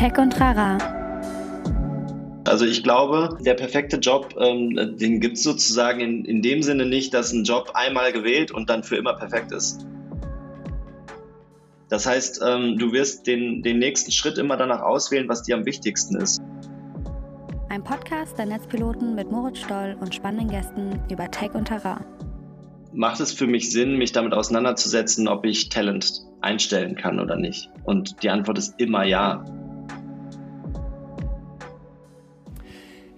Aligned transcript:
Tech 0.00 0.16
und 0.16 0.40
Rara. 0.40 0.78
Also 2.46 2.64
ich 2.64 2.82
glaube, 2.82 3.36
der 3.44 3.52
perfekte 3.52 3.98
Job, 3.98 4.34
ähm, 4.40 4.96
den 4.96 5.20
gibt 5.20 5.36
es 5.36 5.42
sozusagen 5.42 6.00
in, 6.00 6.24
in 6.24 6.40
dem 6.40 6.62
Sinne 6.62 6.86
nicht, 6.86 7.12
dass 7.12 7.34
ein 7.34 7.44
Job 7.44 7.72
einmal 7.74 8.10
gewählt 8.10 8.50
und 8.50 8.70
dann 8.70 8.82
für 8.82 8.96
immer 8.96 9.12
perfekt 9.12 9.52
ist. 9.52 9.86
Das 11.90 12.06
heißt, 12.06 12.40
ähm, 12.42 12.78
du 12.78 12.92
wirst 12.92 13.26
den, 13.26 13.62
den 13.62 13.78
nächsten 13.78 14.10
Schritt 14.10 14.38
immer 14.38 14.56
danach 14.56 14.80
auswählen, 14.80 15.28
was 15.28 15.42
dir 15.42 15.54
am 15.54 15.66
wichtigsten 15.66 16.16
ist. 16.16 16.40
Ein 17.68 17.84
Podcast 17.84 18.38
der 18.38 18.46
Netzpiloten 18.46 19.14
mit 19.14 19.30
Moritz 19.30 19.58
Stoll 19.58 19.98
und 20.00 20.14
spannenden 20.14 20.48
Gästen 20.48 20.98
über 21.10 21.30
Tech 21.30 21.50
und 21.52 21.66
Terrain. 21.66 22.06
Macht 22.94 23.20
es 23.20 23.34
für 23.34 23.46
mich 23.46 23.70
Sinn, 23.70 23.98
mich 23.98 24.12
damit 24.12 24.32
auseinanderzusetzen, 24.32 25.28
ob 25.28 25.44
ich 25.44 25.68
Talent 25.68 26.22
einstellen 26.40 26.96
kann 26.96 27.20
oder 27.20 27.36
nicht? 27.36 27.68
Und 27.84 28.22
die 28.22 28.30
Antwort 28.30 28.56
ist 28.56 28.80
immer 28.80 29.04
ja. 29.04 29.44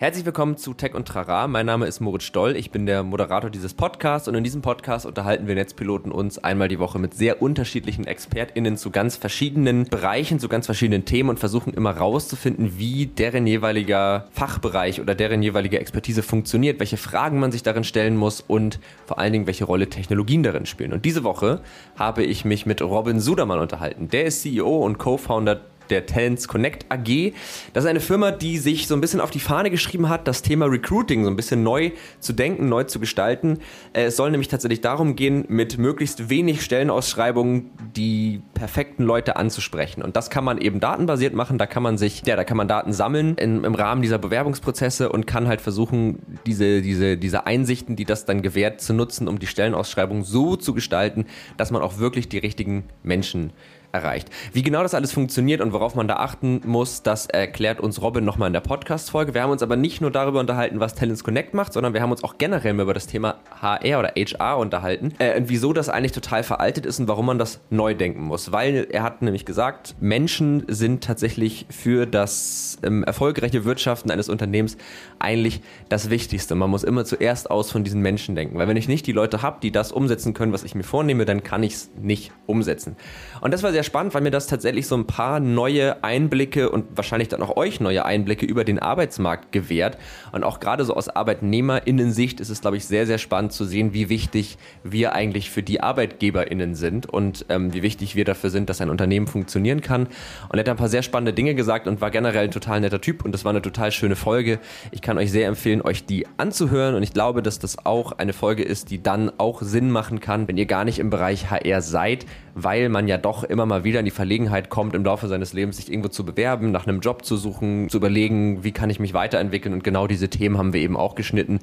Herzlich 0.02 0.26
willkommen 0.26 0.56
zu 0.56 0.74
Tech 0.74 0.96
und 0.96 1.06
Trara. 1.06 1.46
Mein 1.46 1.66
Name 1.66 1.86
ist 1.86 2.00
Moritz 2.00 2.24
Stoll. 2.24 2.56
Ich 2.56 2.72
bin 2.72 2.86
der 2.86 3.04
Moderator 3.04 3.50
dieses 3.50 3.72
Podcasts 3.72 4.26
und 4.26 4.34
in 4.34 4.42
diesem 4.42 4.60
Podcast 4.60 5.06
unterhalten 5.06 5.46
wir 5.46 5.54
Netzpiloten 5.54 6.10
uns 6.10 6.38
einmal 6.38 6.66
die 6.66 6.80
Woche 6.80 6.98
mit 6.98 7.14
sehr 7.14 7.40
unterschiedlichen 7.40 8.04
ExpertInnen 8.04 8.76
zu 8.76 8.90
ganz 8.90 9.14
verschiedenen 9.14 9.84
Bereichen, 9.84 10.40
zu 10.40 10.48
ganz 10.48 10.66
verschiedenen 10.66 11.04
Themen 11.04 11.30
und 11.30 11.38
versuchen 11.38 11.72
immer 11.72 11.96
rauszufinden, 11.96 12.78
wie 12.78 13.06
deren 13.06 13.46
jeweiliger 13.46 14.26
Fachbereich 14.32 15.00
oder 15.00 15.14
deren 15.14 15.40
jeweilige 15.40 15.78
Expertise 15.78 16.24
funktioniert, 16.24 16.80
welche 16.80 16.96
Fragen 16.96 17.38
man 17.38 17.52
sich 17.52 17.62
darin 17.62 17.84
stellen 17.84 18.16
muss 18.16 18.40
und 18.40 18.80
vor 19.06 19.20
allen 19.20 19.32
Dingen, 19.32 19.46
welche 19.46 19.66
Rolle 19.66 19.88
Technologien 19.88 20.42
darin 20.42 20.66
spielen. 20.66 20.92
Und 20.92 21.04
diese 21.04 21.22
Woche 21.22 21.60
habe 21.96 22.24
ich 22.24 22.44
mich 22.44 22.66
mit 22.66 22.82
Robin 22.82 23.20
Sudermann 23.20 23.60
unterhalten. 23.60 24.08
Der 24.08 24.24
ist 24.24 24.42
CEO 24.42 24.78
und 24.78 24.98
Co-Founder 24.98 25.60
der 25.92 26.06
Talents 26.06 26.48
Connect 26.48 26.86
AG. 26.88 27.32
Das 27.72 27.84
ist 27.84 27.90
eine 27.90 28.00
Firma, 28.00 28.30
die 28.32 28.58
sich 28.58 28.88
so 28.88 28.94
ein 28.94 29.00
bisschen 29.00 29.20
auf 29.20 29.30
die 29.30 29.40
Fahne 29.40 29.70
geschrieben 29.70 30.08
hat, 30.08 30.26
das 30.26 30.42
Thema 30.42 30.66
Recruiting 30.66 31.24
so 31.24 31.30
ein 31.30 31.36
bisschen 31.36 31.62
neu 31.62 31.92
zu 32.18 32.32
denken, 32.32 32.68
neu 32.68 32.84
zu 32.84 32.98
gestalten. 32.98 33.58
Äh, 33.92 34.04
es 34.04 34.16
soll 34.16 34.30
nämlich 34.30 34.48
tatsächlich 34.48 34.80
darum 34.80 35.14
gehen, 35.14 35.44
mit 35.48 35.78
möglichst 35.78 36.30
wenig 36.30 36.62
Stellenausschreibungen 36.62 37.70
die 37.94 38.40
perfekten 38.54 39.04
Leute 39.04 39.36
anzusprechen. 39.36 40.02
Und 40.02 40.16
das 40.16 40.30
kann 40.30 40.44
man 40.44 40.58
eben 40.58 40.80
datenbasiert 40.80 41.34
machen. 41.34 41.58
Da 41.58 41.66
kann 41.66 41.82
man 41.82 41.98
sich, 41.98 42.22
ja, 42.26 42.36
da 42.36 42.44
kann 42.44 42.56
man 42.56 42.68
Daten 42.68 42.92
sammeln 42.92 43.36
in, 43.36 43.64
im 43.64 43.74
Rahmen 43.74 44.02
dieser 44.02 44.18
Bewerbungsprozesse 44.18 45.10
und 45.10 45.26
kann 45.26 45.46
halt 45.46 45.60
versuchen, 45.60 46.20
diese, 46.46 46.80
diese, 46.80 47.18
diese 47.18 47.46
Einsichten, 47.46 47.96
die 47.96 48.06
das 48.06 48.24
dann 48.24 48.40
gewährt, 48.40 48.80
zu 48.80 48.94
nutzen, 48.94 49.28
um 49.28 49.38
die 49.38 49.46
Stellenausschreibung 49.46 50.24
so 50.24 50.56
zu 50.56 50.72
gestalten, 50.72 51.26
dass 51.58 51.70
man 51.70 51.82
auch 51.82 51.98
wirklich 51.98 52.28
die 52.28 52.38
richtigen 52.38 52.84
Menschen 53.02 53.52
erreicht. 53.92 54.28
Wie 54.52 54.62
genau 54.62 54.82
das 54.82 54.94
alles 54.94 55.12
funktioniert 55.12 55.60
und 55.60 55.72
worauf 55.72 55.94
man 55.94 56.08
da 56.08 56.16
achten 56.16 56.62
muss, 56.64 57.02
das 57.02 57.26
erklärt 57.26 57.80
uns 57.80 58.00
Robin 58.00 58.24
nochmal 58.24 58.46
in 58.48 58.52
der 58.52 58.60
Podcast-Folge. 58.60 59.34
Wir 59.34 59.42
haben 59.42 59.50
uns 59.50 59.62
aber 59.62 59.76
nicht 59.76 60.00
nur 60.00 60.10
darüber 60.10 60.40
unterhalten, 60.40 60.80
was 60.80 60.94
Talents 60.94 61.24
Connect 61.24 61.54
macht, 61.54 61.72
sondern 61.72 61.92
wir 61.94 62.00
haben 62.00 62.10
uns 62.10 62.24
auch 62.24 62.38
generell 62.38 62.78
über 62.78 62.94
das 62.94 63.06
Thema 63.06 63.36
HR 63.60 63.98
oder 63.98 64.12
HR 64.16 64.58
unterhalten 64.58 65.12
äh, 65.18 65.36
und 65.36 65.48
wieso 65.48 65.72
das 65.72 65.88
eigentlich 65.88 66.12
total 66.12 66.42
veraltet 66.42 66.86
ist 66.86 67.00
und 67.00 67.08
warum 67.08 67.26
man 67.26 67.38
das 67.38 67.60
neu 67.70 67.94
denken 67.94 68.22
muss. 68.22 68.50
Weil 68.52 68.86
er 68.90 69.02
hat 69.02 69.20
nämlich 69.20 69.44
gesagt, 69.44 69.94
Menschen 70.00 70.64
sind 70.68 71.04
tatsächlich 71.04 71.66
für 71.68 72.06
das 72.06 72.78
ähm, 72.82 73.04
erfolgreiche 73.04 73.64
Wirtschaften 73.64 74.10
eines 74.10 74.28
Unternehmens 74.28 74.76
eigentlich 75.18 75.60
das 75.88 76.08
Wichtigste. 76.08 76.54
Man 76.54 76.70
muss 76.70 76.82
immer 76.82 77.04
zuerst 77.04 77.50
aus 77.50 77.70
von 77.70 77.84
diesen 77.84 78.00
Menschen 78.00 78.34
denken, 78.34 78.56
weil 78.56 78.68
wenn 78.68 78.76
ich 78.76 78.88
nicht 78.88 79.06
die 79.06 79.12
Leute 79.12 79.42
habe, 79.42 79.58
die 79.62 79.70
das 79.70 79.92
umsetzen 79.92 80.32
können, 80.32 80.52
was 80.52 80.64
ich 80.64 80.74
mir 80.74 80.82
vornehme, 80.82 81.24
dann 81.24 81.42
kann 81.42 81.62
ich 81.62 81.74
es 81.74 81.90
nicht 82.00 82.32
umsetzen. 82.46 82.96
Und 83.40 83.52
das 83.52 83.62
war 83.62 83.72
sehr 83.72 83.81
sehr 83.82 83.88
spannend, 83.88 84.14
weil 84.14 84.22
mir 84.22 84.30
das 84.30 84.46
tatsächlich 84.46 84.86
so 84.86 84.94
ein 84.96 85.08
paar 85.08 85.40
neue 85.40 86.04
Einblicke 86.04 86.70
und 86.70 86.84
wahrscheinlich 86.94 87.28
dann 87.28 87.42
auch 87.42 87.56
euch 87.56 87.80
neue 87.80 88.04
Einblicke 88.04 88.46
über 88.46 88.62
den 88.62 88.78
Arbeitsmarkt 88.78 89.50
gewährt. 89.50 89.98
Und 90.30 90.44
auch 90.44 90.60
gerade 90.60 90.84
so 90.84 90.94
aus 90.94 91.08
ArbeitnehmerInnen-Sicht 91.08 92.38
ist 92.38 92.48
es, 92.48 92.60
glaube 92.60 92.76
ich, 92.76 92.84
sehr, 92.84 93.06
sehr 93.06 93.18
spannend 93.18 93.52
zu 93.52 93.64
sehen, 93.64 93.92
wie 93.92 94.08
wichtig 94.08 94.56
wir 94.84 95.14
eigentlich 95.14 95.50
für 95.50 95.64
die 95.64 95.80
ArbeitgeberInnen 95.80 96.76
sind 96.76 97.06
und 97.06 97.44
ähm, 97.48 97.74
wie 97.74 97.82
wichtig 97.82 98.14
wir 98.14 98.24
dafür 98.24 98.50
sind, 98.50 98.70
dass 98.70 98.80
ein 98.80 98.88
Unternehmen 98.88 99.26
funktionieren 99.26 99.80
kann. 99.80 100.06
Und 100.48 100.54
er 100.54 100.60
hat 100.60 100.68
ein 100.68 100.76
paar 100.76 100.88
sehr 100.88 101.02
spannende 101.02 101.32
Dinge 101.32 101.56
gesagt 101.56 101.88
und 101.88 102.00
war 102.00 102.12
generell 102.12 102.44
ein 102.44 102.52
total 102.52 102.80
netter 102.80 103.00
Typ 103.00 103.24
und 103.24 103.32
das 103.32 103.44
war 103.44 103.50
eine 103.50 103.62
total 103.62 103.90
schöne 103.90 104.14
Folge. 104.14 104.60
Ich 104.92 105.02
kann 105.02 105.18
euch 105.18 105.32
sehr 105.32 105.48
empfehlen, 105.48 105.82
euch 105.82 106.06
die 106.06 106.28
anzuhören 106.36 106.94
und 106.94 107.02
ich 107.02 107.12
glaube, 107.12 107.42
dass 107.42 107.58
das 107.58 107.84
auch 107.84 108.12
eine 108.12 108.32
Folge 108.32 108.62
ist, 108.62 108.92
die 108.92 109.02
dann 109.02 109.32
auch 109.38 109.60
Sinn 109.60 109.90
machen 109.90 110.20
kann, 110.20 110.46
wenn 110.46 110.56
ihr 110.56 110.66
gar 110.66 110.84
nicht 110.84 111.00
im 111.00 111.10
Bereich 111.10 111.50
HR 111.50 111.82
seid, 111.82 112.26
weil 112.54 112.88
man 112.88 113.08
ja 113.08 113.18
doch 113.18 113.44
immer 113.44 113.66
mal 113.66 113.84
wieder 113.84 114.00
in 114.00 114.04
die 114.04 114.10
Verlegenheit 114.10 114.68
kommt, 114.68 114.94
im 114.94 115.04
Laufe 115.04 115.28
seines 115.28 115.52
Lebens 115.52 115.78
sich 115.78 115.90
irgendwo 115.90 116.08
zu 116.08 116.24
bewerben, 116.24 116.70
nach 116.70 116.86
einem 116.86 117.00
Job 117.00 117.24
zu 117.24 117.36
suchen, 117.36 117.88
zu 117.88 117.96
überlegen, 117.96 118.64
wie 118.64 118.72
kann 118.72 118.90
ich 118.90 119.00
mich 119.00 119.14
weiterentwickeln 119.14 119.74
und 119.74 119.84
genau 119.84 120.06
diese 120.06 120.28
Themen 120.28 120.58
haben 120.58 120.72
wir 120.72 120.80
eben 120.80 120.96
auch 120.96 121.14
geschnitten. 121.14 121.60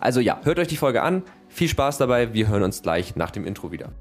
Also 0.00 0.20
ja, 0.20 0.40
hört 0.42 0.58
euch 0.58 0.68
die 0.68 0.76
Folge 0.76 1.02
an, 1.02 1.22
viel 1.48 1.68
Spaß 1.68 1.98
dabei, 1.98 2.34
wir 2.34 2.48
hören 2.48 2.62
uns 2.62 2.82
gleich 2.82 3.16
nach 3.16 3.30
dem 3.30 3.44
Intro 3.44 3.72
wieder. 3.72 3.92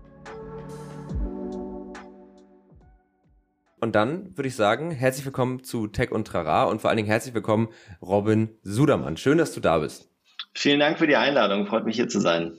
Und 3.79 3.95
dann 3.95 4.37
würde 4.37 4.47
ich 4.47 4.55
sagen, 4.55 4.91
herzlich 4.91 5.25
willkommen 5.25 5.63
zu 5.63 5.87
Tech 5.87 6.11
und 6.11 6.27
Trara 6.27 6.65
und 6.65 6.81
vor 6.81 6.91
allen 6.91 6.97
Dingen 6.97 7.09
herzlich 7.09 7.33
willkommen 7.33 7.69
Robin 7.99 8.49
Sudermann. 8.61 9.17
Schön, 9.17 9.39
dass 9.39 9.53
du 9.53 9.59
da 9.59 9.79
bist. 9.79 10.07
Vielen 10.53 10.79
Dank 10.79 10.99
für 10.99 11.07
die 11.07 11.15
Einladung, 11.15 11.65
freut 11.65 11.85
mich 11.85 11.95
hier 11.95 12.07
zu 12.07 12.19
sein. 12.19 12.53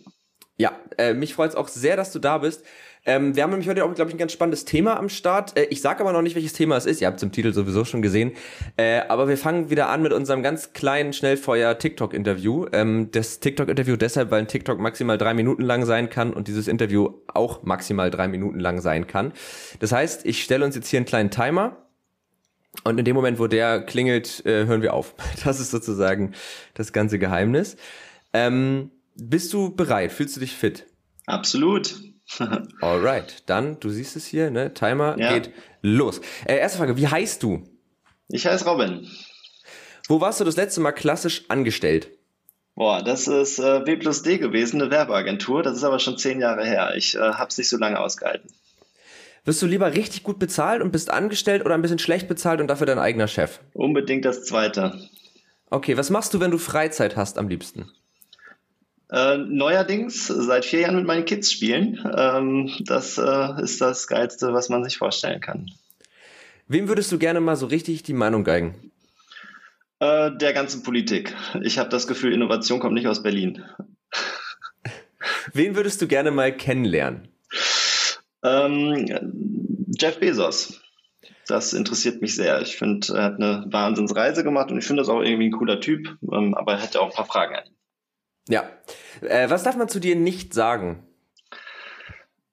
Ja, 0.57 0.73
äh, 0.99 1.15
mich 1.15 1.35
freut 1.35 1.51
es 1.51 1.57
auch 1.57 1.69
sehr, 1.69 1.97
dass 1.97 2.13
du 2.13 2.19
da 2.19 2.39
bist. 2.39 2.65
Ähm, 3.05 3.35
wir 3.35 3.43
haben 3.43 3.51
nämlich 3.51 3.69
heute 3.69 3.85
auch, 3.85 3.93
glaube 3.95 4.11
ich, 4.11 4.15
ein 4.15 4.19
ganz 4.19 4.33
spannendes 4.33 4.65
Thema 4.65 4.97
am 4.97 5.09
Start. 5.09 5.59
Äh, 5.59 5.65
ich 5.71 5.81
sage 5.81 6.01
aber 6.01 6.13
noch 6.13 6.23
nicht, 6.23 6.37
welches 6.37 6.53
Thema 6.53 6.77
es 6.77 6.87
ist. 6.87 7.01
Ihr 7.01 7.09
habt 7.09 7.17
es 7.17 7.23
im 7.25 7.33
Titel 7.33 7.53
sowieso 7.53 7.85
schon 7.85 8.01
gesehen. 8.01 8.33
Äh, 8.77 9.01
aber 9.09 9.27
wir 9.27 9.37
fangen 9.37 9.71
wieder 9.71 9.89
an 9.89 10.03
mit 10.03 10.13
unserem 10.13 10.43
ganz 10.43 10.73
kleinen 10.73 11.13
Schnellfeuer-TikTok-Interview. 11.13 12.67
Ähm, 12.73 13.09
das 13.11 13.41
TikTok-Interview 13.41 13.97
deshalb, 13.97 14.31
weil 14.31 14.41
ein 14.41 14.49
TikTok 14.49 14.79
maximal 14.79 15.19
drei 15.19 15.35
Minuten 15.35 15.63
lang 15.63 15.85
sein 15.85 16.11
kann 16.11 16.33
und 16.33 16.47
dieses 16.47 16.69
Interview 16.69 17.11
auch 17.27 17.65
maximal 17.65 18.11
drei 18.11 18.29
Minuten 18.29 18.61
lang 18.61 18.81
sein 18.81 19.09
kann. 19.09 19.33
Das 19.81 19.91
heißt, 19.91 20.25
ich 20.25 20.45
stelle 20.45 20.65
uns 20.65 20.77
jetzt 20.77 20.89
hier 20.89 20.99
einen 20.99 21.07
kleinen 21.07 21.31
Timer. 21.31 21.79
Und 22.85 22.99
in 22.99 23.05
dem 23.05 23.17
Moment, 23.17 23.39
wo 23.39 23.49
der 23.49 23.83
klingelt, 23.83 24.47
äh, 24.47 24.67
hören 24.67 24.81
wir 24.81 24.95
auf. 24.95 25.15
Das 25.45 25.59
ist 25.59 25.73
sozusagen 25.73 26.35
das 26.75 26.93
ganze 26.93 27.19
Geheimnis. 27.19 27.77
Ähm, 28.33 28.93
bist 29.17 29.53
du 29.53 29.75
bereit? 29.75 30.13
Fühlst 30.13 30.37
du 30.37 30.41
dich 30.41 30.53
fit? 30.53 30.87
Absolut. 31.27 32.12
Alright, 32.81 33.43
dann, 33.47 33.79
du 33.81 33.91
siehst 33.91 34.17
es 34.17 34.27
hier, 34.27 34.51
ne? 34.51 34.75
Timer 34.75 35.17
ja. 35.19 35.33
geht 35.33 35.53
los. 35.83 36.21
Äh, 36.45 36.57
erste 36.57 36.79
Frage, 36.79 36.97
wie 36.97 37.09
heißt 37.09 37.43
du? 37.43 37.65
Ich 38.29 38.47
heiße 38.47 38.65
Robin. 38.65 39.09
Wo 40.09 40.21
warst 40.21 40.41
du 40.41 40.45
das 40.45 40.57
letzte 40.57 40.81
Mal 40.81 40.93
klassisch 40.93 41.45
angestellt? 41.49 42.09
Boah, 42.75 43.03
das 43.03 43.29
ist 43.29 43.59
äh, 43.59 43.81
B 43.85 43.97
plus 43.97 44.23
D 44.23 44.39
gewesen, 44.39 44.81
eine 44.81 44.91
Werbeagentur. 44.91 45.63
Das 45.63 45.77
ist 45.77 45.85
aber 45.85 45.99
schon 45.99 46.17
zehn 46.17 46.41
Jahre 46.41 46.65
her. 46.65 46.95
Ich 46.97 47.15
äh, 47.15 47.19
habe 47.19 47.49
es 47.49 47.59
nicht 47.59 47.69
so 47.69 47.77
lange 47.77 48.01
ausgehalten. 48.01 48.51
Wirst 49.45 49.61
du 49.61 49.67
lieber 49.67 49.93
richtig 49.93 50.23
gut 50.23 50.39
bezahlt 50.39 50.81
und 50.83 50.93
bist 50.93 51.11
angestellt 51.11 51.65
oder 51.65 51.75
ein 51.75 51.83
bisschen 51.83 51.99
schlecht 51.99 52.29
bezahlt 52.29 52.61
und 52.61 52.69
dafür 52.69 52.87
dein 52.87 52.99
eigener 52.99 53.29
Chef? 53.29 53.61
Unbedingt 53.75 54.25
das 54.25 54.45
Zweite. 54.45 55.09
Okay, 55.69 55.97
was 55.97 56.11
machst 56.11 56.33
du, 56.33 56.41
wenn 56.41 56.51
du 56.51 56.59
Freizeit 56.59 57.17
hast 57.17 57.39
am 57.39 57.49
liebsten? 57.49 57.91
Äh, 59.13 59.37
neuerdings 59.37 60.27
seit 60.27 60.65
vier 60.65 60.81
Jahren 60.81 60.97
mit 60.97 61.07
meinen 61.07 61.27
Kids 61.27 61.53
spielen. 61.53 62.03
Ähm, 62.17 62.73
das 62.81 63.19
äh, 63.19 63.63
ist 63.63 63.83
das 63.83 64.07
Geilste, 64.07 64.55
was 64.55 64.71
man 64.71 64.83
sich 64.85 64.97
vorstellen 64.97 65.43
kann. 65.43 65.71
Wem 66.67 66.89
würdest 66.89 67.13
du 67.13 67.19
gerne 67.19 67.41
mal 67.41 67.57
so 67.57 67.67
richtig 67.67 68.03
die 68.03 68.15
Meinung 68.15 68.43
geigen? 68.43 68.91
Äh, 69.99 70.31
der 70.35 70.55
ganzen 70.55 70.83
Politik. 70.83 71.35
Ich 71.63 71.79
habe 71.79 71.91
das 71.91 72.07
Gefühl, 72.07 72.33
Innovation 72.33 72.81
kommt 72.81 72.95
nicht 72.95 73.07
aus 73.07 73.23
Berlin. 73.23 73.63
Wen 75.53 75.77
würdest 75.77 76.01
du 76.01 76.09
gerne 76.09 76.31
mal 76.31 76.57
kennenlernen? 76.57 77.29
Ähm, 78.43 79.85
Jeff 80.01 80.21
Bezos. 80.21 80.81
Das 81.47 81.75
interessiert 81.75 82.23
mich 82.23 82.35
sehr. 82.35 82.63
Ich 82.63 82.77
finde, 82.79 83.15
er 83.15 83.25
hat 83.25 83.35
eine 83.35 83.67
Wahnsinnsreise 83.67 84.43
gemacht 84.43 84.71
und 84.71 84.79
ich 84.79 84.87
finde 84.87 85.03
das 85.03 85.11
auch 85.11 85.21
irgendwie 85.21 85.49
ein 85.49 85.53
cooler 85.53 85.81
Typ, 85.81 86.17
ähm, 86.33 86.55
aber 86.55 86.73
er 86.73 86.83
hätte 86.83 87.03
auch 87.03 87.11
ein 87.11 87.15
paar 87.15 87.27
Fragen 87.27 87.57
an 87.57 87.67
ihn. 87.67 87.82
Ja. 88.49 88.69
Äh, 89.21 89.51
was 89.51 89.63
darf 89.63 89.77
man 89.77 89.89
zu 89.89 90.01
dir 90.01 90.17
nicht 90.17 90.55
sagen? 90.55 91.07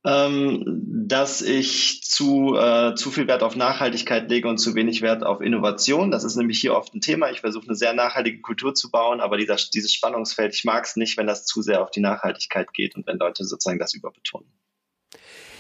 Ähm, 0.06 0.64
dass 1.10 1.42
ich 1.42 2.04
zu, 2.04 2.56
äh, 2.56 2.96
zu 2.96 3.12
viel 3.12 3.28
Wert 3.28 3.44
auf 3.44 3.58
Nachhaltigkeit 3.58 4.30
lege 4.30 4.48
und 4.48 4.58
zu 4.58 4.74
wenig 4.74 5.02
Wert 5.02 5.24
auf 5.26 5.42
Innovation. 5.42 6.10
Das 6.10 6.24
ist 6.24 6.38
nämlich 6.38 6.62
hier 6.62 6.74
oft 6.74 6.94
ein 6.96 7.02
Thema. 7.02 7.30
Ich 7.32 7.42
versuche 7.42 7.66
eine 7.66 7.76
sehr 7.76 7.94
nachhaltige 7.94 8.40
Kultur 8.40 8.74
zu 8.74 8.92
bauen, 8.92 9.20
aber 9.20 9.38
dieser, 9.38 9.58
dieses 9.74 9.94
Spannungsfeld, 9.94 10.56
ich 10.56 10.64
mag 10.64 10.86
es 10.86 10.96
nicht, 10.96 11.18
wenn 11.18 11.28
das 11.28 11.46
zu 11.46 11.62
sehr 11.62 11.84
auf 11.84 11.92
die 11.92 12.00
Nachhaltigkeit 12.00 12.72
geht 12.74 12.96
und 12.96 13.08
wenn 13.08 13.18
Leute 13.18 13.44
sozusagen 13.44 13.80
das 13.80 13.94
überbetonen. 13.94 14.50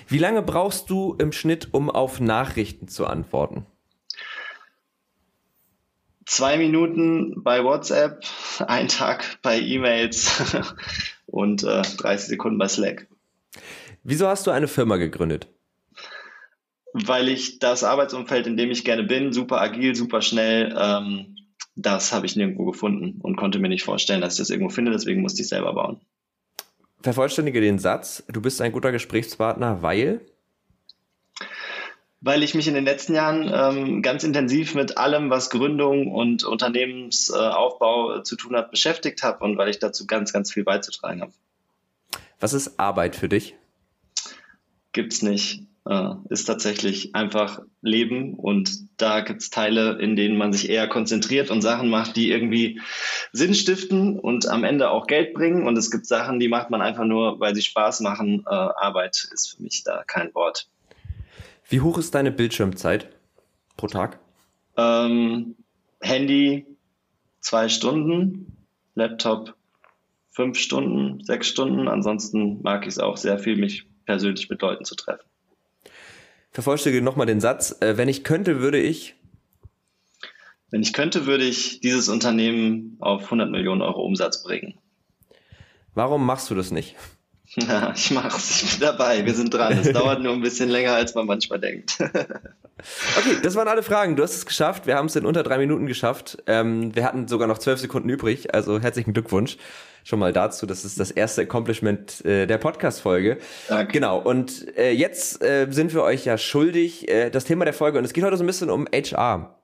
Wie 0.08 0.20
lange 0.20 0.42
brauchst 0.42 0.90
du 0.90 1.16
im 1.20 1.31
Schnitt, 1.31 1.74
um 1.74 1.90
auf 1.90 2.20
Nachrichten 2.20 2.88
zu 2.88 3.06
antworten? 3.06 3.66
Zwei 6.30 6.58
Minuten 6.58 7.44
bei 7.44 7.64
WhatsApp, 7.64 8.24
ein 8.68 8.88
Tag 8.88 9.40
bei 9.42 9.60
E-Mails 9.60 10.46
und 11.26 11.64
äh, 11.64 11.81
30 11.81 12.30
Sekunden 12.30 12.58
bei 12.58 12.68
Slack. 12.68 13.08
Wieso 14.04 14.28
hast 14.28 14.48
du 14.48 14.52
eine 14.52 14.68
Firma 14.68 14.98
gegründet? 14.98 15.48
Weil 16.94 17.30
ich 17.30 17.60
das 17.60 17.84
Arbeitsumfeld, 17.84 18.48
in 18.48 18.58
dem 18.58 18.72
ich 18.72 18.84
gerne 18.84 19.04
bin, 19.04 19.34
super 19.34 19.62
agil, 19.62 19.96
super 19.96 20.22
schnell, 20.22 20.76
ähm, 20.78 21.36
das 21.76 22.14
habe 22.14 22.26
ich 22.26 22.36
nirgendwo 22.36 22.66
gefunden 22.66 23.20
und 23.22 23.36
konnte 23.36 23.60
mir 23.60 23.70
nicht 23.70 23.84
vorstellen, 23.84 24.22
dass 24.22 24.34
ich 24.34 24.40
das 24.40 24.50
irgendwo 24.50 24.70
finde, 24.70 24.92
deswegen 24.92 25.22
musste 25.22 25.42
ich 25.42 25.50
selber 25.50 25.74
bauen. 25.74 26.00
Vervollständige 27.02 27.62
den 27.62 27.80
Satz, 27.80 28.24
du 28.28 28.42
bist 28.42 28.62
ein 28.62 28.72
guter 28.72 28.92
Gesprächspartner, 28.92 29.81
weil? 29.81 30.22
Weil 32.21 32.44
ich 32.44 32.54
mich 32.54 32.68
in 32.68 32.74
den 32.74 32.83
letzten 32.83 33.16
Jahren 33.16 33.50
ähm, 33.54 34.01
ganz 34.01 34.24
intensiv 34.24 34.75
mit 34.75 34.98
allem, 34.98 35.30
was 35.30 35.50
Gründung 35.50 36.12
und 36.12 36.44
Unternehmensaufbau 36.44 38.18
äh, 38.18 38.24
zu 38.24 38.36
tun 38.36 38.56
hat, 38.56 38.71
beschäftigt 38.71 39.24
habe 39.24 39.44
und 39.44 39.57
weil 39.57 39.69
ich 39.69 39.80
dazu 39.80 40.06
ganz, 40.06 40.33
ganz 40.33 40.51
viel 40.51 40.63
beizutragen 40.63 41.21
habe. 41.21 41.31
Was 42.39 42.54
ist 42.54 42.80
Arbeit 42.80 43.16
für 43.16 43.30
dich? 43.30 43.56
Gibt's 44.92 45.21
nicht 45.21 45.63
äh, 45.89 46.13
ist 46.30 46.45
tatsächlich 46.45 47.16
einfach 47.16 47.62
Leben 47.81 48.36
und 48.36 48.69
da 48.98 49.21
gibt 49.21 49.42
es 49.42 49.50
Teile, 49.50 49.98
in 50.00 50.16
denen 50.16 50.38
man 50.38 50.54
sich 50.54 50.69
eher 50.69 50.88
konzentriert 50.88 51.50
und 51.50 51.62
Sachen 51.62 51.89
macht, 51.89 52.16
die 52.16 52.31
irgendwie 52.31 52.80
Sinn 53.31 53.54
stiften 53.56 54.19
und 54.19 54.48
am 54.48 54.63
Ende 54.63 54.92
auch 54.92 55.07
Geld 55.07 55.33
bringen 55.33 55.66
und 55.68 55.77
es 55.77 55.89
gibt 55.89 56.06
Sachen, 56.06 56.39
die 56.39 56.48
macht 56.48 56.69
man 56.69 56.81
einfach 56.81 57.06
nur, 57.06 57.39
weil 57.39 57.56
sie 57.56 57.62
Spaß 57.62 58.01
machen. 58.01 58.44
Äh, 58.45 58.54
Arbeit 58.54 59.27
ist 59.33 59.56
für 59.56 59.63
mich 59.63 59.83
da 59.83 60.04
kein 60.06 60.33
Wort. 60.36 60.68
Wie 61.69 61.81
hoch 61.81 61.98
ist 61.98 62.16
deine 62.16 62.31
Bildschirmzeit 62.31 63.10
pro 63.77 63.88
Tag? 63.88 64.19
Ähm, 64.75 65.56
Handy 66.01 66.66
zwei 67.39 67.69
Stunden, 67.69 68.57
Laptop 68.95 69.56
fünf 70.31 70.57
Stunden, 70.57 71.24
sechs 71.24 71.48
Stunden. 71.48 71.88
Ansonsten 71.88 72.62
mag 72.62 72.83
ich 72.83 72.94
es 72.94 73.00
auch 73.00 73.18
sehr 73.18 73.39
viel, 73.39 73.56
mich 73.56 73.88
persönlich 74.06 74.50
mit 74.50 74.62
Leuten 74.62 74.83
zu 74.83 74.95
treffen 74.95 75.30
vervollständige 76.51 77.04
nochmal 77.04 77.27
den 77.27 77.39
Satz. 77.39 77.81
Äh, 77.81 77.98
wenn 77.98 78.10
ich 78.10 78.24
könnte, 78.24 78.60
würde 78.60 78.80
ich. 78.80 79.16
Wenn 80.71 80.81
ich 80.81 80.94
könnte, 80.94 81.25
würde 81.25 81.45
ich 81.45 81.80
dieses 81.80 82.10
Unternehmen 82.10 82.98
auf 83.00 83.25
100 83.25 83.50
Millionen 83.50 83.81
Euro 83.81 84.04
Umsatz 84.04 84.44
bringen. 84.44 84.77
Warum 85.95 86.25
machst 86.25 86.50
du 86.50 86.56
das 86.56 86.71
nicht? 86.71 86.95
Ja, 87.56 87.94
ich 87.96 88.12
mach's. 88.12 88.63
Ich 88.63 88.72
bin 88.72 88.81
dabei. 88.81 89.25
Wir 89.25 89.34
sind 89.34 89.54
dran. 89.54 89.78
Es 89.78 89.92
dauert 89.92 90.22
nur 90.22 90.34
ein 90.34 90.42
bisschen 90.42 90.69
länger, 90.69 90.94
als 90.94 91.16
man 91.16 91.25
manchmal 91.25 91.60
denkt. 91.60 91.98
okay, 92.00 93.38
das 93.42 93.56
waren 93.56 93.68
alle 93.68 93.84
Fragen. 93.84 94.16
Du 94.16 94.24
hast 94.24 94.36
es 94.36 94.46
geschafft. 94.46 94.86
Wir 94.86 94.96
haben 94.96 95.07
es 95.07 95.16
in 95.16 95.25
unter 95.25 95.44
drei 95.44 95.57
Minuten 95.57 95.88
geschafft. 95.88 96.38
Ähm, 96.48 96.96
wir 96.96 97.04
hatten 97.04 97.28
sogar 97.28 97.48
noch 97.48 97.57
zwölf 97.57 97.80
Sekunden 97.80 98.10
übrig. 98.10 98.54
Also 98.54 98.80
herzlichen 98.80 99.13
Glückwunsch 99.13 99.57
schon 100.04 100.19
mal 100.19 100.31
dazu. 100.31 100.66
Das 100.66 100.86
ist 100.86 101.00
das 101.00 101.12
erste 101.12 101.42
Accomplishment 101.42 102.24
äh, 102.25 102.46
der 102.46 102.57
Podcast-Folge. 102.57 103.38
Genau. 103.92 104.19
Und 104.19 104.78
äh, 104.78 104.92
jetzt 104.92 105.44
äh, 105.44 105.68
sind 105.69 105.94
wir 105.94 106.04
euch 106.04 106.25
ja 106.25 106.38
schuldig 106.38 107.10
äh, 107.10 107.30
das 107.30 107.45
Thema 107.45 107.66
der 107.66 107.74
Folge. 107.74 107.98
Und 107.98 108.06
es 108.06 108.13
geht 108.13 108.24
heute 108.24 108.38
so 108.38 108.44
ein 108.44 108.48
bisschen 108.48 108.69
um 108.69 108.88
HR. 108.94 109.56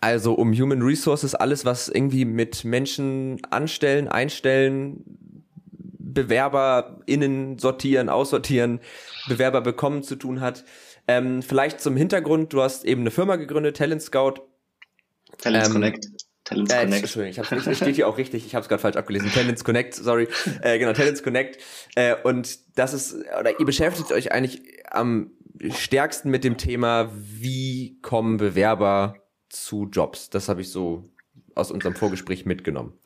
Also 0.00 0.34
um 0.34 0.52
Human 0.52 0.82
Resources, 0.82 1.34
alles, 1.34 1.64
was 1.64 1.88
irgendwie 1.88 2.24
mit 2.24 2.64
Menschen 2.64 3.40
anstellen, 3.50 4.08
einstellen, 4.08 5.21
BewerberInnen 6.14 7.58
sortieren, 7.58 8.08
aussortieren, 8.08 8.80
Bewerber 9.28 9.60
bekommen 9.60 10.02
zu 10.02 10.16
tun 10.16 10.40
hat. 10.40 10.64
Ähm, 11.08 11.42
vielleicht 11.42 11.80
zum 11.80 11.96
Hintergrund, 11.96 12.52
du 12.52 12.62
hast 12.62 12.84
eben 12.84 13.02
eine 13.02 13.10
Firma 13.10 13.36
gegründet, 13.36 13.76
Talent 13.76 14.02
Scout. 14.02 14.34
Talent 15.38 15.66
ähm, 15.66 15.72
Connect. 15.72 16.06
Talents 16.44 16.72
äh, 16.72 16.76
Connect. 16.76 17.02
Entschuldigung, 17.02 17.30
ich 17.30 17.50
hab's 17.50 17.66
nicht, 17.66 17.76
steht 17.76 17.96
hier 17.96 18.08
auch 18.08 18.18
richtig, 18.18 18.46
ich 18.46 18.54
habe 18.54 18.62
es 18.62 18.68
gerade 18.68 18.82
falsch 18.82 18.96
abgelesen. 18.96 19.30
Talents 19.32 19.64
Connect, 19.64 19.94
sorry. 19.94 20.28
Äh, 20.62 20.78
genau, 20.78 20.92
Talents 20.92 21.22
Connect. 21.22 21.58
Äh, 21.94 22.16
und 22.22 22.58
das 22.76 22.94
ist, 22.94 23.14
oder 23.38 23.58
ihr 23.58 23.66
beschäftigt 23.66 24.12
euch 24.12 24.32
eigentlich 24.32 24.62
am 24.90 25.30
stärksten 25.70 26.30
mit 26.30 26.44
dem 26.44 26.56
Thema, 26.56 27.10
wie 27.14 28.00
kommen 28.02 28.36
Bewerber 28.36 29.16
zu 29.48 29.88
Jobs. 29.90 30.30
Das 30.30 30.48
habe 30.48 30.62
ich 30.62 30.70
so 30.70 31.04
aus 31.54 31.70
unserem 31.70 31.94
Vorgespräch 31.94 32.46
mitgenommen. 32.46 32.98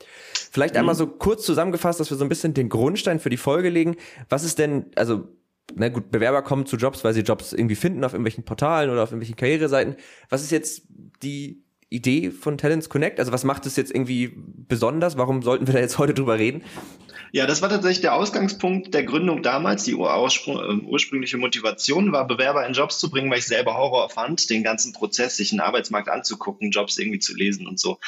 Vielleicht 0.57 0.73
mhm. 0.73 0.81
einmal 0.81 0.95
so 0.95 1.07
kurz 1.07 1.45
zusammengefasst, 1.45 2.01
dass 2.01 2.09
wir 2.09 2.17
so 2.17 2.25
ein 2.25 2.31
bisschen 2.31 2.55
den 2.55 2.71
Grundstein 2.71 3.21
für 3.21 3.29
die 3.29 3.37
Folge 3.37 3.69
legen. 3.69 3.97
Was 4.31 4.43
ist 4.43 4.59
denn, 4.59 4.87
also 4.97 5.29
na 5.75 5.91
gut, 5.91 6.11
Bewerber 6.11 6.41
kommen 6.41 6.65
zu 6.65 6.79
Jobs, 6.79 7.05
weil 7.05 7.13
sie 7.13 7.21
Jobs 7.21 7.53
irgendwie 7.53 7.75
finden 7.75 8.03
auf 8.05 8.15
irgendwelchen 8.15 8.47
Portalen 8.47 8.89
oder 8.89 9.03
auf 9.03 9.11
irgendwelchen 9.11 9.37
Karriereseiten. 9.37 9.97
Was 10.31 10.43
ist 10.43 10.53
jetzt 10.53 10.85
die 11.23 11.66
Idee 11.89 12.31
von 12.31 12.59
Talents 12.59 12.89
Connect? 12.89 13.21
Also 13.21 13.33
was 13.33 13.45
macht 13.45 13.67
es 13.67 13.77
jetzt 13.77 13.93
irgendwie 13.93 14.33
besonders? 14.37 15.17
Warum 15.17 15.43
sollten 15.43 15.67
wir 15.67 15.75
da 15.75 15.81
jetzt 15.81 15.99
heute 15.99 16.15
drüber 16.15 16.39
reden? 16.39 16.63
Ja, 17.33 17.47
das 17.47 17.61
war 17.61 17.69
tatsächlich 17.69 18.01
der 18.01 18.15
Ausgangspunkt 18.15 18.95
der 18.95 19.05
Gründung 19.05 19.43
damals. 19.43 19.85
Die 19.85 19.93
ähm, 19.93 20.87
ursprüngliche 20.89 21.37
Motivation 21.37 22.13
war, 22.13 22.27
Bewerber 22.27 22.67
in 22.67 22.73
Jobs 22.73 22.99
zu 22.99 23.11
bringen, 23.11 23.31
weil 23.31 23.39
ich 23.39 23.47
selber 23.47 23.77
Horror 23.77 24.09
fand, 24.09 24.49
den 24.49 24.63
ganzen 24.63 24.93
Prozess, 24.93 25.37
sich 25.37 25.53
einen 25.53 25.61
Arbeitsmarkt 25.61 26.09
anzugucken, 26.09 26.71
Jobs 26.71 26.99
irgendwie 26.99 27.19
zu 27.19 27.35
lesen 27.35 27.67
und 27.67 27.79
so. 27.79 27.99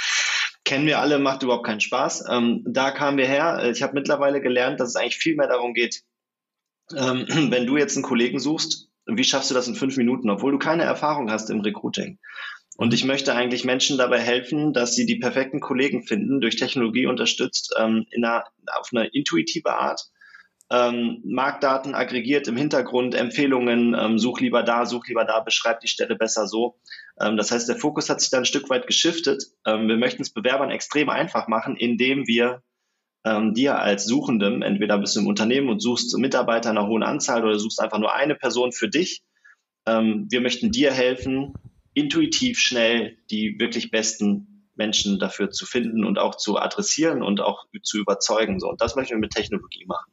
Kennen 0.64 0.86
wir 0.86 0.98
alle, 1.00 1.19
macht 1.19 1.42
überhaupt 1.42 1.66
keinen 1.66 1.80
Spaß. 1.80 2.25
Ähm, 2.30 2.62
da 2.66 2.90
kamen 2.90 3.19
wir 3.19 3.26
her. 3.26 3.70
Ich 3.70 3.82
habe 3.82 3.94
mittlerweile 3.94 4.40
gelernt, 4.40 4.80
dass 4.80 4.90
es 4.90 4.96
eigentlich 4.96 5.19
viel 5.19 5.36
mehr 5.36 5.48
darum 5.48 5.75
geht, 5.75 6.02
ähm, 6.96 7.26
wenn 7.50 7.66
du 7.66 7.76
jetzt 7.76 7.96
einen 7.96 8.04
Kollegen 8.04 8.38
suchst, 8.38 8.88
wie 9.06 9.25
schaffst 9.25 9.50
du 9.50 9.54
das 9.54 9.69
in 9.69 9.75
fünf 9.75 9.96
Minuten, 9.96 10.28
obwohl 10.30 10.52
du 10.52 10.58
keine 10.58 10.84
Erfahrung 10.84 11.30
hast 11.30 11.50
im 11.50 11.60
Recruiting? 11.60 12.19
Und 12.78 12.94
ich 12.94 13.04
möchte 13.04 13.34
eigentlich 13.34 13.64
Menschen 13.64 13.98
dabei 13.98 14.20
helfen, 14.20 14.72
dass 14.72 14.94
sie 14.94 15.04
die 15.04 15.16
perfekten 15.16 15.58
Kollegen 15.58 16.04
finden, 16.04 16.40
durch 16.40 16.54
Technologie 16.54 17.06
unterstützt, 17.06 17.75
ähm, 17.76 18.06
in 18.12 18.25
einer, 18.25 18.44
auf 18.78 18.90
eine 18.92 19.08
intuitive 19.08 19.72
Art. 19.72 20.02
Ähm, 20.70 21.20
Marktdaten 21.25 21.96
aggregiert 21.96 22.46
im 22.46 22.56
Hintergrund, 22.56 23.16
Empfehlungen, 23.16 23.96
ähm, 23.98 24.20
such 24.20 24.38
lieber 24.38 24.62
da, 24.62 24.86
such 24.86 25.08
lieber 25.08 25.25
da, 25.25 25.40
beschreib 25.40 25.80
die 25.80 25.88
Stelle 25.88 26.14
besser 26.14 26.46
so. 26.46 26.78
Ähm, 27.20 27.36
das 27.36 27.50
heißt, 27.50 27.69
der 27.69 27.75
Fokus 27.75 28.08
hat 28.08 28.20
sich 28.20 28.30
da 28.30 28.38
ein 28.38 28.44
Stück 28.44 28.70
weit 28.70 28.86
geschiftet. 28.86 29.42
Ähm, 29.66 29.88
wir 29.88 29.96
möchten 29.96 30.22
es 30.22 30.30
Bewerbern 30.32 30.70
extrem 30.70 31.08
einfach 31.08 31.48
machen, 31.48 31.75
indem 31.75 32.28
wir 32.28 32.62
ähm, 33.25 33.54
dir 33.54 33.80
als 33.80 34.04
Suchendem, 34.04 34.62
entweder 34.62 34.98
bist 34.98 35.16
du 35.16 35.20
im 35.20 35.26
Unternehmen 35.26 35.69
und 35.69 35.80
suchst 35.80 36.16
Mitarbeiter 36.16 36.70
in 36.70 36.78
einer 36.78 36.86
hohen 36.86 37.02
Anzahl 37.02 37.44
oder 37.44 37.58
suchst 37.58 37.80
einfach 37.80 37.98
nur 37.98 38.14
eine 38.14 38.36
Person 38.36 38.70
für 38.70 38.88
dich. 38.88 39.25
Wir 39.90 40.42
möchten 40.42 40.70
dir 40.70 40.92
helfen, 40.92 41.54
intuitiv 41.99 42.59
schnell 42.59 43.19
die 43.31 43.56
wirklich 43.59 43.91
besten 43.91 44.69
Menschen 44.75 45.19
dafür 45.19 45.50
zu 45.50 45.67
finden 45.67 46.05
und 46.05 46.19
auch 46.19 46.37
zu 46.37 46.56
adressieren 46.56 47.23
und 47.23 47.41
auch 47.41 47.67
zu 47.83 47.99
überzeugen. 47.99 48.61
So. 48.61 48.69
Und 48.69 48.81
das 48.81 48.95
möchten 48.95 49.15
wir 49.15 49.19
mit 49.19 49.33
Technologie 49.33 49.85
machen. 49.87 50.12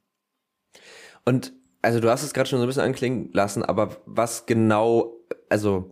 Und 1.23 1.53
also 1.81 1.99
du 1.99 2.09
hast 2.09 2.23
es 2.23 2.33
gerade 2.33 2.49
schon 2.49 2.59
so 2.59 2.65
ein 2.65 2.67
bisschen 2.67 2.83
anklingen 2.83 3.31
lassen, 3.31 3.63
aber 3.63 4.01
was 4.05 4.47
genau, 4.47 5.15
also 5.49 5.91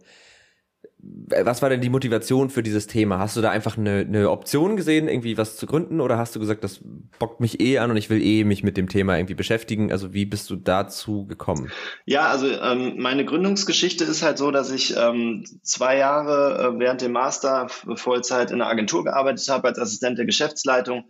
was 1.44 1.62
war 1.62 1.70
denn 1.70 1.82
die 1.82 1.90
Motivation 1.90 2.50
für 2.50 2.64
dieses 2.64 2.88
Thema? 2.88 3.20
Hast 3.20 3.36
du 3.36 3.42
da 3.42 3.50
einfach 3.50 3.78
eine, 3.78 4.00
eine 4.00 4.30
Option 4.30 4.78
gesehen, 4.78 5.08
irgendwie 5.08 5.38
was 5.38 5.58
zu 5.58 5.66
gründen 5.66 6.00
oder 6.00 6.18
hast 6.18 6.36
du 6.36 6.40
gesagt, 6.40 6.64
das 6.64 6.80
bockt 7.20 7.42
mich 7.42 7.60
eh 7.60 7.80
an 7.80 7.92
und 7.92 7.98
ich 7.98 8.10
will 8.10 8.22
eh 8.22 8.44
mich 8.46 8.64
mit 8.64 8.78
dem 8.78 8.88
Thema 8.88 9.18
irgendwie 9.18 9.34
beschäftigen? 9.34 9.92
Also 9.92 10.14
wie 10.14 10.26
bist 10.26 10.50
du 10.50 10.56
dazu 10.56 11.26
gekommen? 11.26 11.72
Ja, 12.06 12.28
also 12.28 12.48
ähm, 12.48 12.96
meine 12.98 13.26
Gründungsgeschichte 13.26 14.06
ist 14.06 14.24
halt 14.24 14.38
so, 14.38 14.52
dass 14.52 14.72
ich 14.72 14.96
ähm, 14.96 15.44
zwei 15.62 15.98
Jahre 15.98 16.76
äh, 16.76 16.80
während 16.80 17.02
dem 17.02 17.12
Master 17.12 17.68
Vollzeit 17.70 18.52
in 18.52 18.62
einer 18.62 18.70
Agentur 18.70 19.04
gearbeitet 19.04 19.48
habe 19.50 19.68
als 19.68 19.80
Assistent 19.80 20.18
der 20.18 20.26
Geschäftsleitung 20.26 21.06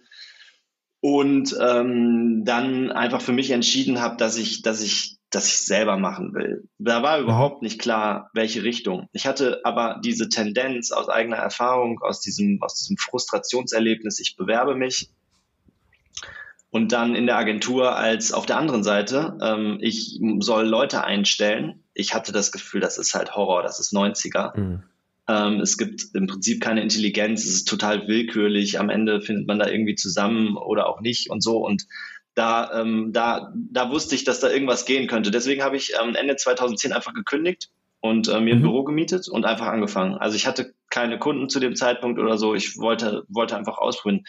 und 1.01 1.55
ähm, 1.61 2.43
dann 2.45 2.91
einfach 2.91 3.21
für 3.21 3.33
mich 3.33 3.51
entschieden 3.51 4.01
habe, 4.01 4.17
dass 4.17 4.37
ich, 4.37 4.61
dass 4.61 4.81
ich 4.81 5.17
das 5.33 5.47
ich 5.47 5.59
selber 5.59 5.97
machen 5.97 6.33
will. 6.33 6.67
Da 6.77 7.01
war 7.01 7.17
mhm. 7.17 7.23
überhaupt 7.23 7.61
nicht 7.61 7.79
klar, 7.79 8.29
welche 8.33 8.63
Richtung. 8.63 9.09
Ich 9.13 9.25
hatte 9.25 9.61
aber 9.63 9.99
diese 10.03 10.29
Tendenz 10.29 10.91
aus 10.91 11.09
eigener 11.09 11.37
Erfahrung, 11.37 11.99
aus 12.01 12.21
diesem, 12.21 12.61
aus 12.61 12.75
diesem 12.75 12.97
Frustrationserlebnis, 12.97 14.19
ich 14.19 14.35
bewerbe 14.37 14.75
mich 14.75 15.09
und 16.73 16.91
dann 16.91 17.13
in 17.13 17.27
der 17.27 17.37
Agentur 17.37 17.95
als 17.95 18.31
auf 18.31 18.47
der 18.47 18.57
anderen 18.57 18.83
Seite, 18.83 19.37
ähm, 19.41 19.77
ich 19.79 20.19
soll 20.39 20.67
Leute 20.67 21.03
einstellen. 21.03 21.83
Ich 21.93 22.15
hatte 22.15 22.31
das 22.31 22.51
Gefühl, 22.51 22.81
das 22.81 22.97
ist 22.97 23.13
halt 23.13 23.35
Horror, 23.35 23.61
das 23.61 23.79
ist 23.79 23.93
90er. 23.93 24.57
Mhm. 24.59 24.83
Ähm, 25.27 25.59
es 25.61 25.77
gibt 25.77 26.15
im 26.15 26.25
Prinzip 26.25 26.61
keine 26.61 26.81
Intelligenz, 26.81 27.45
es 27.45 27.53
ist 27.53 27.67
total 27.67 28.07
willkürlich. 28.07 28.79
Am 28.79 28.89
Ende 28.89 29.21
findet 29.21 29.47
man 29.47 29.59
da 29.59 29.67
irgendwie 29.67 29.93
zusammen 29.93 30.57
oder 30.57 30.87
auch 30.87 30.99
nicht 30.99 31.29
und 31.29 31.41
so. 31.41 31.57
Und 31.57 31.85
da, 32.35 32.81
ähm, 32.81 33.11
da, 33.13 33.53
da 33.55 33.91
wusste 33.91 34.15
ich, 34.15 34.23
dass 34.23 34.39
da 34.39 34.49
irgendwas 34.49 34.85
gehen 34.85 35.07
könnte. 35.07 35.31
Deswegen 35.31 35.63
habe 35.63 35.77
ich 35.77 35.93
ähm, 36.01 36.15
Ende 36.15 36.35
2010 36.35 36.93
einfach 36.93 37.13
gekündigt 37.13 37.69
und 37.99 38.27
äh, 38.27 38.41
mir 38.41 38.55
mhm. 38.55 38.59
ein 38.59 38.61
Büro 38.63 38.83
gemietet 38.83 39.29
und 39.29 39.45
einfach 39.45 39.67
angefangen. 39.67 40.15
Also 40.15 40.35
ich 40.35 40.45
hatte 40.45 40.73
keine 40.89 41.19
Kunden 41.19 41.49
zu 41.49 41.59
dem 41.59 41.75
Zeitpunkt 41.75 42.19
oder 42.19 42.37
so. 42.37 42.53
Ich 42.53 42.77
wollte, 42.77 43.23
wollte 43.29 43.55
einfach 43.55 43.77
ausprobieren. 43.77 44.25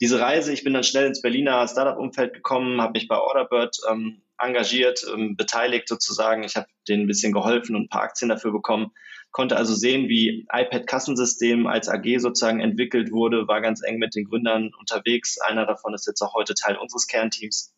Diese 0.00 0.20
Reise, 0.20 0.52
ich 0.52 0.62
bin 0.62 0.72
dann 0.72 0.84
schnell 0.84 1.06
ins 1.06 1.20
Berliner 1.20 1.66
Startup-Umfeld 1.66 2.34
gekommen, 2.34 2.80
habe 2.80 2.92
mich 2.92 3.08
bei 3.08 3.18
Orderbird 3.18 3.76
ähm, 3.90 4.22
engagiert, 4.38 5.04
ähm, 5.12 5.36
beteiligt 5.36 5.88
sozusagen. 5.88 6.44
Ich 6.44 6.56
habe 6.56 6.66
denen 6.88 7.04
ein 7.04 7.08
bisschen 7.08 7.32
geholfen 7.32 7.76
und 7.76 7.84
ein 7.84 7.88
paar 7.88 8.02
Aktien 8.02 8.28
dafür 8.28 8.52
bekommen 8.52 8.92
konnte 9.30 9.56
also 9.56 9.74
sehen, 9.74 10.08
wie 10.08 10.46
iPad-Kassensystem 10.52 11.66
als 11.66 11.88
AG 11.88 12.18
sozusagen 12.18 12.60
entwickelt 12.60 13.12
wurde, 13.12 13.46
war 13.46 13.60
ganz 13.60 13.82
eng 13.82 13.98
mit 13.98 14.14
den 14.14 14.24
Gründern 14.24 14.70
unterwegs. 14.78 15.38
Einer 15.40 15.66
davon 15.66 15.94
ist 15.94 16.06
jetzt 16.06 16.22
auch 16.22 16.34
heute 16.34 16.54
Teil 16.54 16.76
unseres 16.76 17.06
Kernteams. 17.06 17.74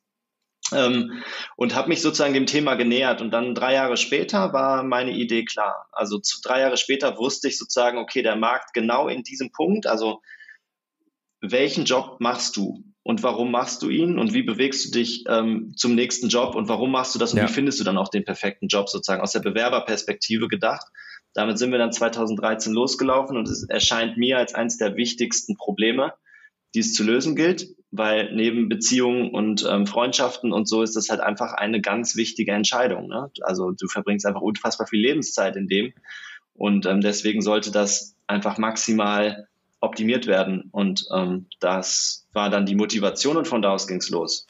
Ähm, 0.73 1.23
und 1.57 1.75
habe 1.75 1.89
mich 1.89 2.01
sozusagen 2.01 2.35
dem 2.35 2.47
Thema 2.47 2.77
genähert. 2.77 3.21
Und 3.21 3.33
dann 3.33 3.55
drei 3.55 3.75
Jahre 3.75 3.97
später 3.97 4.53
war 4.53 4.85
meine 4.85 5.11
Idee 5.11 5.45
klar. 5.45 5.89
Also 5.91 6.19
zu, 6.19 6.41
drei 6.43 6.61
Jahre 6.61 6.77
später 6.77 7.19
wusste 7.19 7.49
ich 7.49 7.59
sozusagen, 7.59 7.99
okay, 7.99 8.23
der 8.23 8.37
Markt 8.37 8.73
genau 8.73 9.09
in 9.09 9.25
diesem 9.25 9.51
Punkt, 9.51 9.87
also 9.87 10.21
welchen 11.41 11.87
Job 11.87 12.21
machst 12.21 12.57
du 12.57 12.85
und 13.11 13.25
warum 13.25 13.51
machst 13.51 13.83
du 13.83 13.91
ihn 13.91 14.21
und 14.21 14.33
wie 14.33 14.45
bewegst 14.45 14.87
du 14.87 14.97
dich 14.97 15.25
ähm, 15.29 15.73
zum 15.77 15.97
nächsten 15.97 16.29
Job 16.29 16.55
und 16.55 16.69
warum 16.69 16.93
machst 16.93 17.13
du 17.13 17.19
das 17.19 17.33
und 17.33 17.41
ja. 17.41 17.49
wie 17.49 17.53
findest 17.53 17.81
du 17.81 17.85
dann 17.85 17.99
auch 17.99 18.09
den 18.09 18.25
perfekten 18.25 18.69
Job 18.69 18.89
sozusagen 18.89 19.21
aus 19.21 19.33
der 19.33 19.41
Bewerberperspektive 19.41 20.47
gedacht. 20.47 20.87
Damit 21.35 21.59
sind 21.59 21.73
wir 21.73 21.79
dann 21.79 21.91
2013 21.91 22.73
losgelaufen 22.73 23.37
und 23.37 23.49
es 23.49 23.69
erscheint 23.69 24.17
mir 24.17 24.39
als 24.39 24.55
eines 24.55 24.77
der 24.77 24.95
wichtigsten 24.95 25.57
Probleme, 25.57 26.15
die 26.77 26.79
es 26.79 26.95
zu 26.95 27.03
lösen 27.03 27.35
gilt, 27.35 27.67
weil 27.91 28.33
neben 28.33 28.69
Beziehungen 28.69 29.33
und 29.33 29.67
ähm, 29.69 29.89
Freundschaften 29.89 30.53
und 30.53 30.69
so 30.69 30.85
ist 30.85 30.95
das 30.95 31.09
halt 31.09 31.21
einfach 31.21 31.55
eine 31.55 31.81
ganz 31.81 32.15
wichtige 32.15 32.53
Entscheidung. 32.53 33.09
Ne? 33.09 33.29
Also 33.41 33.73
du 33.73 33.89
verbringst 33.89 34.25
einfach 34.25 34.41
unfassbar 34.41 34.87
viel 34.87 35.01
Lebenszeit 35.01 35.57
in 35.57 35.67
dem 35.67 35.93
und 36.55 36.87
ähm, 36.87 37.01
deswegen 37.01 37.43
sollte 37.43 37.73
das 37.73 38.15
einfach 38.29 38.57
maximal 38.57 39.49
optimiert 39.81 40.27
werden 40.27 40.69
und 40.73 41.07
ähm, 41.15 41.47
das 41.61 42.27
war 42.33 42.51
dann 42.51 42.67
die 42.67 42.75
Motivation 42.75 43.37
und 43.37 43.49
von 43.49 43.63
da 43.63 43.73
aus 43.73 43.87
ging's 43.87 44.11
los. 44.11 44.47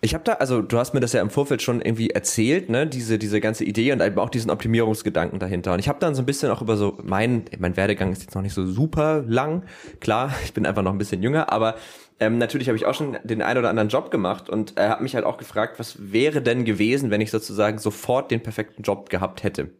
Ich 0.00 0.12
habe 0.12 0.22
da, 0.22 0.34
also 0.34 0.60
du 0.60 0.76
hast 0.76 0.92
mir 0.92 1.00
das 1.00 1.14
ja 1.14 1.22
im 1.22 1.30
Vorfeld 1.30 1.62
schon 1.62 1.80
irgendwie 1.80 2.10
erzählt, 2.10 2.68
ne, 2.68 2.86
diese 2.86 3.18
diese 3.18 3.40
ganze 3.40 3.64
Idee 3.64 3.90
und 3.90 4.02
eben 4.02 4.18
auch 4.18 4.28
diesen 4.28 4.50
Optimierungsgedanken 4.50 5.38
dahinter. 5.38 5.72
Und 5.72 5.78
ich 5.78 5.88
habe 5.88 5.98
dann 5.98 6.14
so 6.14 6.20
ein 6.20 6.26
bisschen 6.26 6.50
auch 6.50 6.60
über 6.60 6.76
so 6.76 6.98
mein 7.02 7.46
mein 7.58 7.76
Werdegang 7.78 8.12
ist 8.12 8.20
jetzt 8.20 8.34
noch 8.34 8.42
nicht 8.42 8.52
so 8.52 8.66
super 8.66 9.24
lang, 9.26 9.64
klar, 10.00 10.34
ich 10.44 10.52
bin 10.52 10.66
einfach 10.66 10.82
noch 10.82 10.92
ein 10.92 10.98
bisschen 10.98 11.22
jünger, 11.22 11.50
aber 11.50 11.76
ähm, 12.20 12.36
natürlich 12.36 12.68
habe 12.68 12.76
ich 12.76 12.84
auch 12.84 12.94
schon 12.94 13.16
den 13.24 13.40
einen 13.40 13.58
oder 13.58 13.70
anderen 13.70 13.88
Job 13.88 14.10
gemacht 14.10 14.50
und 14.50 14.78
äh, 14.78 14.88
habe 14.88 15.02
mich 15.02 15.14
halt 15.14 15.24
auch 15.24 15.38
gefragt, 15.38 15.78
was 15.78 16.12
wäre 16.12 16.42
denn 16.42 16.66
gewesen, 16.66 17.10
wenn 17.10 17.22
ich 17.22 17.30
sozusagen 17.30 17.78
sofort 17.78 18.30
den 18.30 18.42
perfekten 18.42 18.82
Job 18.82 19.08
gehabt 19.08 19.42
hätte? 19.42 19.70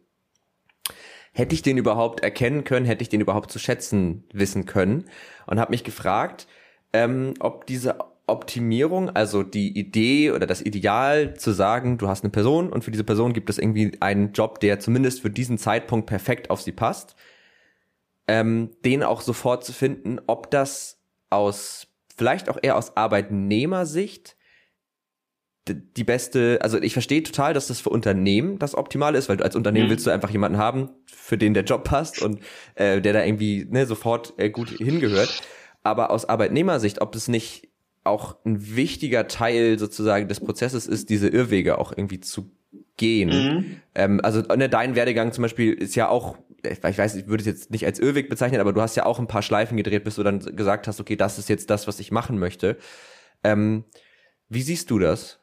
Hätte 1.37 1.53
ich 1.53 1.61
den 1.61 1.77
überhaupt 1.77 2.21
erkennen 2.21 2.63
können? 2.63 2.85
Hätte 2.85 3.01
ich 3.01 3.09
den 3.09 3.19
überhaupt 3.19 3.51
zu 3.51 3.59
schätzen 3.59 4.23
wissen 4.31 4.65
können? 4.65 5.03
Und 5.45 5.59
habe 5.59 5.71
mich 5.71 5.83
gefragt, 5.83 6.47
ähm, 6.93 7.33
ob 7.41 7.65
diese 7.65 7.97
Optimierung, 8.25 9.09
also 9.09 9.43
die 9.43 9.77
Idee 9.77 10.31
oder 10.31 10.47
das 10.47 10.61
Ideal 10.61 11.35
zu 11.35 11.51
sagen, 11.51 11.97
du 11.97 12.07
hast 12.07 12.23
eine 12.23 12.31
Person 12.31 12.69
und 12.69 12.85
für 12.85 12.91
diese 12.91 13.03
Person 13.03 13.33
gibt 13.33 13.49
es 13.49 13.57
irgendwie 13.57 13.97
einen 13.99 14.31
Job, 14.31 14.61
der 14.61 14.79
zumindest 14.79 15.21
für 15.21 15.29
diesen 15.29 15.57
Zeitpunkt 15.57 16.07
perfekt 16.07 16.49
auf 16.49 16.61
sie 16.61 16.71
passt, 16.71 17.17
ähm, 18.29 18.69
den 18.85 19.03
auch 19.03 19.19
sofort 19.19 19.65
zu 19.65 19.73
finden, 19.73 20.21
ob 20.27 20.49
das 20.51 21.01
aus, 21.29 21.87
vielleicht 22.15 22.47
auch 22.47 22.59
eher 22.61 22.77
aus 22.77 22.95
Arbeitnehmersicht 22.95 24.34
die 25.67 26.03
beste, 26.03 26.59
also 26.61 26.79
ich 26.79 26.93
verstehe 26.93 27.23
total, 27.23 27.53
dass 27.53 27.67
das 27.67 27.79
für 27.79 27.89
Unternehmen 27.89 28.59
das 28.59 28.75
Optimale 28.75 29.17
ist, 29.17 29.29
weil 29.29 29.37
du 29.37 29.43
als 29.43 29.55
Unternehmen 29.55 29.87
mhm. 29.87 29.91
willst 29.91 30.05
du 30.05 30.11
einfach 30.11 30.29
jemanden 30.29 30.59
haben, 30.59 30.89
für 31.05 31.37
den 31.37 31.55
der 31.55 31.63
Job 31.63 31.83
passt 31.83 32.21
und 32.21 32.39
äh, 32.75 33.01
der 33.01 33.13
da 33.13 33.23
irgendwie 33.23 33.65
ne, 33.69 33.87
sofort 33.87 34.33
äh, 34.37 34.49
gut 34.49 34.69
hingehört. 34.69 35.41
Aber 35.81 36.11
aus 36.11 36.25
Arbeitnehmersicht, 36.25 37.01
ob 37.01 37.15
es 37.15 37.27
nicht 37.27 37.69
auch 38.03 38.35
ein 38.45 38.75
wichtiger 38.75 39.27
Teil 39.27 39.79
sozusagen 39.79 40.27
des 40.27 40.39
Prozesses 40.39 40.85
ist, 40.85 41.09
diese 41.09 41.27
Irrwege 41.27 41.79
auch 41.79 41.91
irgendwie 41.91 42.19
zu 42.19 42.51
gehen. 42.97 43.29
Mhm. 43.29 43.81
Ähm, 43.95 44.21
also 44.23 44.41
ne, 44.41 44.69
dein 44.69 44.95
Werdegang 44.95 45.31
zum 45.31 45.41
Beispiel 45.41 45.73
ist 45.73 45.95
ja 45.95 46.09
auch, 46.09 46.37
ich 46.63 46.83
weiß, 46.83 47.15
ich 47.15 47.27
würde 47.27 47.41
es 47.41 47.47
jetzt 47.47 47.71
nicht 47.71 47.85
als 47.85 47.99
Irrweg 47.99 48.29
bezeichnen, 48.29 48.61
aber 48.61 48.73
du 48.73 48.81
hast 48.81 48.95
ja 48.95 49.05
auch 49.05 49.17
ein 49.17 49.27
paar 49.27 49.41
Schleifen 49.41 49.77
gedreht, 49.77 50.03
bis 50.03 50.15
du 50.15 50.23
dann 50.23 50.39
gesagt 50.39 50.87
hast, 50.87 50.99
okay, 50.99 51.15
das 51.15 51.39
ist 51.39 51.49
jetzt 51.49 51.71
das, 51.71 51.87
was 51.87 51.99
ich 51.99 52.11
machen 52.11 52.37
möchte. 52.37 52.77
Ähm, 53.43 53.83
wie 54.47 54.61
siehst 54.61 54.91
du 54.91 54.99
das? 54.99 55.39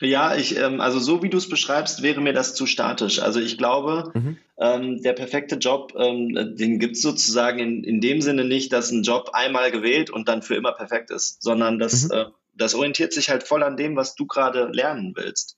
Ja, 0.00 0.34
ich, 0.34 0.56
ähm, 0.56 0.80
also 0.80 0.98
so 0.98 1.22
wie 1.22 1.30
du 1.30 1.38
es 1.38 1.48
beschreibst, 1.48 2.02
wäre 2.02 2.20
mir 2.20 2.32
das 2.32 2.54
zu 2.54 2.66
statisch. 2.66 3.20
Also 3.20 3.40
ich 3.40 3.58
glaube, 3.58 4.10
mhm. 4.14 4.38
ähm, 4.58 5.02
der 5.02 5.12
perfekte 5.12 5.56
Job, 5.56 5.94
ähm, 5.96 6.56
den 6.56 6.78
gibt 6.78 6.96
es 6.96 7.02
sozusagen 7.02 7.58
in, 7.58 7.84
in 7.84 8.00
dem 8.00 8.20
Sinne 8.20 8.44
nicht, 8.44 8.72
dass 8.72 8.90
ein 8.90 9.02
Job 9.02 9.30
einmal 9.32 9.70
gewählt 9.70 10.10
und 10.10 10.28
dann 10.28 10.42
für 10.42 10.56
immer 10.56 10.72
perfekt 10.72 11.10
ist, 11.10 11.42
sondern 11.42 11.78
das, 11.78 12.04
mhm. 12.04 12.12
äh, 12.12 12.24
das 12.54 12.74
orientiert 12.74 13.12
sich 13.12 13.30
halt 13.30 13.44
voll 13.44 13.62
an 13.62 13.76
dem, 13.76 13.96
was 13.96 14.14
du 14.14 14.26
gerade 14.26 14.68
lernen 14.72 15.12
willst. 15.16 15.56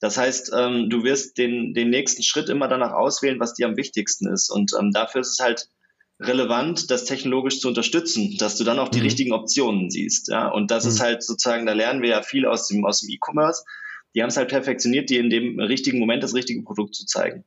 Das 0.00 0.16
heißt, 0.16 0.52
ähm, 0.56 0.88
du 0.88 1.04
wirst 1.04 1.38
den, 1.38 1.74
den 1.74 1.90
nächsten 1.90 2.22
Schritt 2.22 2.48
immer 2.48 2.68
danach 2.68 2.92
auswählen, 2.92 3.40
was 3.40 3.54
dir 3.54 3.66
am 3.66 3.76
wichtigsten 3.76 4.32
ist. 4.32 4.50
Und 4.50 4.72
ähm, 4.78 4.90
dafür 4.92 5.20
ist 5.20 5.38
es 5.38 5.44
halt 5.44 5.68
relevant, 6.20 6.90
das 6.90 7.04
technologisch 7.04 7.60
zu 7.60 7.68
unterstützen, 7.68 8.36
dass 8.38 8.56
du 8.56 8.64
dann 8.64 8.78
auch 8.78 8.88
die 8.88 8.98
mhm. 8.98 9.04
richtigen 9.04 9.32
Optionen 9.32 9.90
siehst. 9.90 10.28
Ja? 10.28 10.48
Und 10.48 10.70
das 10.70 10.84
mhm. 10.84 10.90
ist 10.90 11.00
halt 11.00 11.22
sozusagen, 11.22 11.66
da 11.66 11.72
lernen 11.72 12.02
wir 12.02 12.10
ja 12.10 12.22
viel 12.22 12.46
aus 12.46 12.68
dem, 12.68 12.84
aus 12.84 13.00
dem 13.00 13.10
E-Commerce. 13.10 13.64
Die 14.14 14.22
haben 14.22 14.28
es 14.28 14.36
halt 14.36 14.48
perfektioniert, 14.48 15.08
dir 15.08 15.20
in 15.20 15.30
dem 15.30 15.58
richtigen 15.58 15.98
Moment 15.98 16.22
das 16.22 16.34
richtige 16.34 16.62
Produkt 16.62 16.94
zu 16.94 17.06
zeigen. 17.06 17.44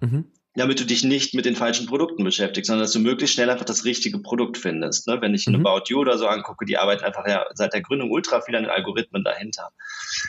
Mhm. 0.00 0.26
Damit 0.54 0.80
du 0.80 0.84
dich 0.84 1.04
nicht 1.04 1.34
mit 1.34 1.44
den 1.44 1.54
falschen 1.54 1.86
Produkten 1.86 2.24
beschäftigst, 2.24 2.68
sondern 2.68 2.84
dass 2.84 2.92
du 2.92 2.98
möglichst 2.98 3.34
schnell 3.34 3.50
einfach 3.50 3.66
das 3.66 3.84
richtige 3.84 4.18
Produkt 4.20 4.56
findest. 4.56 5.06
Ne? 5.06 5.18
Wenn 5.20 5.34
ich 5.34 5.46
mhm. 5.46 5.66
About 5.66 5.84
You 5.88 5.98
oder 5.98 6.16
so 6.16 6.26
angucke, 6.26 6.64
die 6.64 6.78
arbeiten 6.78 7.04
einfach 7.04 7.28
ja 7.28 7.44
seit 7.52 7.74
der 7.74 7.82
Gründung 7.82 8.10
ultra 8.10 8.40
viel 8.40 8.56
an 8.56 8.62
den 8.62 8.70
Algorithmen 8.70 9.22
dahinter. 9.22 9.70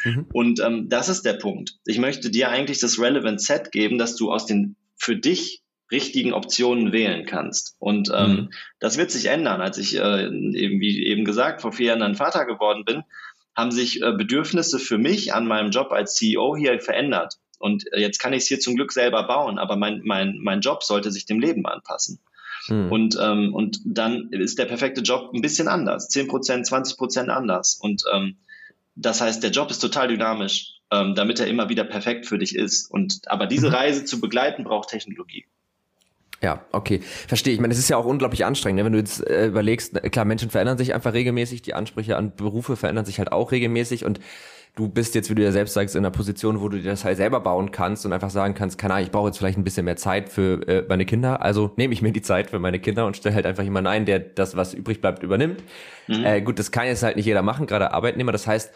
Mhm. 0.03 0.25
Und 0.33 0.59
ähm, 0.59 0.89
das 0.89 1.07
ist 1.07 1.23
der 1.23 1.33
Punkt. 1.33 1.77
Ich 1.85 1.97
möchte 1.97 2.29
dir 2.29 2.49
eigentlich 2.49 2.79
das 2.79 2.99
Relevant 2.99 3.41
Set 3.41 3.71
geben, 3.71 3.97
dass 3.97 4.17
du 4.17 4.31
aus 4.31 4.45
den 4.45 4.75
für 4.97 5.15
dich 5.15 5.63
richtigen 5.91 6.33
Optionen 6.33 6.91
wählen 6.91 7.25
kannst. 7.25 7.75
Und 7.79 8.11
ähm, 8.13 8.31
mhm. 8.31 8.49
das 8.79 8.97
wird 8.97 9.11
sich 9.11 9.27
ändern. 9.27 9.61
Als 9.61 9.77
ich 9.77 9.97
äh, 9.97 10.25
eben, 10.25 10.79
wie 10.79 11.05
eben 11.05 11.25
gesagt, 11.25 11.61
vor 11.61 11.71
vier 11.71 11.87
Jahren 11.87 11.99
dann 11.99 12.15
Vater 12.15 12.45
geworden 12.45 12.83
bin, 12.85 13.03
haben 13.55 13.71
sich 13.71 14.01
äh, 14.01 14.11
Bedürfnisse 14.11 14.79
für 14.79 14.97
mich 14.97 15.33
an 15.33 15.47
meinem 15.47 15.71
Job 15.71 15.91
als 15.91 16.15
CEO 16.15 16.55
hier 16.55 16.79
verändert. 16.79 17.35
Und 17.59 17.91
äh, 17.93 17.99
jetzt 17.99 18.19
kann 18.19 18.33
ich 18.33 18.43
es 18.43 18.47
hier 18.47 18.59
zum 18.59 18.75
Glück 18.75 18.91
selber 18.91 19.23
bauen, 19.23 19.57
aber 19.57 19.75
mein, 19.75 20.01
mein, 20.03 20.37
mein 20.41 20.61
Job 20.61 20.83
sollte 20.83 21.11
sich 21.11 21.25
dem 21.25 21.39
Leben 21.39 21.65
anpassen. 21.65 22.19
Mhm. 22.67 22.91
Und, 22.91 23.17
ähm, 23.19 23.53
und 23.53 23.79
dann 23.85 24.29
ist 24.31 24.59
der 24.59 24.65
perfekte 24.65 25.01
Job 25.01 25.31
ein 25.33 25.41
bisschen 25.41 25.67
anders. 25.67 26.09
10 26.09 26.27
Prozent, 26.27 26.67
20 26.67 26.97
Prozent 26.97 27.29
anders. 27.29 27.79
Und 27.81 28.03
ähm, 28.13 28.37
das 28.95 29.21
heißt, 29.21 29.41
der 29.43 29.51
Job 29.51 29.71
ist 29.71 29.79
total 29.79 30.07
dynamisch, 30.07 30.73
ähm, 30.91 31.15
damit 31.15 31.39
er 31.39 31.47
immer 31.47 31.69
wieder 31.69 31.83
perfekt 31.83 32.25
für 32.25 32.37
dich 32.37 32.55
ist. 32.55 32.91
Und 32.91 33.21
aber 33.27 33.47
diese 33.47 33.67
mhm. 33.67 33.73
Reise 33.73 34.05
zu 34.05 34.19
begleiten, 34.19 34.63
braucht 34.63 34.89
Technologie. 34.89 35.45
Ja, 36.41 36.65
okay. 36.71 36.99
Verstehe. 37.27 37.53
Ich 37.53 37.59
meine, 37.59 37.73
es 37.73 37.79
ist 37.79 37.89
ja 37.89 37.97
auch 37.97 38.05
unglaublich 38.05 38.45
anstrengend, 38.45 38.77
ne? 38.77 38.85
wenn 38.85 38.93
du 38.93 38.99
jetzt 38.99 39.25
äh, 39.27 39.47
überlegst, 39.47 39.99
klar, 40.11 40.25
Menschen 40.25 40.49
verändern 40.51 40.77
sich 40.77 40.93
einfach 40.93 41.13
regelmäßig, 41.13 41.63
die 41.63 41.73
Ansprüche 41.73 42.15
an 42.15 42.35
Berufe 42.35 42.75
verändern 42.75 43.05
sich 43.05 43.17
halt 43.17 43.31
auch 43.31 43.51
regelmäßig 43.51 44.05
und 44.05 44.19
du 44.75 44.87
bist 44.87 45.15
jetzt, 45.15 45.29
wie 45.31 45.35
du 45.35 45.43
ja 45.43 45.51
selbst 45.51 45.73
sagst, 45.73 45.95
in 45.95 46.05
einer 46.05 46.11
Position, 46.11 46.61
wo 46.61 46.69
du 46.69 46.77
dir 46.77 46.91
das 46.91 47.03
halt 47.03 47.17
selber 47.17 47.39
bauen 47.39 47.71
kannst 47.71 48.05
und 48.05 48.13
einfach 48.13 48.29
sagen 48.29 48.53
kannst, 48.53 48.77
keine 48.77 48.93
Ahnung, 48.93 49.05
ich 49.05 49.11
brauche 49.11 49.27
jetzt 49.27 49.39
vielleicht 49.39 49.57
ein 49.57 49.63
bisschen 49.63 49.85
mehr 49.85 49.95
Zeit 49.95 50.29
für 50.29 50.65
äh, 50.67 50.85
meine 50.87 51.05
Kinder, 51.05 51.41
also 51.41 51.71
nehme 51.75 51.93
ich 51.93 52.03
mir 52.03 52.11
die 52.11 52.21
Zeit 52.21 52.51
für 52.51 52.59
meine 52.59 52.79
Kinder 52.79 53.07
und 53.07 53.17
stelle 53.17 53.33
halt 53.33 53.47
einfach 53.47 53.63
jemanden 53.63 53.87
ein, 53.87 54.05
der 54.05 54.19
das, 54.19 54.55
was 54.55 54.75
übrig 54.75 55.01
bleibt, 55.01 55.23
übernimmt. 55.23 55.63
Mhm. 56.07 56.23
Äh, 56.23 56.41
gut, 56.41 56.59
das 56.59 56.71
kann 56.71 56.85
jetzt 56.85 57.01
halt 57.01 57.15
nicht 57.15 57.25
jeder 57.25 57.41
machen, 57.41 57.65
gerade 57.65 57.91
Arbeitnehmer. 57.91 58.31
Das 58.31 58.45
heißt, 58.45 58.71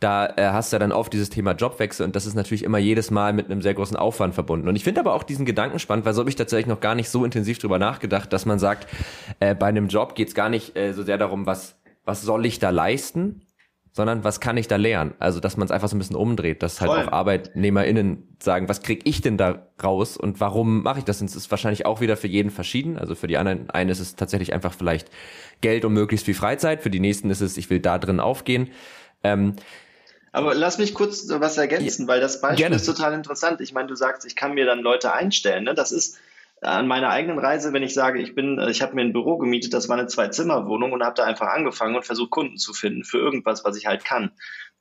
da 0.00 0.26
äh, 0.36 0.50
hast 0.52 0.72
du 0.72 0.76
ja 0.76 0.78
dann 0.78 0.92
oft 0.92 1.12
dieses 1.12 1.30
Thema 1.30 1.52
Jobwechsel 1.52 2.04
und 2.04 2.16
das 2.16 2.26
ist 2.26 2.34
natürlich 2.34 2.64
immer 2.64 2.78
jedes 2.78 3.10
Mal 3.10 3.32
mit 3.32 3.50
einem 3.50 3.62
sehr 3.62 3.74
großen 3.74 3.96
Aufwand 3.96 4.34
verbunden. 4.34 4.68
Und 4.68 4.76
ich 4.76 4.84
finde 4.84 5.00
aber 5.00 5.14
auch 5.14 5.22
diesen 5.22 5.46
Gedanken 5.46 5.78
spannend, 5.78 6.04
weil 6.04 6.14
so 6.14 6.20
habe 6.20 6.30
ich 6.30 6.36
tatsächlich 6.36 6.66
noch 6.66 6.80
gar 6.80 6.94
nicht 6.94 7.08
so 7.08 7.24
intensiv 7.24 7.58
drüber 7.58 7.78
nachgedacht, 7.78 8.32
dass 8.32 8.46
man 8.46 8.58
sagt, 8.58 8.88
äh, 9.40 9.54
bei 9.54 9.66
einem 9.66 9.88
Job 9.88 10.14
geht 10.14 10.28
es 10.28 10.34
gar 10.34 10.48
nicht 10.48 10.76
äh, 10.76 10.92
so 10.92 11.02
sehr 11.02 11.18
darum, 11.18 11.46
was, 11.46 11.76
was 12.04 12.22
soll 12.22 12.46
ich 12.46 12.58
da 12.58 12.70
leisten, 12.70 13.42
sondern 13.94 14.24
was 14.24 14.40
kann 14.40 14.56
ich 14.56 14.66
da 14.66 14.74
lernen? 14.74 15.14
Also, 15.20 15.38
dass 15.38 15.56
man 15.56 15.66
es 15.66 15.70
einfach 15.70 15.88
so 15.88 15.94
ein 15.94 16.00
bisschen 16.00 16.16
umdreht, 16.16 16.64
dass 16.64 16.80
halt 16.80 16.90
Voll. 16.90 17.04
auch 17.04 17.12
ArbeitnehmerInnen 17.12 18.36
sagen, 18.42 18.68
was 18.68 18.82
kriege 18.82 19.02
ich 19.04 19.20
denn 19.20 19.36
da 19.36 19.68
raus 19.82 20.16
und 20.16 20.40
warum 20.40 20.82
mache 20.82 20.98
ich 20.98 21.04
das? 21.04 21.20
Und 21.20 21.30
es 21.30 21.36
ist 21.36 21.48
wahrscheinlich 21.52 21.86
auch 21.86 22.00
wieder 22.00 22.16
für 22.16 22.26
jeden 22.26 22.50
verschieden. 22.50 22.98
Also 22.98 23.14
für 23.14 23.28
die 23.28 23.38
anderen, 23.38 23.70
einen 23.70 23.90
ist 23.90 24.00
es 24.00 24.16
tatsächlich 24.16 24.52
einfach 24.52 24.74
vielleicht 24.74 25.10
Geld 25.60 25.84
und 25.84 25.92
möglichst 25.92 26.26
viel 26.26 26.34
Freizeit, 26.34 26.82
für 26.82 26.90
die 26.90 26.98
nächsten 26.98 27.30
ist 27.30 27.40
es, 27.40 27.56
ich 27.56 27.70
will 27.70 27.78
da 27.78 27.98
drin 28.00 28.18
aufgehen. 28.18 28.70
Ähm, 29.22 29.54
aber 30.34 30.52
lass 30.54 30.78
mich 30.78 30.94
kurz 30.94 31.28
was 31.28 31.56
ergänzen, 31.58 32.08
weil 32.08 32.20
das 32.20 32.40
Beispiel 32.40 32.64
Gerne. 32.64 32.76
ist 32.76 32.86
total 32.86 33.14
interessant. 33.14 33.60
Ich 33.60 33.72
meine, 33.72 33.86
du 33.86 33.94
sagst, 33.94 34.26
ich 34.26 34.34
kann 34.34 34.54
mir 34.54 34.66
dann 34.66 34.80
Leute 34.80 35.12
einstellen. 35.12 35.62
Ne? 35.62 35.74
Das 35.74 35.92
ist 35.92 36.18
an 36.60 36.88
meiner 36.88 37.10
eigenen 37.10 37.38
Reise, 37.38 37.72
wenn 37.72 37.84
ich 37.84 37.94
sage, 37.94 38.20
ich 38.20 38.34
bin, 38.34 38.58
ich 38.68 38.82
habe 38.82 38.96
mir 38.96 39.02
ein 39.02 39.12
Büro 39.12 39.38
gemietet, 39.38 39.72
das 39.74 39.88
war 39.88 39.96
eine 39.96 40.08
Zwei-Zimmer-Wohnung 40.08 40.90
und 40.90 41.04
habe 41.04 41.14
da 41.14 41.22
einfach 41.22 41.46
angefangen 41.46 41.94
und 41.94 42.04
versucht, 42.04 42.30
Kunden 42.30 42.56
zu 42.56 42.72
finden 42.72 43.04
für 43.04 43.18
irgendwas, 43.18 43.64
was 43.64 43.76
ich 43.76 43.86
halt 43.86 44.04
kann. 44.04 44.32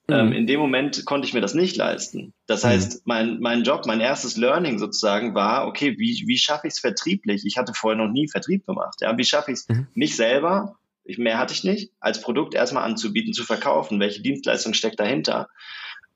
Mhm. 0.07 0.15
Ähm, 0.15 0.31
in 0.33 0.48
dem 0.48 0.60
Moment 0.60 1.05
konnte 1.05 1.27
ich 1.27 1.36
mir 1.36 1.41
das 1.41 1.53
nicht 1.53 1.75
leisten. 1.75 2.33
Das 2.48 2.63
mhm. 2.63 2.69
heißt, 2.69 3.01
mein, 3.05 3.39
mein 3.39 3.62
Job, 3.62 3.86
mein 3.86 4.01
erstes 4.01 4.38
Learning 4.38 4.79
sozusagen 4.79 5.36
war, 5.36 5.67
okay, 5.67 6.00
wie, 6.00 6.24
wie 6.25 6.38
schaffe 6.39 6.65
ich 6.67 6.74
es 6.74 6.79
vertrieblich? 6.79 7.45
Ich 7.45 7.57
hatte 7.57 7.75
vorher 7.75 8.03
noch 8.03 8.12
nie 8.12 8.27
Vertrieb 8.27 8.65
gemacht. 8.65 9.01
Ja, 9.01 9.15
wie 9.17 9.24
schaffe 9.24 9.51
ich 9.51 9.60
es, 9.60 9.69
mhm. 9.69 9.86
mich 9.93 10.15
selber 10.15 10.77
mehr 11.05 11.38
hatte 11.38 11.53
ich 11.53 11.63
nicht, 11.63 11.91
als 12.00 12.22
Produkt 12.22 12.53
erstmal 12.53 12.83
anzubieten, 12.83 13.33
zu 13.33 13.43
verkaufen. 13.43 14.00
Welche 14.00 14.22
Dienstleistung 14.22 14.74
steckt 14.74 15.00
dahinter? 15.00 15.50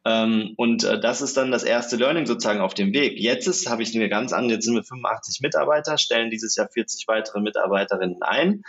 Ähm, 0.06 0.54
und 0.56 0.84
äh, 0.84 1.00
das 1.00 1.22
ist 1.22 1.36
dann 1.36 1.52
das 1.52 1.64
erste 1.64 1.98
Learning 1.98 2.26
sozusagen 2.26 2.62
auf 2.62 2.74
dem 2.74 2.94
Weg. 2.94 3.20
Jetzt 3.20 3.48
ist, 3.48 3.70
habe 3.70 3.84
ich 3.84 3.94
mir 3.94 4.08
ganz 4.08 4.32
an, 4.32 4.50
jetzt 4.50 4.66
sind 4.66 4.76
wir 4.76 4.84
85 4.84 5.42
Mitarbeiter, 5.42 5.98
stellen 5.98 6.30
dieses 6.30 6.56
Jahr 6.56 6.70
40 6.70 7.08
weitere 7.08 7.42
Mitarbeiterinnen 7.42 8.22
ein. 8.22 8.64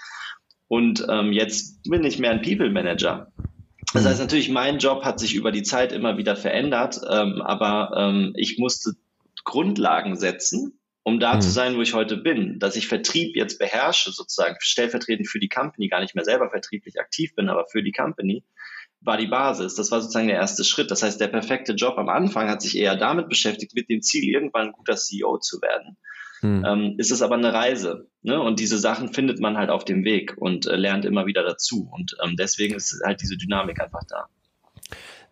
Und 0.67 1.07
ähm, 1.09 1.33
jetzt 1.33 1.83
bin 1.89 2.05
ich 2.05 2.19
mehr 2.19 2.33
ein 2.33 2.43
People 2.43 2.71
Manager. 2.71 3.33
Das 3.95 4.05
heißt 4.05 4.21
natürlich, 4.21 4.51
mein 4.51 4.79
Job 4.79 5.05
hat 5.05 5.19
sich 5.19 5.35
über 5.35 5.51
die 5.51 5.63
Zeit 5.63 5.93
immer 5.93 6.19
wieder 6.19 6.37
verändert, 6.37 7.01
ähm, 7.09 7.41
aber 7.41 7.93
ähm, 7.97 8.33
ich 8.37 8.59
musste 8.59 8.93
Grundlagen 9.45 10.17
setzen, 10.17 10.78
um 11.09 11.19
da 11.19 11.37
mhm. 11.37 11.41
zu 11.41 11.51
sein, 11.51 11.77
wo 11.77 11.83
ich 11.83 11.95
heute 11.95 12.17
bin. 12.19 12.59
Dass 12.59 12.77
ich 12.77 12.87
Vertrieb 12.87 13.35
jetzt 13.35 13.59
beherrsche, 13.59 14.13
sozusagen 14.13 14.57
stellvertretend 14.61 15.27
für 15.27 15.41
die 15.41 15.49
Company, 15.49 15.89
gar 15.89 16.01
nicht 16.01 16.15
mehr 16.15 16.25
selber 16.25 16.51
vertrieblich 16.51 17.01
aktiv 17.01 17.35
bin, 17.35 17.49
aber 17.49 17.67
für 17.67 17.83
die 17.83 17.93
Company, 17.93 18.45
war 19.01 19.17
die 19.17 19.27
Basis. 19.27 19.75
Das 19.75 19.91
war 19.91 20.01
sozusagen 20.01 20.29
der 20.29 20.37
erste 20.37 20.65
Schritt. 20.65 20.91
Das 20.91 21.03
heißt, 21.03 21.21
der 21.21 21.29
perfekte 21.29 21.73
Job 21.73 21.99
am 21.99 22.09
Anfang 22.09 22.49
hat 22.49 22.63
sich 22.63 22.77
eher 22.77 22.95
damit 22.97 23.29
beschäftigt, 23.29 23.75
mit 23.75 23.89
dem 23.89 24.03
Ziel, 24.03 24.25
irgendwann 24.25 24.67
ein 24.69 24.73
guter 24.73 24.97
CEO 24.97 25.39
zu 25.39 25.63
werden. 25.63 25.97
Hm. 26.41 26.65
Ähm, 26.65 26.95
ist 26.99 27.11
es 27.11 27.23
aber 27.23 27.37
eine 27.37 27.53
Reise. 27.53 28.09
Ne? 28.23 28.41
Und 28.41 28.61
diese 28.61 28.79
Sachen 28.79 29.13
findet 29.13 29.41
man 29.41 29.57
halt 29.57 29.71
auf 29.71 29.85
dem 29.85 30.05
Weg 30.05 30.37
und 30.37 30.67
äh, 30.67 30.77
lernt 30.77 31.05
immer 31.05 31.27
wieder 31.27 31.43
dazu. 31.43 31.89
Und 31.91 32.17
ähm, 32.23 32.37
deswegen 32.37 32.75
ist 32.75 33.01
halt 33.05 33.21
diese 33.23 33.37
Dynamik 33.37 33.81
einfach 33.81 34.03
da. 34.09 34.27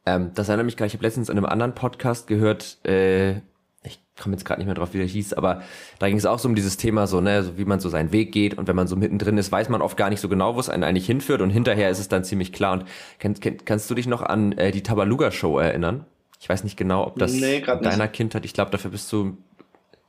Ähm, 0.06 0.32
das 0.34 0.48
erinnert 0.48 0.66
mich 0.66 0.76
gleich, 0.76 0.92
ich 0.92 0.94
habe 0.94 1.04
letztens 1.04 1.28
in 1.28 1.36
einem 1.36 1.46
anderen 1.46 1.74
Podcast 1.74 2.28
gehört, 2.28 2.84
äh, 2.84 3.40
ich 3.86 4.00
komme 4.20 4.34
jetzt 4.34 4.44
gerade 4.44 4.60
nicht 4.60 4.66
mehr 4.66 4.74
drauf, 4.74 4.92
wie 4.92 4.98
der 4.98 5.06
hieß, 5.06 5.34
aber 5.34 5.62
da 5.98 6.08
ging 6.08 6.16
es 6.16 6.26
auch 6.26 6.38
so 6.38 6.48
um 6.48 6.54
dieses 6.54 6.76
Thema, 6.76 7.06
so, 7.06 7.20
ne, 7.20 7.42
so 7.42 7.58
wie 7.58 7.64
man 7.64 7.80
so 7.80 7.88
seinen 7.88 8.12
Weg 8.12 8.32
geht 8.32 8.58
und 8.58 8.68
wenn 8.68 8.76
man 8.76 8.86
so 8.86 8.96
mittendrin 8.96 9.38
ist, 9.38 9.52
weiß 9.52 9.68
man 9.68 9.82
oft 9.82 9.96
gar 9.96 10.10
nicht 10.10 10.20
so 10.20 10.28
genau, 10.28 10.56
wo 10.56 10.60
es 10.60 10.68
einen 10.68 10.84
eigentlich 10.84 11.06
hinführt 11.06 11.40
und 11.40 11.50
hinterher 11.50 11.90
ist 11.90 11.98
es 11.98 12.08
dann 12.08 12.24
ziemlich 12.24 12.52
klar. 12.52 12.74
Und 12.74 12.84
kann, 13.18 13.34
kann, 13.40 13.58
kannst 13.64 13.90
du 13.90 13.94
dich 13.94 14.06
noch 14.06 14.22
an 14.22 14.52
äh, 14.52 14.70
die 14.70 14.82
Tabaluga-Show 14.82 15.58
erinnern? 15.58 16.04
Ich 16.40 16.48
weiß 16.48 16.64
nicht 16.64 16.76
genau, 16.76 17.06
ob 17.06 17.18
das 17.18 17.32
nee, 17.32 17.60
deiner 17.60 17.96
nicht. 17.96 18.12
Kindheit, 18.12 18.44
ich 18.44 18.52
glaube, 18.52 18.70
dafür 18.70 18.90
bist 18.90 19.10
du 19.12 19.36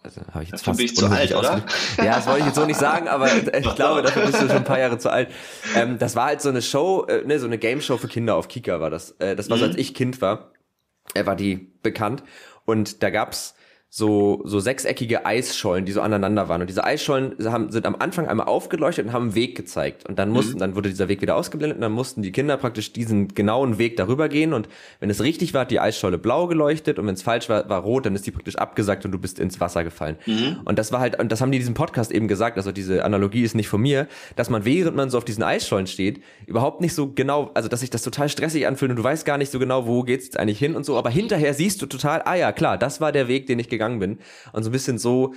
also 0.04 0.22
habe 0.34 0.44
ich 0.44 0.52
jetzt 0.52 0.62
dafür 0.62 0.74
fast 0.74 0.78
bin 0.78 0.86
ich 0.86 0.96
zu 0.96 1.08
alt, 1.08 1.36
oder? 1.36 1.66
Ja, 1.98 2.16
das 2.16 2.28
wollte 2.28 2.40
ich 2.40 2.46
jetzt 2.46 2.56
so 2.56 2.66
nicht 2.66 2.80
sagen, 2.80 3.08
aber 3.08 3.30
ich 3.36 3.76
glaube, 3.76 4.04
dafür 4.04 4.26
bist 4.26 4.42
du 4.42 4.48
schon 4.48 4.58
ein 4.58 4.64
paar 4.64 4.80
Jahre 4.80 4.98
zu 4.98 5.12
alt. 5.12 5.30
Ähm, 5.76 5.98
das 6.00 6.16
war 6.16 6.28
halt 6.28 6.42
so 6.42 6.50
eine 6.50 6.62
Show, 6.62 7.06
äh, 7.10 7.26
ne, 7.26 7.40
so 7.40 7.46
eine 7.46 7.58
Game-Show 7.58 7.98
für 7.98 8.08
Kinder 8.08 8.36
auf 8.36 8.48
Kika 8.48 8.80
war 8.80 8.90
das. 8.90 9.12
Äh, 9.20 9.36
das 9.36 9.50
war 9.50 9.58
mhm. 9.58 9.62
so, 9.62 9.68
als 9.68 9.78
ich 9.78 9.94
Kind 9.94 10.22
war, 10.22 10.52
äh, 11.14 11.26
war 11.26 11.36
die 11.36 11.74
bekannt. 11.82 12.24
Und 12.66 13.04
da 13.04 13.10
gab's 13.10 13.56
so, 13.98 14.42
so 14.44 14.60
sechseckige 14.60 15.26
Eisschollen, 15.26 15.84
die 15.84 15.92
so 15.92 16.02
aneinander 16.02 16.48
waren. 16.48 16.62
Und 16.62 16.68
diese 16.68 16.84
Eisschollen 16.84 17.34
haben, 17.46 17.72
sind 17.72 17.88
am 17.88 17.96
Anfang 17.98 18.28
einmal 18.28 18.46
aufgeleuchtet 18.46 19.08
und 19.08 19.12
haben 19.12 19.24
einen 19.24 19.36
Weg 19.36 19.56
gezeigt. 19.56 20.08
Und 20.08 20.20
dann 20.20 20.30
mussten, 20.30 20.54
mhm. 20.54 20.60
dann 20.60 20.76
wurde 20.76 20.90
dieser 20.90 21.08
Weg 21.08 21.24
wieder 21.24 21.36
ausgeblendet 21.36 21.78
und 21.78 21.82
dann 21.82 21.94
mussten 21.94 22.22
die 22.22 22.32
Kinder 22.32 22.58
praktisch 22.58 22.94
diesen 22.94 23.30
genauen 23.30 23.80
Weg 23.80 23.98
darüber 23.98 24.30
gehen. 24.30 24.54
Und 24.54 24.70
wenn 25.00 25.10
es 25.10 25.24
richtig 25.24 25.56
war, 25.56 25.62
hat 25.62 25.72
die 25.72 25.80
Eisscholle 25.80 26.20
blau 26.20 26.46
geleuchtet 26.46 27.00
und 27.00 27.08
wenn 27.08 27.16
es 27.16 27.24
falsch 27.24 27.50
war, 27.50 27.68
war 27.70 27.82
rot, 27.82 28.06
dann 28.06 28.14
ist 28.14 28.28
die 28.28 28.30
praktisch 28.30 28.56
abgesagt 28.58 29.04
und 29.04 29.14
du 29.14 29.18
bist 29.18 29.40
ins 29.40 29.60
Wasser 29.60 29.84
gefallen. 29.84 30.18
Mhm. 30.28 30.60
Und 30.64 30.78
das 30.78 30.92
war 30.92 31.00
halt, 31.00 31.20
und 31.20 31.32
das 31.32 31.42
haben 31.42 31.52
die 31.52 31.58
in 31.58 31.62
diesem 31.62 31.74
Podcast 31.74 32.12
eben 32.12 32.28
gesagt, 32.28 32.58
also 32.58 32.72
diese 32.72 33.04
Analogie 33.04 33.42
ist 33.42 33.56
nicht 33.56 33.68
von 33.68 33.82
mir, 33.82 34.06
dass 34.36 34.52
man 34.52 34.64
während 34.64 34.96
man 34.96 35.10
so 35.10 35.18
auf 35.18 35.26
diesen 35.26 35.42
Eisschollen 35.42 35.88
steht, 35.88 36.22
überhaupt 36.46 36.82
nicht 36.82 36.94
so 36.94 37.12
genau, 37.12 37.50
also 37.56 37.68
dass 37.68 37.80
sich 37.80 37.90
das 37.90 38.04
total 38.04 38.30
stressig 38.30 38.68
anfühlt 38.68 38.92
und 38.92 38.98
du 38.98 39.04
weißt 39.04 39.26
gar 39.26 39.40
nicht 39.40 39.52
so 39.52 39.58
genau, 39.58 39.88
wo 39.88 40.04
geht's 40.04 40.26
jetzt 40.26 40.40
eigentlich 40.40 40.60
hin 40.60 40.76
und 40.76 40.86
so, 40.86 41.00
aber 41.00 41.10
hinterher 41.10 41.56
siehst 41.56 41.82
du 41.82 41.88
total, 41.88 42.22
ah 42.26 42.36
ja, 42.36 42.52
klar, 42.52 42.78
das 42.78 43.02
war 43.02 43.12
der 43.12 43.28
Weg, 43.28 43.48
den 43.48 43.58
ich 43.58 43.70
gegangen 43.70 43.87
bin. 44.00 44.20
Und 44.54 44.64
so 44.64 44.70
ein 44.70 44.74
bisschen 44.74 44.98
so 44.98 45.34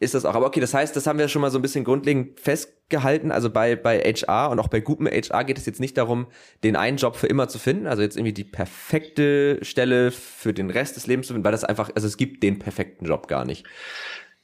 ist 0.00 0.14
das 0.14 0.24
auch. 0.24 0.34
Aber 0.34 0.46
okay, 0.46 0.60
das 0.60 0.74
heißt, 0.74 0.94
das 0.96 1.06
haben 1.06 1.18
wir 1.18 1.28
schon 1.28 1.42
mal 1.42 1.50
so 1.50 1.58
ein 1.58 1.62
bisschen 1.62 1.84
grundlegend 1.84 2.40
festgehalten. 2.40 3.30
Also 3.30 3.50
bei, 3.50 3.76
bei 3.76 4.00
HR 4.00 4.50
und 4.50 4.58
auch 4.58 4.68
bei 4.68 4.80
gutem 4.80 5.06
HR 5.06 5.44
geht 5.44 5.58
es 5.58 5.66
jetzt 5.66 5.80
nicht 5.80 5.96
darum, 5.96 6.26
den 6.62 6.76
einen 6.76 6.96
Job 6.96 7.16
für 7.16 7.26
immer 7.26 7.48
zu 7.48 7.58
finden, 7.58 7.86
also 7.86 8.02
jetzt 8.02 8.16
irgendwie 8.16 8.32
die 8.32 8.44
perfekte 8.44 9.58
Stelle 9.62 10.10
für 10.10 10.52
den 10.52 10.70
Rest 10.70 10.96
des 10.96 11.06
Lebens 11.06 11.28
zu 11.28 11.32
finden, 11.32 11.44
weil 11.44 11.52
das 11.52 11.64
einfach, 11.64 11.90
also 11.94 12.06
es 12.06 12.16
gibt 12.16 12.42
den 12.42 12.58
perfekten 12.58 13.06
Job 13.06 13.28
gar 13.28 13.44
nicht. 13.44 13.66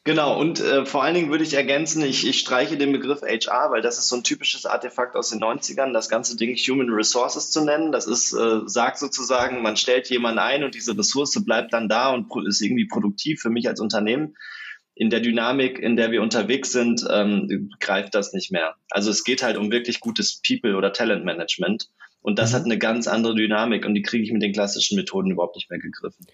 Genau, 0.05 0.41
und 0.41 0.61
äh, 0.61 0.87
vor 0.87 1.03
allen 1.03 1.15
Dingen 1.15 1.31
würde 1.31 1.45
ich 1.45 1.53
ergänzen, 1.53 2.03
ich, 2.03 2.27
ich 2.27 2.39
streiche 2.39 2.79
den 2.79 2.91
Begriff 2.91 3.21
HR, 3.21 3.71
weil 3.71 3.83
das 3.83 3.99
ist 3.99 4.09
so 4.09 4.17
ein 4.17 4.25
typisches 4.25 4.65
Artefakt 4.65 5.15
aus 5.15 5.29
den 5.29 5.41
90ern, 5.41 5.93
das 5.93 6.09
ganze 6.09 6.39
Ding 6.39 6.57
Human 6.57 6.89
Resources 6.89 7.51
zu 7.51 7.63
nennen. 7.63 7.93
Das 7.93 8.07
ist, 8.07 8.33
äh, 8.33 8.61
sagt 8.65 8.99
sozusagen, 8.99 9.61
man 9.61 9.77
stellt 9.77 10.09
jemanden 10.09 10.39
ein 10.39 10.65
und 10.65 10.75
diese 10.75 10.97
Ressource 10.97 11.45
bleibt 11.45 11.75
dann 11.75 11.91
da 11.91 12.15
und 12.15 12.29
ist 12.47 12.63
irgendwie 12.63 12.87
produktiv 12.87 13.43
für 13.43 13.51
mich 13.51 13.69
als 13.69 13.79
Unternehmen. 13.79 14.37
In 14.95 15.11
der 15.11 15.21
Dynamik, 15.21 15.79
in 15.79 15.97
der 15.97 16.11
wir 16.13 16.23
unterwegs 16.23 16.73
sind, 16.73 17.07
ähm, 17.11 17.71
greift 17.79 18.15
das 18.15 18.33
nicht 18.33 18.51
mehr. 18.51 18.77
Also 18.91 19.11
es 19.11 19.23
geht 19.23 19.43
halt 19.43 19.59
um 19.59 19.71
wirklich 19.71 20.01
gutes 20.01 20.41
People- 20.47 20.77
oder 20.77 20.95
Talentmanagement. 20.95 21.91
Und 22.23 22.39
das 22.39 22.53
mhm. 22.53 22.57
hat 22.57 22.65
eine 22.65 22.79
ganz 22.79 23.07
andere 23.07 23.35
Dynamik 23.35 23.85
und 23.85 23.95
die 23.95 24.03
kriege 24.03 24.25
ich 24.25 24.33
mit 24.33 24.43
den 24.43 24.53
klassischen 24.53 24.97
Methoden 24.97 25.31
überhaupt 25.31 25.57
nicht 25.57 25.69
mehr 25.69 25.79
gegriffen. 25.79 26.27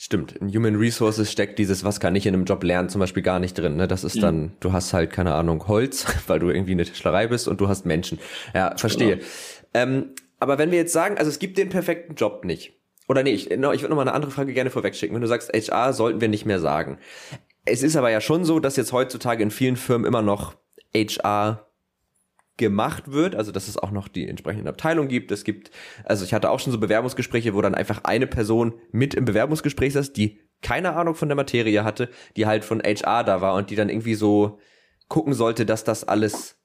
Stimmt, 0.00 0.30
in 0.36 0.48
Human 0.54 0.76
Resources 0.76 1.30
steckt 1.32 1.58
dieses, 1.58 1.82
was 1.82 1.98
kann 1.98 2.14
ich 2.14 2.24
in 2.24 2.32
einem 2.32 2.44
Job 2.44 2.62
lernen, 2.62 2.88
zum 2.88 3.00
Beispiel 3.00 3.24
gar 3.24 3.40
nicht 3.40 3.58
drin. 3.58 3.76
Ne? 3.76 3.88
Das 3.88 4.04
ist 4.04 4.14
mhm. 4.14 4.20
dann, 4.20 4.52
du 4.60 4.72
hast 4.72 4.92
halt, 4.92 5.12
keine 5.12 5.34
Ahnung, 5.34 5.66
Holz, 5.66 6.06
weil 6.28 6.38
du 6.38 6.50
irgendwie 6.50 6.72
eine 6.72 6.84
Tischlerei 6.84 7.26
bist 7.26 7.48
und 7.48 7.60
du 7.60 7.68
hast 7.68 7.84
Menschen. 7.84 8.20
Ja, 8.54 8.76
verstehe. 8.76 9.16
Genau. 9.16 9.28
Ähm, 9.74 10.10
aber 10.38 10.56
wenn 10.56 10.70
wir 10.70 10.78
jetzt 10.78 10.92
sagen, 10.92 11.18
also 11.18 11.28
es 11.28 11.40
gibt 11.40 11.58
den 11.58 11.68
perfekten 11.68 12.14
Job 12.14 12.44
nicht. 12.44 12.74
Oder 13.08 13.24
nee, 13.24 13.32
ich, 13.32 13.50
ich 13.50 13.58
würde 13.58 13.88
noch 13.88 13.96
mal 13.96 14.02
eine 14.02 14.12
andere 14.12 14.30
Frage 14.30 14.52
gerne 14.52 14.70
vorwegschicken. 14.70 15.14
Wenn 15.16 15.22
du 15.22 15.26
sagst, 15.26 15.50
HR 15.52 15.92
sollten 15.92 16.20
wir 16.20 16.28
nicht 16.28 16.46
mehr 16.46 16.60
sagen. 16.60 16.98
Es 17.64 17.82
ist 17.82 17.96
aber 17.96 18.10
ja 18.10 18.20
schon 18.20 18.44
so, 18.44 18.60
dass 18.60 18.76
jetzt 18.76 18.92
heutzutage 18.92 19.42
in 19.42 19.50
vielen 19.50 19.76
Firmen 19.76 20.06
immer 20.06 20.22
noch 20.22 20.54
HR 20.94 21.67
gemacht 22.58 23.10
wird, 23.10 23.34
also 23.34 23.52
dass 23.52 23.68
es 23.68 23.78
auch 23.78 23.90
noch 23.90 24.08
die 24.08 24.28
entsprechenden 24.28 24.68
Abteilungen 24.68 25.08
gibt. 25.08 25.30
Es 25.32 25.44
gibt, 25.44 25.70
also 26.04 26.24
ich 26.24 26.34
hatte 26.34 26.50
auch 26.50 26.60
schon 26.60 26.72
so 26.72 26.78
Bewerbungsgespräche, 26.78 27.54
wo 27.54 27.62
dann 27.62 27.74
einfach 27.74 28.04
eine 28.04 28.26
Person 28.26 28.74
mit 28.92 29.14
im 29.14 29.24
Bewerbungsgespräch 29.24 29.94
saß, 29.94 30.12
die 30.12 30.40
keine 30.60 30.94
Ahnung 30.94 31.14
von 31.14 31.28
der 31.28 31.36
Materie 31.36 31.84
hatte, 31.84 32.10
die 32.36 32.46
halt 32.46 32.64
von 32.64 32.82
HR 32.82 33.24
da 33.24 33.40
war 33.40 33.54
und 33.54 33.70
die 33.70 33.76
dann 33.76 33.88
irgendwie 33.88 34.14
so 34.14 34.58
gucken 35.08 35.32
sollte, 35.32 35.64
dass 35.64 35.84
das 35.84 36.04
alles 36.04 36.58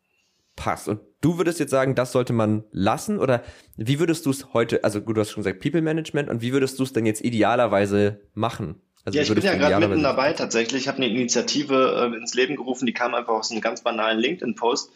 passt. 0.56 0.88
Und 0.88 1.00
du 1.22 1.38
würdest 1.38 1.60
jetzt 1.60 1.72
sagen, 1.72 1.96
das 1.96 2.12
sollte 2.12 2.34
man 2.34 2.64
lassen 2.72 3.20
oder 3.20 3.44
wie 3.78 4.00
würdest 4.00 4.26
du 4.26 4.32
es 4.32 4.54
heute, 4.54 4.84
also 4.84 5.02
gut, 5.02 5.18
du 5.18 5.22
hast 5.22 5.32
schon 5.32 5.44
gesagt 5.44 5.62
People 5.62 5.82
Management 5.82 6.30
und 6.30 6.42
wie 6.42 6.54
würdest 6.54 6.78
du 6.80 6.84
es 6.84 6.94
denn 6.94 7.06
jetzt 7.06 7.24
idealerweise 7.24 8.22
machen? 8.34 8.82
Also 9.06 9.18
ja, 9.18 9.24
ich 9.24 9.34
bin 9.34 9.44
ja 9.44 9.56
gerade 9.56 9.88
mitten 9.88 10.04
dabei 10.04 10.34
tatsächlich. 10.34 10.84
Ich 10.84 10.88
habe 10.88 10.98
eine 10.98 11.08
Initiative 11.08 12.12
äh, 12.14 12.18
ins 12.18 12.34
Leben 12.34 12.56
gerufen, 12.56 12.86
die 12.86 12.94
kam 12.94 13.14
einfach 13.14 13.34
aus 13.34 13.52
einem 13.52 13.62
ganz 13.62 13.84
banalen 13.84 14.20
LinkedIn-Post 14.20 14.92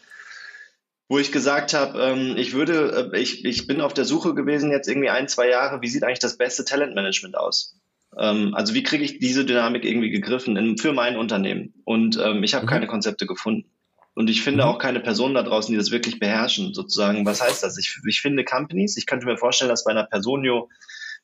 wo 1.08 1.18
ich 1.18 1.32
gesagt 1.32 1.74
habe, 1.74 1.98
ähm, 1.98 2.36
ich 2.36 2.52
würde, 2.52 3.10
äh, 3.12 3.18
ich, 3.18 3.44
ich 3.44 3.66
bin 3.66 3.80
auf 3.80 3.94
der 3.94 4.04
Suche 4.04 4.34
gewesen 4.34 4.70
jetzt 4.70 4.88
irgendwie 4.88 5.08
ein, 5.08 5.28
zwei 5.28 5.48
Jahre, 5.48 5.80
wie 5.80 5.88
sieht 5.88 6.04
eigentlich 6.04 6.18
das 6.18 6.36
beste 6.36 6.64
Talentmanagement 6.64 7.36
aus? 7.36 7.78
Ähm, 8.16 8.54
also 8.54 8.74
wie 8.74 8.82
kriege 8.82 9.04
ich 9.04 9.18
diese 9.18 9.44
Dynamik 9.44 9.84
irgendwie 9.84 10.10
gegriffen 10.10 10.56
in, 10.56 10.76
für 10.76 10.92
mein 10.92 11.16
Unternehmen? 11.16 11.74
Und 11.84 12.18
ähm, 12.22 12.42
ich 12.42 12.54
habe 12.54 12.66
mhm. 12.66 12.70
keine 12.70 12.86
Konzepte 12.86 13.26
gefunden. 13.26 13.70
Und 14.14 14.28
ich 14.28 14.42
finde 14.42 14.64
mhm. 14.64 14.70
auch 14.70 14.78
keine 14.78 15.00
Personen 15.00 15.34
da 15.34 15.42
draußen, 15.42 15.72
die 15.72 15.78
das 15.78 15.90
wirklich 15.90 16.18
beherrschen, 16.18 16.74
sozusagen. 16.74 17.24
Was 17.24 17.40
heißt 17.40 17.62
das? 17.62 17.78
Ich, 17.78 17.98
ich 18.06 18.20
finde 18.20 18.44
Companies, 18.44 18.96
ich 18.96 19.06
könnte 19.06 19.26
mir 19.26 19.38
vorstellen, 19.38 19.70
dass 19.70 19.84
bei 19.84 19.92
einer 19.92 20.04
Personio, 20.04 20.68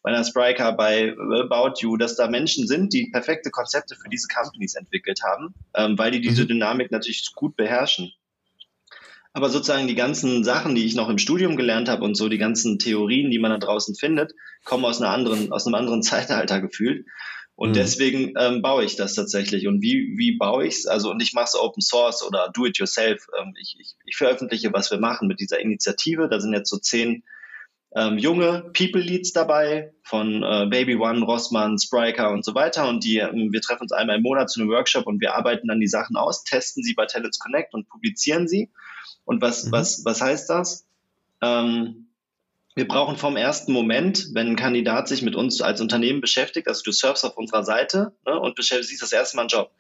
bei 0.03 0.11
einer 0.11 0.25
Spriker, 0.25 0.73
bei 0.73 1.13
About 1.13 1.81
You, 1.81 1.97
dass 1.97 2.17
da 2.17 2.29
Menschen 2.29 2.67
sind, 2.67 2.93
die 2.93 3.11
perfekte 3.11 3.51
Konzepte 3.51 3.97
für 3.97 4.09
diese 4.09 4.29
Companies 4.29 4.77
entwickelt 4.77 5.23
haben, 5.25 5.55
ähm, 5.75 5.99
weil 5.99 6.13
die 6.13 6.21
diese 6.21 6.45
mhm. 6.45 6.49
Dynamik 6.49 6.91
natürlich 6.91 7.33
gut 7.35 7.57
beherrschen. 7.57 8.13
Aber 9.37 9.51
sozusagen 9.51 9.89
die 9.89 9.97
ganzen 9.97 10.45
Sachen, 10.45 10.77
die 10.77 10.87
ich 10.87 10.95
noch 10.95 11.09
im 11.09 11.19
Studium 11.19 11.57
gelernt 11.57 11.89
habe 11.89 12.05
und 12.05 12.15
so 12.15 12.29
die 12.29 12.39
ganzen 12.39 12.79
Theorien, 12.79 13.33
die 13.33 13.41
man 13.41 13.51
da 13.51 13.59
draußen 13.59 13.97
findet, 13.97 14.33
kommen 14.65 14.85
aus 14.85 15.03
einer 15.03 15.11
anderen, 15.11 15.53
aus 15.53 15.67
einem 15.67 15.75
anderen 15.75 16.03
Zeitalter 16.05 16.61
gefühlt. 16.61 17.05
Und 17.57 17.71
mhm. 17.71 17.75
deswegen 17.75 18.35
ähm, 18.39 18.63
baue 18.63 18.85
ich 18.85 18.95
das 18.95 19.15
tatsächlich. 19.15 19.67
Und 19.67 19.83
wie, 19.83 20.15
wie 20.17 20.39
baue 20.39 20.67
ich 20.67 20.75
es? 20.75 20.87
Also, 20.87 21.11
und 21.11 21.21
ich 21.21 21.35
mache 21.35 21.47
es 21.47 21.57
Open 21.57 21.83
Source 21.83 22.25
oder 22.25 22.51
Do 22.55 22.67
It 22.67 22.79
Yourself. 22.79 23.27
Ähm, 23.39 23.55
ich, 23.61 23.77
ich, 23.81 23.95
ich 24.05 24.17
veröffentliche, 24.17 24.73
was 24.73 24.93
wir 24.93 24.99
machen 24.99 25.27
mit 25.27 25.41
dieser 25.41 25.59
Initiative. 25.59 26.29
Da 26.29 26.41
sind 26.41 26.53
jetzt 26.53 26.71
so 26.71 26.79
zehn 26.79 27.25
ähm, 27.97 28.19
junge 28.19 28.71
People 28.77 29.01
Leads 29.01 29.33
dabei 29.33 29.93
von 30.05 30.45
äh, 30.45 30.67
Baby 30.71 30.95
One, 30.95 31.25
Rossmann, 31.25 31.79
Spriker 31.79 32.31
und 32.31 32.45
so 32.45 32.55
weiter. 32.55 32.89
Und 32.89 33.05
die, 33.05 33.19
ähm, 33.19 33.53
wir 33.53 33.61
treffen 33.61 33.83
uns 33.83 33.93
einmal 33.93 34.17
im 34.17 34.23
Monat 34.23 34.49
zu 34.49 34.61
einem 34.61 34.71
Workshop 34.71 35.07
und 35.07 35.21
wir 35.21 35.35
arbeiten 35.35 35.67
dann 35.67 35.81
die 35.81 35.89
Sachen 35.89 36.17
aus, 36.17 36.45
testen 36.45 36.85
sie 36.85 36.95
bei 36.95 37.07
Talents 37.07 37.41
Connect 37.41 37.75
und 37.75 37.89
publizieren 37.89 38.47
sie. 38.47 38.71
Und 39.25 39.43
was, 39.43 39.65
mhm. 39.65 39.73
was, 39.73 40.05
was 40.05 40.21
heißt 40.21 40.51
das? 40.51 40.87
Ähm, 41.43 42.07
wir 42.75 42.89
brauchen 42.89 43.17
vom 43.17 43.37
ersten 43.37 43.73
Moment, 43.73 44.31
wenn 44.33 44.49
ein 44.49 44.57
Kandidat 44.57 45.07
sich 45.07 45.23
mit 45.23 45.37
uns 45.37 45.61
als 45.61 45.81
Unternehmen 45.81 46.21
beschäftigt, 46.21 46.67
also 46.67 46.83
du 46.85 46.91
surfst 46.91 47.25
auf 47.25 47.37
unserer 47.37 47.63
Seite 47.63 48.13
ne, 48.27 48.39
und 48.39 48.57
beschäftigst 48.57 49.01
das 49.01 49.13
erste 49.13 49.37
Mal 49.37 49.43
einen 49.43 49.49
Job. 49.49 49.71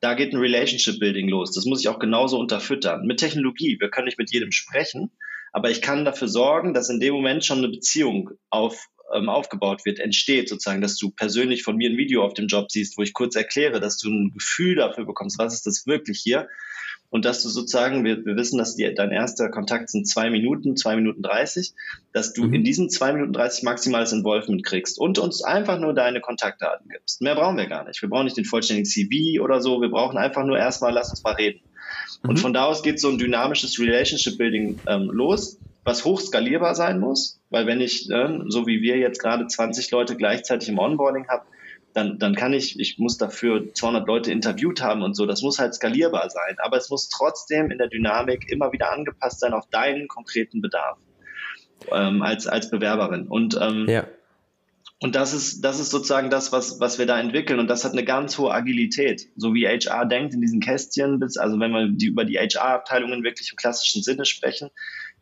Da 0.00 0.14
geht 0.14 0.32
ein 0.32 0.40
Relationship 0.40 0.98
Building 0.98 1.28
los. 1.28 1.52
Das 1.52 1.64
muss 1.64 1.80
ich 1.80 1.88
auch 1.88 1.98
genauso 1.98 2.38
unterfüttern. 2.38 3.06
Mit 3.06 3.20
Technologie. 3.20 3.78
Wir 3.80 3.88
können 3.88 4.06
nicht 4.06 4.18
mit 4.18 4.32
jedem 4.32 4.50
sprechen, 4.50 5.12
aber 5.52 5.70
ich 5.70 5.80
kann 5.80 6.04
dafür 6.04 6.28
sorgen, 6.28 6.74
dass 6.74 6.90
in 6.90 7.00
dem 7.00 7.14
Moment 7.14 7.44
schon 7.44 7.58
eine 7.58 7.68
Beziehung 7.68 8.30
auf, 8.50 8.88
ähm, 9.14 9.28
aufgebaut 9.28 9.84
wird, 9.84 9.98
entsteht 9.98 10.48
sozusagen, 10.48 10.80
dass 10.80 10.96
du 10.96 11.10
persönlich 11.10 11.62
von 11.62 11.76
mir 11.76 11.90
ein 11.90 11.96
Video 11.96 12.24
auf 12.24 12.34
dem 12.34 12.46
Job 12.46 12.70
siehst, 12.70 12.96
wo 12.98 13.02
ich 13.02 13.12
kurz 13.12 13.36
erkläre, 13.36 13.80
dass 13.80 13.98
du 13.98 14.08
ein 14.08 14.32
Gefühl 14.32 14.76
dafür 14.76 15.04
bekommst, 15.04 15.38
was 15.38 15.54
ist 15.54 15.66
das 15.66 15.86
wirklich 15.86 16.20
hier 16.20 16.48
und 17.10 17.26
dass 17.26 17.42
du 17.42 17.50
sozusagen, 17.50 18.04
wir, 18.04 18.24
wir 18.24 18.36
wissen, 18.36 18.56
dass 18.56 18.74
die, 18.74 18.90
dein 18.94 19.12
erster 19.12 19.50
Kontakt 19.50 19.90
sind 19.90 20.08
zwei 20.08 20.30
Minuten, 20.30 20.76
zwei 20.76 20.96
Minuten 20.96 21.20
dreißig, 21.20 21.74
dass 22.14 22.32
du 22.32 22.44
mhm. 22.44 22.54
in 22.54 22.64
diesen 22.64 22.88
zwei 22.88 23.12
Minuten 23.12 23.34
dreißig 23.34 23.64
maximales 23.64 24.12
Involvement 24.12 24.64
kriegst 24.64 24.98
und 24.98 25.18
uns 25.18 25.44
einfach 25.44 25.78
nur 25.78 25.92
deine 25.92 26.22
Kontaktdaten 26.22 26.88
gibst. 26.88 27.20
Mehr 27.20 27.34
brauchen 27.34 27.58
wir 27.58 27.66
gar 27.66 27.86
nicht. 27.86 28.00
Wir 28.00 28.08
brauchen 28.08 28.24
nicht 28.24 28.38
den 28.38 28.46
vollständigen 28.46 28.86
CV 28.86 29.42
oder 29.42 29.60
so. 29.60 29.82
Wir 29.82 29.90
brauchen 29.90 30.16
einfach 30.16 30.44
nur 30.44 30.56
erstmal, 30.56 30.94
lass 30.94 31.10
uns 31.10 31.22
mal 31.22 31.34
reden. 31.34 31.60
Mhm. 32.22 32.30
Und 32.30 32.40
von 32.40 32.54
da 32.54 32.64
aus 32.64 32.82
geht 32.82 32.98
so 32.98 33.10
ein 33.10 33.18
dynamisches 33.18 33.78
Relationship 33.78 34.38
Building 34.38 34.80
ähm, 34.86 35.10
los. 35.12 35.58
Was 35.84 36.04
hoch 36.04 36.20
skalierbar 36.20 36.74
sein 36.74 37.00
muss, 37.00 37.40
weil 37.50 37.66
wenn 37.66 37.80
ich, 37.80 38.08
äh, 38.10 38.38
so 38.46 38.66
wie 38.66 38.82
wir 38.82 38.98
jetzt 38.98 39.20
gerade 39.20 39.46
20 39.46 39.90
Leute 39.90 40.16
gleichzeitig 40.16 40.68
im 40.68 40.78
Onboarding 40.78 41.28
habe, 41.28 41.44
dann, 41.92 42.18
dann 42.18 42.34
kann 42.34 42.52
ich, 42.52 42.78
ich 42.80 42.98
muss 42.98 43.18
dafür 43.18 43.74
200 43.74 44.06
Leute 44.06 44.32
interviewt 44.32 44.80
haben 44.80 45.02
und 45.02 45.14
so, 45.14 45.26
das 45.26 45.42
muss 45.42 45.58
halt 45.58 45.74
skalierbar 45.74 46.30
sein, 46.30 46.56
aber 46.58 46.76
es 46.76 46.88
muss 46.88 47.08
trotzdem 47.08 47.70
in 47.70 47.78
der 47.78 47.88
Dynamik 47.88 48.50
immer 48.50 48.72
wieder 48.72 48.92
angepasst 48.92 49.40
sein 49.40 49.52
auf 49.52 49.68
deinen 49.70 50.08
konkreten 50.08 50.62
Bedarf 50.62 50.98
ähm, 51.90 52.22
als, 52.22 52.46
als 52.46 52.70
Bewerberin. 52.70 53.26
Und 53.26 53.58
ähm, 53.60 53.86
ja. 53.88 54.06
Und 55.02 55.16
das 55.16 55.34
ist, 55.34 55.62
das 55.64 55.80
ist 55.80 55.90
sozusagen 55.90 56.30
das, 56.30 56.52
was, 56.52 56.78
was 56.78 57.00
wir 57.00 57.06
da 57.06 57.18
entwickeln. 57.18 57.58
Und 57.58 57.66
das 57.66 57.84
hat 57.84 57.90
eine 57.90 58.04
ganz 58.04 58.38
hohe 58.38 58.52
Agilität. 58.52 59.26
So 59.34 59.52
wie 59.52 59.66
HR 59.66 60.06
denkt 60.06 60.32
in 60.32 60.40
diesen 60.40 60.60
Kästchen, 60.60 61.18
bis, 61.18 61.36
also 61.38 61.58
wenn 61.58 61.72
wir 61.72 61.88
die, 61.88 62.06
über 62.06 62.24
die 62.24 62.38
HR-Abteilungen 62.38 63.24
wirklich 63.24 63.50
im 63.50 63.56
klassischen 63.56 64.04
Sinne 64.04 64.24
sprechen, 64.24 64.70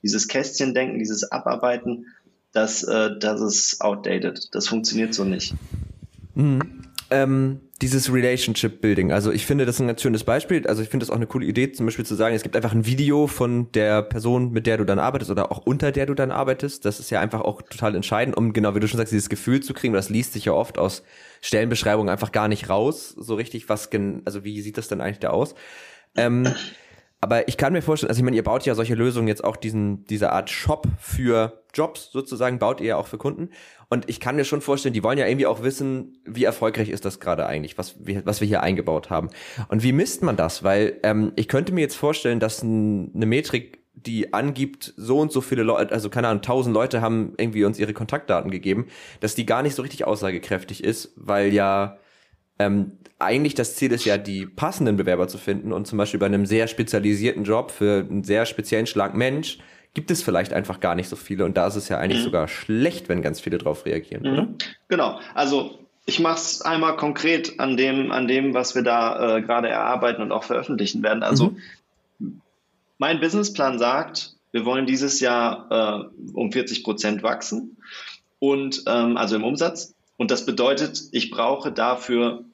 dieses 0.02 0.28
Kästchen-Denken, 0.28 0.98
dieses 0.98 1.30
Abarbeiten, 1.30 2.06
das, 2.52 2.82
äh, 2.82 3.10
das 3.18 3.40
ist 3.40 3.80
outdated. 3.80 4.48
Das 4.52 4.68
funktioniert 4.68 5.14
so 5.14 5.24
nicht. 5.24 5.54
Mhm. 6.34 6.84
Ähm, 7.10 7.60
dieses 7.82 8.12
Relationship 8.12 8.80
Building. 8.80 9.10
Also 9.10 9.32
ich 9.32 9.46
finde, 9.46 9.64
das 9.64 9.76
ist 9.76 9.80
ein 9.80 9.86
ganz 9.86 10.02
schönes 10.02 10.22
Beispiel. 10.22 10.66
Also 10.66 10.82
ich 10.82 10.88
finde 10.88 11.04
das 11.04 11.10
auch 11.10 11.16
eine 11.16 11.26
coole 11.26 11.46
Idee, 11.46 11.72
zum 11.72 11.86
Beispiel 11.86 12.04
zu 12.04 12.14
sagen, 12.14 12.34
es 12.34 12.42
gibt 12.42 12.54
einfach 12.54 12.72
ein 12.72 12.84
Video 12.86 13.26
von 13.26 13.72
der 13.72 14.02
Person, 14.02 14.52
mit 14.52 14.66
der 14.66 14.76
du 14.76 14.84
dann 14.84 14.98
arbeitest 14.98 15.30
oder 15.30 15.50
auch 15.50 15.58
unter 15.58 15.90
der 15.90 16.06
du 16.06 16.14
dann 16.14 16.30
arbeitest. 16.30 16.84
Das 16.84 17.00
ist 17.00 17.10
ja 17.10 17.20
einfach 17.20 17.40
auch 17.40 17.62
total 17.62 17.94
entscheidend, 17.94 18.36
um 18.36 18.52
genau, 18.52 18.74
wie 18.74 18.80
du 18.80 18.86
schon 18.86 18.98
sagst, 18.98 19.12
dieses 19.12 19.30
Gefühl 19.30 19.60
zu 19.60 19.72
kriegen. 19.72 19.94
Das 19.94 20.10
liest 20.10 20.34
sich 20.34 20.44
ja 20.44 20.52
oft 20.52 20.78
aus 20.78 21.02
Stellenbeschreibungen 21.40 22.10
einfach 22.10 22.32
gar 22.32 22.48
nicht 22.48 22.68
raus, 22.68 23.14
so 23.16 23.34
richtig, 23.34 23.68
was, 23.68 23.88
also 24.24 24.44
wie 24.44 24.60
sieht 24.60 24.76
das 24.76 24.88
denn 24.88 25.00
eigentlich 25.00 25.20
da 25.20 25.30
aus? 25.30 25.54
Ähm, 26.16 26.52
aber 27.20 27.48
ich 27.48 27.58
kann 27.58 27.74
mir 27.74 27.82
vorstellen, 27.82 28.08
also 28.08 28.20
ich 28.20 28.24
meine, 28.24 28.36
ihr 28.36 28.44
baut 28.44 28.64
ja 28.64 28.74
solche 28.74 28.94
Lösungen 28.94 29.28
jetzt 29.28 29.44
auch 29.44 29.56
diesen, 29.56 30.06
diese 30.06 30.32
Art 30.32 30.48
Shop 30.48 30.86
für 30.98 31.62
Jobs 31.74 32.10
sozusagen, 32.12 32.58
baut 32.58 32.80
ihr 32.80 32.88
ja 32.88 32.96
auch 32.96 33.06
für 33.06 33.18
Kunden. 33.18 33.50
Und 33.90 34.08
ich 34.08 34.20
kann 34.20 34.36
mir 34.36 34.44
schon 34.44 34.62
vorstellen, 34.62 34.94
die 34.94 35.02
wollen 35.02 35.18
ja 35.18 35.26
irgendwie 35.26 35.46
auch 35.46 35.62
wissen, 35.62 36.18
wie 36.24 36.44
erfolgreich 36.44 36.88
ist 36.88 37.04
das 37.04 37.20
gerade 37.20 37.46
eigentlich, 37.46 37.76
was 37.76 37.96
wir, 38.06 38.24
was 38.24 38.40
wir 38.40 38.48
hier 38.48 38.62
eingebaut 38.62 39.10
haben. 39.10 39.28
Und 39.68 39.82
wie 39.82 39.92
misst 39.92 40.22
man 40.22 40.36
das? 40.36 40.62
Weil 40.62 40.98
ähm, 41.02 41.32
ich 41.36 41.48
könnte 41.48 41.72
mir 41.72 41.82
jetzt 41.82 41.96
vorstellen, 41.96 42.40
dass 42.40 42.62
ein, 42.62 43.12
eine 43.14 43.26
Metrik, 43.26 43.80
die 43.92 44.32
angibt, 44.32 44.94
so 44.96 45.18
und 45.18 45.30
so 45.30 45.42
viele 45.42 45.62
Leute, 45.62 45.92
also 45.92 46.08
keine 46.08 46.28
Ahnung, 46.28 46.40
tausend 46.40 46.72
Leute 46.72 47.02
haben 47.02 47.34
irgendwie 47.36 47.64
uns 47.64 47.78
ihre 47.78 47.92
Kontaktdaten 47.92 48.50
gegeben, 48.50 48.86
dass 49.20 49.34
die 49.34 49.44
gar 49.44 49.62
nicht 49.62 49.74
so 49.74 49.82
richtig 49.82 50.06
aussagekräftig 50.06 50.82
ist, 50.82 51.12
weil 51.16 51.52
ja 51.52 51.98
ähm, 52.60 52.92
eigentlich 53.18 53.54
das 53.54 53.74
Ziel 53.74 53.90
ist 53.92 54.04
ja, 54.04 54.18
die 54.18 54.46
passenden 54.46 54.96
Bewerber 54.96 55.28
zu 55.28 55.38
finden 55.38 55.72
und 55.72 55.86
zum 55.86 55.98
Beispiel 55.98 56.20
bei 56.20 56.26
einem 56.26 56.46
sehr 56.46 56.68
spezialisierten 56.68 57.44
Job 57.44 57.70
für 57.70 58.06
einen 58.08 58.22
sehr 58.22 58.46
speziellen 58.46 58.86
Schlag 58.86 59.14
Mensch 59.14 59.58
gibt 59.94 60.10
es 60.10 60.22
vielleicht 60.22 60.52
einfach 60.52 60.78
gar 60.78 60.94
nicht 60.94 61.08
so 61.08 61.16
viele 61.16 61.44
und 61.44 61.56
da 61.56 61.66
ist 61.66 61.76
es 61.76 61.88
ja 61.88 61.98
eigentlich 61.98 62.20
mhm. 62.20 62.24
sogar 62.24 62.48
schlecht, 62.48 63.08
wenn 63.08 63.22
ganz 63.22 63.40
viele 63.40 63.58
drauf 63.58 63.86
reagieren, 63.86 64.22
mhm. 64.22 64.32
oder? 64.32 64.48
Genau, 64.88 65.20
also 65.34 65.78
ich 66.06 66.20
mache 66.20 66.36
es 66.36 66.62
einmal 66.62 66.96
konkret 66.96 67.58
an 67.58 67.76
dem, 67.76 68.12
an 68.12 68.28
dem, 68.28 68.54
was 68.54 68.74
wir 68.74 68.82
da 68.82 69.38
äh, 69.38 69.42
gerade 69.42 69.68
erarbeiten 69.68 70.22
und 70.22 70.32
auch 70.32 70.44
veröffentlichen 70.44 71.02
werden. 71.02 71.22
Also 71.22 71.54
mhm. 72.18 72.40
mein 72.98 73.20
Businessplan 73.20 73.78
sagt, 73.78 74.34
wir 74.52 74.64
wollen 74.64 74.86
dieses 74.86 75.20
Jahr 75.20 76.10
äh, 76.14 76.34
um 76.34 76.52
40 76.52 76.84
Prozent 76.84 77.22
wachsen 77.22 77.76
und 78.38 78.84
ähm, 78.86 79.16
also 79.16 79.36
im 79.36 79.44
Umsatz. 79.44 79.94
Und 80.16 80.30
das 80.30 80.44
bedeutet, 80.44 81.00
ich 81.12 81.30
brauche 81.30 81.72
dafür 81.72 82.44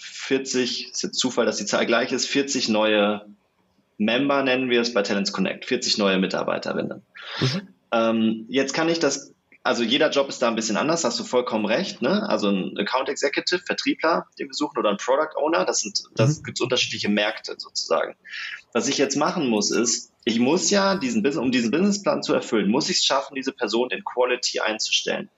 40, 0.00 0.90
ist 0.90 1.02
jetzt 1.02 1.18
Zufall, 1.18 1.46
dass 1.46 1.58
die 1.58 1.66
Zahl 1.66 1.86
gleich 1.86 2.12
ist, 2.12 2.26
40 2.26 2.68
neue 2.68 3.26
Member 3.98 4.42
nennen 4.42 4.70
wir 4.70 4.80
es 4.80 4.94
bei 4.94 5.02
Talents 5.02 5.32
Connect, 5.32 5.66
40 5.66 5.98
neue 5.98 6.18
Mitarbeiterinnen. 6.18 7.02
Mhm. 7.40 7.68
Ähm, 7.92 8.46
jetzt 8.48 8.72
kann 8.72 8.88
ich 8.88 8.98
das, 8.98 9.34
also 9.62 9.82
jeder 9.82 10.08
Job 10.08 10.30
ist 10.30 10.40
da 10.40 10.48
ein 10.48 10.56
bisschen 10.56 10.78
anders, 10.78 11.04
hast 11.04 11.20
du 11.20 11.24
vollkommen 11.24 11.66
recht. 11.66 12.00
Ne? 12.00 12.26
Also 12.26 12.48
ein 12.48 12.78
Account 12.78 13.10
Executive, 13.10 13.62
Vertriebler, 13.62 14.26
den 14.38 14.48
wir 14.48 14.54
suchen, 14.54 14.78
oder 14.78 14.88
ein 14.88 14.96
Product 14.96 15.36
Owner, 15.36 15.66
das, 15.66 15.80
sind, 15.80 16.02
das 16.14 16.38
mhm. 16.38 16.44
gibt 16.44 16.60
unterschiedliche 16.62 17.10
Märkte 17.10 17.56
sozusagen. 17.58 18.16
Was 18.72 18.88
ich 18.88 18.96
jetzt 18.96 19.16
machen 19.16 19.48
muss, 19.48 19.70
ist, 19.70 20.12
ich 20.24 20.38
muss 20.38 20.70
ja 20.70 20.94
diesen, 20.96 21.26
um 21.36 21.52
diesen 21.52 21.70
Businessplan 21.70 22.22
zu 22.22 22.32
erfüllen, 22.32 22.70
muss 22.70 22.88
ich 22.88 22.98
es 22.98 23.04
schaffen, 23.04 23.34
diese 23.34 23.52
Person 23.52 23.90
in 23.90 24.02
Quality 24.02 24.60
einzustellen. 24.60 25.28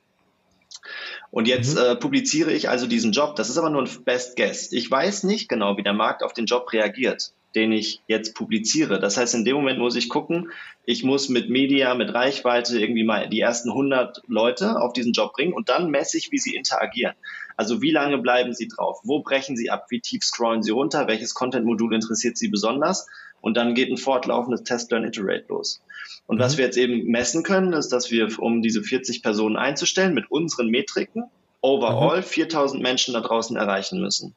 Und 1.30 1.48
jetzt 1.48 1.76
mhm. 1.76 1.82
äh, 1.82 1.96
publiziere 1.96 2.52
ich 2.52 2.68
also 2.68 2.86
diesen 2.86 3.12
Job. 3.12 3.36
Das 3.36 3.48
ist 3.48 3.58
aber 3.58 3.70
nur 3.70 3.82
ein 3.82 4.04
Best 4.04 4.36
Guess. 4.36 4.72
Ich 4.72 4.90
weiß 4.90 5.24
nicht 5.24 5.48
genau, 5.48 5.76
wie 5.76 5.82
der 5.82 5.92
Markt 5.92 6.22
auf 6.22 6.32
den 6.32 6.46
Job 6.46 6.72
reagiert, 6.72 7.32
den 7.54 7.72
ich 7.72 8.02
jetzt 8.06 8.34
publiziere. 8.34 9.00
Das 9.00 9.16
heißt, 9.16 9.34
in 9.34 9.44
dem 9.44 9.56
Moment 9.56 9.78
muss 9.78 9.96
ich 9.96 10.08
gucken, 10.08 10.50
ich 10.84 11.04
muss 11.04 11.28
mit 11.28 11.48
Media, 11.48 11.94
mit 11.94 12.12
Reichweite 12.12 12.78
irgendwie 12.78 13.04
mal 13.04 13.28
die 13.28 13.40
ersten 13.40 13.70
100 13.70 14.22
Leute 14.26 14.80
auf 14.80 14.92
diesen 14.92 15.12
Job 15.12 15.32
bringen 15.32 15.52
und 15.52 15.68
dann 15.68 15.90
messe 15.90 16.18
ich, 16.18 16.32
wie 16.32 16.38
sie 16.38 16.54
interagieren. 16.54 17.14
Also 17.56 17.82
wie 17.82 17.90
lange 17.90 18.18
bleiben 18.18 18.52
sie 18.54 18.68
drauf? 18.68 19.00
Wo 19.04 19.22
brechen 19.22 19.56
sie 19.56 19.70
ab? 19.70 19.86
Wie 19.90 20.00
tief 20.00 20.24
scrollen 20.24 20.62
sie 20.62 20.70
runter? 20.70 21.06
Welches 21.06 21.34
Content-Modul 21.34 21.94
interessiert 21.94 22.36
sie 22.36 22.48
besonders? 22.48 23.06
Und 23.42 23.56
dann 23.56 23.74
geht 23.74 23.90
ein 23.90 23.98
fortlaufendes 23.98 24.62
Test-Learn-Iterate 24.62 25.44
los. 25.48 25.82
Und 26.26 26.36
mhm. 26.36 26.40
was 26.40 26.56
wir 26.56 26.64
jetzt 26.64 26.78
eben 26.78 27.04
messen 27.10 27.42
können, 27.42 27.74
ist, 27.74 27.90
dass 27.90 28.10
wir, 28.10 28.38
um 28.38 28.62
diese 28.62 28.82
40 28.82 29.22
Personen 29.22 29.56
einzustellen, 29.56 30.14
mit 30.14 30.30
unseren 30.30 30.68
Metriken 30.68 31.24
overall 31.60 32.18
mhm. 32.18 32.24
4000 32.24 32.82
Menschen 32.82 33.12
da 33.12 33.20
draußen 33.20 33.56
erreichen 33.56 34.00
müssen. 34.00 34.34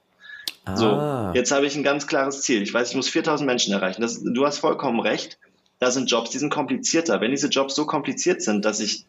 Ah. 0.65 0.75
So, 0.75 1.37
jetzt 1.37 1.51
habe 1.51 1.65
ich 1.65 1.75
ein 1.75 1.83
ganz 1.83 2.07
klares 2.07 2.41
Ziel. 2.41 2.61
Ich 2.61 2.73
weiß, 2.73 2.89
ich 2.89 2.95
muss 2.95 3.07
4000 3.07 3.47
Menschen 3.47 3.73
erreichen. 3.73 4.01
Das, 4.01 4.21
du 4.21 4.45
hast 4.45 4.57
vollkommen 4.57 4.99
recht. 4.99 5.37
Da 5.79 5.91
sind 5.91 6.09
Jobs, 6.09 6.31
die 6.31 6.39
sind 6.39 6.49
komplizierter. 6.49 7.21
Wenn 7.21 7.31
diese 7.31 7.47
Jobs 7.47 7.75
so 7.75 7.85
kompliziert 7.85 8.41
sind, 8.41 8.65
dass 8.65 8.79
ich 8.79 9.05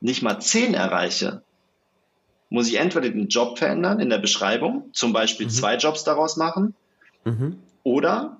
nicht 0.00 0.22
mal 0.22 0.38
10 0.38 0.74
erreiche, 0.74 1.42
muss 2.50 2.68
ich 2.68 2.76
entweder 2.76 3.08
den 3.08 3.28
Job 3.28 3.58
verändern 3.58 4.00
in 4.00 4.10
der 4.10 4.18
Beschreibung, 4.18 4.90
zum 4.92 5.12
Beispiel 5.12 5.46
mhm. 5.46 5.50
zwei 5.50 5.76
Jobs 5.76 6.04
daraus 6.04 6.36
machen, 6.36 6.74
mhm. 7.24 7.58
oder 7.82 8.39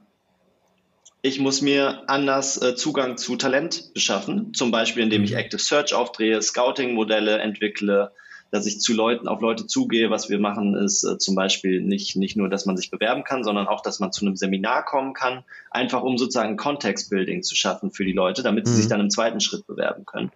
ich 1.23 1.39
muss 1.39 1.61
mir 1.61 2.09
anders 2.09 2.61
äh, 2.63 2.75
Zugang 2.75 3.17
zu 3.17 3.37
Talent 3.37 3.93
beschaffen, 3.95 4.55
zum 4.55 4.71
Beispiel 4.71 5.03
indem 5.03 5.25
ich 5.25 5.33
mhm. 5.33 5.39
Active 5.39 5.61
Search 5.61 5.95
aufdrehe, 5.95 6.41
Scouting-Modelle 6.41 7.39
entwickle, 7.39 8.13
dass 8.51 8.67
ich 8.67 8.81
zu 8.81 8.95
Leuten 8.95 9.29
auf 9.29 9.41
Leute 9.41 9.67
zugehe. 9.67 10.11
Was 10.11 10.29
wir 10.29 10.39
machen, 10.39 10.75
ist 10.75 11.05
äh, 11.05 11.19
zum 11.19 11.35
Beispiel 11.35 11.83
nicht, 11.83 12.17
nicht 12.17 12.37
nur, 12.37 12.49
dass 12.49 12.67
man 12.67 12.77
sich 12.77 12.91
bewerben 12.91 13.25
kann, 13.25 13.45
sondern 13.45 13.69
auch, 13.69 13.83
dass 13.83 14.01
man 14.01 14.13
zu 14.13 14.25
einem 14.25 14.37
Seminar 14.37 14.85
kommen 14.85 15.13
kann, 15.13 15.45
einfach 15.71 16.03
um 16.03 16.19
sozusagen 16.19 16.57
Context-Building 16.57 17.43
zu 17.43 17.55
schaffen 17.55 17.91
für 17.91 18.05
die 18.05 18.13
Leute, 18.13 18.43
damit 18.43 18.67
sie 18.67 18.73
mhm. 18.73 18.77
sich 18.77 18.89
dann 18.89 19.01
im 19.01 19.11
zweiten 19.11 19.41
Schritt 19.41 19.67
bewerben 19.67 20.07
können. 20.07 20.33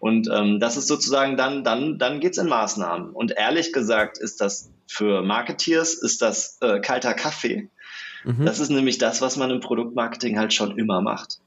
Und 0.00 0.28
ähm, 0.32 0.58
das 0.60 0.76
ist 0.76 0.88
sozusagen 0.88 1.36
dann, 1.36 1.64
dann, 1.64 1.98
dann 1.98 2.20
geht's 2.20 2.38
in 2.38 2.48
Maßnahmen. 2.48 3.10
Und 3.10 3.32
ehrlich 3.36 3.72
gesagt 3.72 4.18
ist 4.18 4.40
das 4.40 4.70
für 4.86 5.22
Marketeers, 5.22 5.94
ist 5.94 6.20
das 6.22 6.58
äh, 6.60 6.80
kalter 6.80 7.14
Kaffee. 7.14 7.70
Mhm. 8.24 8.44
Das 8.44 8.60
ist 8.60 8.70
nämlich 8.70 8.98
das, 8.98 9.20
was 9.20 9.36
man 9.36 9.50
im 9.50 9.60
Produktmarketing 9.60 10.38
halt 10.38 10.52
schon 10.52 10.76
immer 10.78 11.00
macht. 11.00 11.38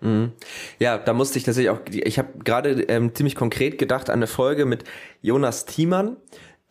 Mhm. 0.00 0.32
Ja, 0.78 0.98
da 0.98 1.12
musste 1.12 1.38
ich 1.38 1.44
tatsächlich 1.44 1.70
auch, 1.70 1.80
ich 1.90 2.18
habe 2.18 2.38
gerade 2.44 2.82
ähm, 2.82 3.14
ziemlich 3.14 3.36
konkret 3.36 3.78
gedacht 3.78 4.10
an 4.10 4.16
eine 4.16 4.26
Folge 4.26 4.66
mit 4.66 4.84
Jonas 5.20 5.64
Thiemann. 5.64 6.16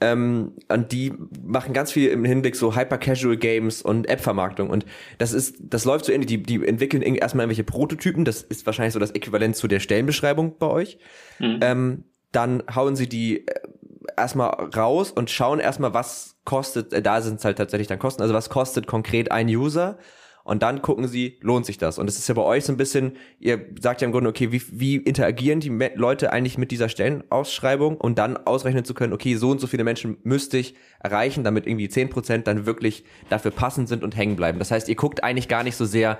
Ähm, 0.03 0.53
und 0.67 0.91
die 0.91 1.13
machen 1.43 1.73
ganz 1.73 1.91
viel 1.91 2.09
im 2.09 2.25
Hinblick 2.25 2.55
so 2.55 2.75
Hyper-Casual 2.75 3.37
Games 3.37 3.83
und 3.83 4.09
App-Vermarktung. 4.09 4.69
Und 4.71 4.85
das 5.19 5.31
ist, 5.31 5.57
das 5.61 5.85
läuft 5.85 6.05
so 6.05 6.11
ähnlich. 6.11 6.27
Die, 6.27 6.41
die 6.41 6.65
entwickeln 6.65 7.03
erstmal 7.03 7.43
irgendwelche 7.43 7.63
Prototypen. 7.63 8.25
Das 8.25 8.41
ist 8.41 8.65
wahrscheinlich 8.65 8.93
so 8.93 8.99
das 8.99 9.11
Äquivalent 9.11 9.55
zu 9.55 9.67
der 9.67 9.79
Stellenbeschreibung 9.79 10.57
bei 10.57 10.67
euch. 10.67 10.97
Mhm. 11.39 11.59
Ähm, 11.61 12.03
dann 12.31 12.63
hauen 12.73 12.95
sie 12.95 13.07
die 13.07 13.47
äh, 13.47 13.53
erstmal 14.17 14.49
raus 14.75 15.11
und 15.11 15.29
schauen 15.29 15.59
erstmal, 15.59 15.93
was 15.93 16.37
kostet, 16.45 16.93
äh, 16.93 17.01
da 17.01 17.21
sind 17.21 17.39
es 17.39 17.45
halt 17.45 17.57
tatsächlich 17.57 17.87
dann 17.87 17.99
Kosten, 17.99 18.21
also 18.21 18.33
was 18.33 18.49
kostet 18.49 18.87
konkret 18.87 19.31
ein 19.31 19.47
User 19.47 19.97
und 20.43 20.63
dann 20.63 20.81
gucken 20.81 21.07
sie, 21.07 21.37
lohnt 21.41 21.65
sich 21.65 21.77
das? 21.77 21.99
Und 21.99 22.09
es 22.09 22.17
ist 22.17 22.27
ja 22.27 22.33
bei 22.33 22.41
euch 22.41 22.65
so 22.65 22.73
ein 22.73 22.77
bisschen, 22.77 23.17
ihr 23.39 23.67
sagt 23.79 24.01
ja 24.01 24.05
im 24.07 24.11
Grunde, 24.11 24.29
okay, 24.29 24.51
wie, 24.51 24.61
wie 24.71 24.97
interagieren 24.97 25.59
die 25.59 25.69
Leute 25.95 26.33
eigentlich 26.33 26.57
mit 26.57 26.71
dieser 26.71 26.89
Stellenausschreibung 26.89 27.97
und 27.97 28.17
dann 28.17 28.37
ausrechnen 28.37 28.83
zu 28.83 28.93
können, 28.93 29.13
okay, 29.13 29.35
so 29.35 29.51
und 29.51 29.61
so 29.61 29.67
viele 29.67 29.83
Menschen 29.83 30.17
müsste 30.23 30.57
ich 30.57 30.75
erreichen, 30.99 31.43
damit 31.43 31.67
irgendwie 31.67 31.89
zehn 31.89 32.09
Prozent 32.09 32.47
dann 32.47 32.65
wirklich 32.65 33.03
dafür 33.29 33.51
passend 33.51 33.87
sind 33.87 34.03
und 34.03 34.17
hängen 34.17 34.35
bleiben. 34.35 34.59
Das 34.59 34.71
heißt, 34.71 34.89
ihr 34.89 34.95
guckt 34.95 35.23
eigentlich 35.23 35.47
gar 35.47 35.63
nicht 35.63 35.75
so 35.75 35.85
sehr 35.85 36.17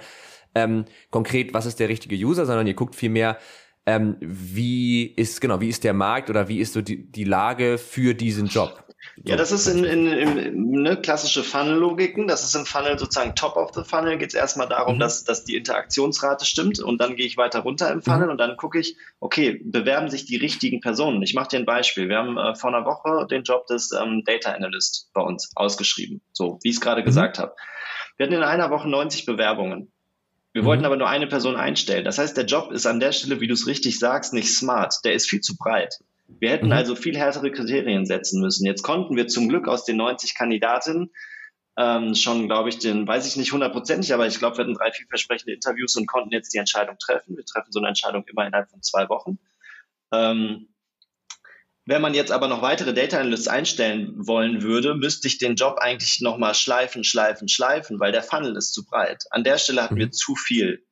ähm, 0.54 0.86
konkret, 1.10 1.54
was 1.54 1.66
ist 1.66 1.80
der 1.80 1.90
richtige 1.90 2.16
User, 2.16 2.46
sondern 2.46 2.68
ihr 2.68 2.74
guckt 2.74 2.96
vielmehr, 2.96 3.38
ähm, 3.86 4.18
wie 4.20 5.06
ist, 5.06 5.42
genau, 5.42 5.60
wie 5.60 5.70
ist 5.70 5.84
der 5.84 5.94
Markt 5.94 6.30
oder 6.30 6.48
wie 6.48 6.60
ist 6.60 6.74
so 6.74 6.82
die, 6.82 7.12
die 7.12 7.24
Lage 7.24 7.78
für 7.78 8.14
diesen 8.14 8.48
Job? 8.48 8.86
Ja, 9.24 9.36
das 9.36 9.52
ist 9.52 9.68
in, 9.68 9.84
in, 9.84 10.08
in 10.08 10.72
ne, 10.72 10.98
klassische 10.98 11.44
Funnel-Logiken. 11.44 12.28
Das 12.28 12.44
ist 12.44 12.56
im 12.56 12.66
Funnel 12.66 12.98
sozusagen 12.98 13.36
top 13.36 13.56
of 13.56 13.72
the 13.74 13.84
Funnel. 13.84 14.18
Geht 14.18 14.30
es 14.30 14.36
erstmal 14.36 14.68
darum, 14.68 14.96
mhm. 14.96 15.00
dass, 15.00 15.24
dass 15.24 15.44
die 15.44 15.56
Interaktionsrate 15.56 16.46
stimmt 16.46 16.80
und 16.80 17.00
dann 17.00 17.16
gehe 17.16 17.26
ich 17.26 17.38
weiter 17.38 17.62
runter 17.62 17.92
im 17.92 18.02
Funnel 18.02 18.26
mhm. 18.26 18.32
und 18.32 18.38
dann 18.38 18.58
gucke 18.58 18.80
ich, 18.80 18.98
okay, 19.20 19.60
bewerben 19.64 20.10
sich 20.10 20.26
die 20.26 20.38
richtigen 20.38 20.82
Personen. 20.82 21.22
Ich 21.24 21.34
mache 21.34 21.50
dir 21.50 21.58
ein 21.58 21.66
Beispiel. 21.66 22.10
Wir 22.10 22.18
haben 22.18 22.38
äh, 22.38 22.56
vor 22.56 22.74
einer 22.74 22.86
Woche 22.86 23.28
den 23.28 23.44
Job 23.44 23.68
des 23.68 23.92
ähm, 23.92 24.24
Data 24.26 24.52
Analyst 24.52 25.10
bei 25.14 25.22
uns 25.22 25.52
ausgeschrieben, 25.56 26.22
so 26.32 26.60
wie 26.62 26.70
ich 26.70 26.76
es 26.76 26.82
gerade 26.82 27.02
mhm. 27.02 27.06
gesagt 27.06 27.40
habe. 27.40 27.56
Wir 28.18 28.28
hatten 28.28 28.36
in 28.36 28.44
einer 28.44 28.70
Woche 28.70 28.88
90 28.88 29.26
Bewerbungen. 29.26 29.92
Wir 30.54 30.64
mhm. 30.64 30.66
wollten 30.66 30.86
aber 30.86 30.98
nur 30.98 31.10
eine 31.10 31.28
Person 31.28 31.56
einstellen. 31.56 32.06
Das 32.06 32.18
heißt, 32.18 32.36
der 32.36 32.46
Job 32.46 32.72
ist 32.72 32.86
an 32.86 33.00
der 33.00 33.12
Stelle, 33.12 33.40
wie 33.40 33.48
du 33.48 33.54
es 33.54 33.68
richtig 33.68 34.00
sagst, 34.00 34.34
nicht 34.34 34.54
smart. 34.54 34.96
Der 35.04 35.14
ist 35.14 35.30
viel 35.30 35.42
zu 35.42 35.56
breit. 35.58 36.00
Wir 36.28 36.50
hätten 36.50 36.68
mhm. 36.68 36.74
also 36.74 36.96
viel 36.96 37.18
härtere 37.18 37.52
Kriterien 37.52 38.06
setzen 38.06 38.42
müssen. 38.42 38.66
Jetzt 38.66 38.84
konnten 38.84 39.16
wir 39.16 39.28
zum 39.28 39.50
Glück 39.50 39.68
aus 39.68 39.86
den 39.86 39.98
90 39.98 40.36
Kandidatinnen 40.36 41.12
ähm, 41.78 42.16
schon, 42.16 42.48
glaube 42.48 42.70
ich, 42.70 42.80
den, 42.80 43.08
weiß 43.08 43.26
ich 43.28 43.38
nicht 43.38 43.54
hundertprozentig, 43.54 44.14
aber 44.14 44.28
ich 44.28 44.40
glaube, 44.40 44.58
wir 44.58 44.66
hatten 44.66 44.74
drei 44.74 44.92
vielversprechende 44.92 45.54
Interviews 45.54 45.96
und 45.96 46.06
konnten 46.06 46.32
jetzt 46.32 46.54
die 46.54 46.58
Entscheidung 46.58 46.98
treffen. 46.98 47.38
Wir 47.38 47.46
treffen 47.46 47.72
so 47.72 47.80
eine 47.80 47.88
Entscheidung 47.88 48.26
immer 48.28 48.46
innerhalb 48.46 48.70
von 48.70 48.82
zwei 48.82 49.08
Wochen. 49.10 49.40
Ähm, 50.12 50.68
wenn 51.86 52.02
man 52.02 52.14
jetzt 52.14 52.32
aber 52.32 52.48
noch 52.48 52.62
weitere 52.62 52.94
Data 52.94 53.20
Analysts 53.20 53.48
einstellen 53.48 54.14
wollen 54.16 54.62
würde, 54.62 54.96
müsste 54.96 55.28
ich 55.28 55.40
den 55.40 55.56
Job 55.56 55.78
eigentlich 55.80 56.22
nochmal 56.22 56.54
schleifen, 56.54 57.04
schleifen, 57.04 57.48
schleifen, 57.48 58.00
weil 58.00 58.12
der 58.12 58.24
Funnel 58.24 58.56
ist 58.56 58.74
zu 58.74 58.86
breit. 58.86 59.24
An 59.32 59.44
der 59.44 59.58
Stelle 59.58 59.84
hatten 59.84 59.96
wir 59.96 60.08
mhm. 60.08 60.12
zu 60.12 60.36
viel. 60.36 60.84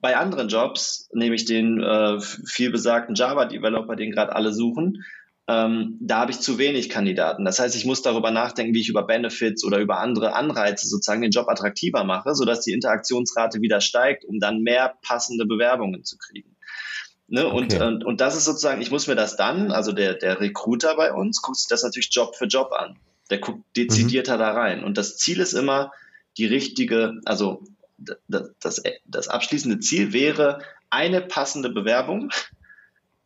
Bei 0.00 0.16
anderen 0.16 0.48
Jobs, 0.48 1.10
nämlich 1.12 1.44
den 1.44 1.82
äh, 1.82 2.20
vielbesagten 2.20 3.14
Java-Developer, 3.14 3.96
den 3.96 4.12
gerade 4.12 4.34
alle 4.34 4.52
suchen, 4.52 5.04
ähm, 5.50 5.98
da 6.00 6.20
habe 6.20 6.30
ich 6.30 6.40
zu 6.40 6.58
wenig 6.58 6.88
Kandidaten. 6.90 7.44
Das 7.44 7.58
heißt, 7.58 7.74
ich 7.74 7.84
muss 7.84 8.02
darüber 8.02 8.30
nachdenken, 8.30 8.72
wie 8.72 8.80
ich 8.80 8.88
über 8.88 9.02
Benefits 9.02 9.64
oder 9.64 9.78
über 9.78 9.98
andere 9.98 10.34
Anreize 10.34 10.86
sozusagen 10.86 11.22
den 11.22 11.32
Job 11.32 11.48
attraktiver 11.48 12.04
mache, 12.04 12.36
sodass 12.36 12.60
die 12.60 12.72
Interaktionsrate 12.72 13.60
wieder 13.60 13.80
steigt, 13.80 14.24
um 14.24 14.38
dann 14.38 14.60
mehr 14.62 14.94
passende 15.02 15.46
Bewerbungen 15.46 16.04
zu 16.04 16.16
kriegen. 16.18 16.56
Ne? 17.30 17.46
Okay. 17.46 17.56
Und, 17.56 17.80
und, 17.80 18.04
und 18.04 18.20
das 18.20 18.36
ist 18.36 18.44
sozusagen, 18.44 18.82
ich 18.82 18.90
muss 18.90 19.06
mir 19.06 19.14
das 19.14 19.36
dann, 19.36 19.70
also 19.70 19.92
der, 19.92 20.14
der 20.14 20.40
Recruiter 20.40 20.96
bei 20.96 21.12
uns, 21.12 21.40
guckt 21.40 21.58
sich 21.58 21.68
das 21.68 21.84
natürlich 21.84 22.10
Job 22.12 22.34
für 22.34 22.46
Job 22.46 22.72
an. 22.72 22.98
Der 23.30 23.38
guckt 23.38 23.62
dezidierter 23.76 24.34
mhm. 24.34 24.40
da 24.40 24.50
rein. 24.52 24.84
Und 24.84 24.98
das 24.98 25.16
Ziel 25.16 25.38
ist 25.38 25.52
immer 25.52 25.92
die 26.36 26.46
richtige, 26.46 27.20
also 27.24 27.62
das, 28.26 28.50
das, 28.60 28.82
das 29.04 29.28
abschließende 29.28 29.78
Ziel 29.78 30.12
wäre, 30.12 30.58
eine 30.90 31.20
passende 31.20 31.68
Bewerbung, 31.68 32.32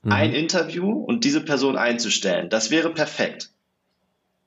mhm. 0.03 0.13
ein 0.13 0.35
Interview 0.35 0.93
und 0.93 1.25
diese 1.25 1.41
Person 1.41 1.79
einzustellen. 1.79 2.51
Das 2.51 2.71
wäre 2.71 2.93
perfekt. 2.93 3.51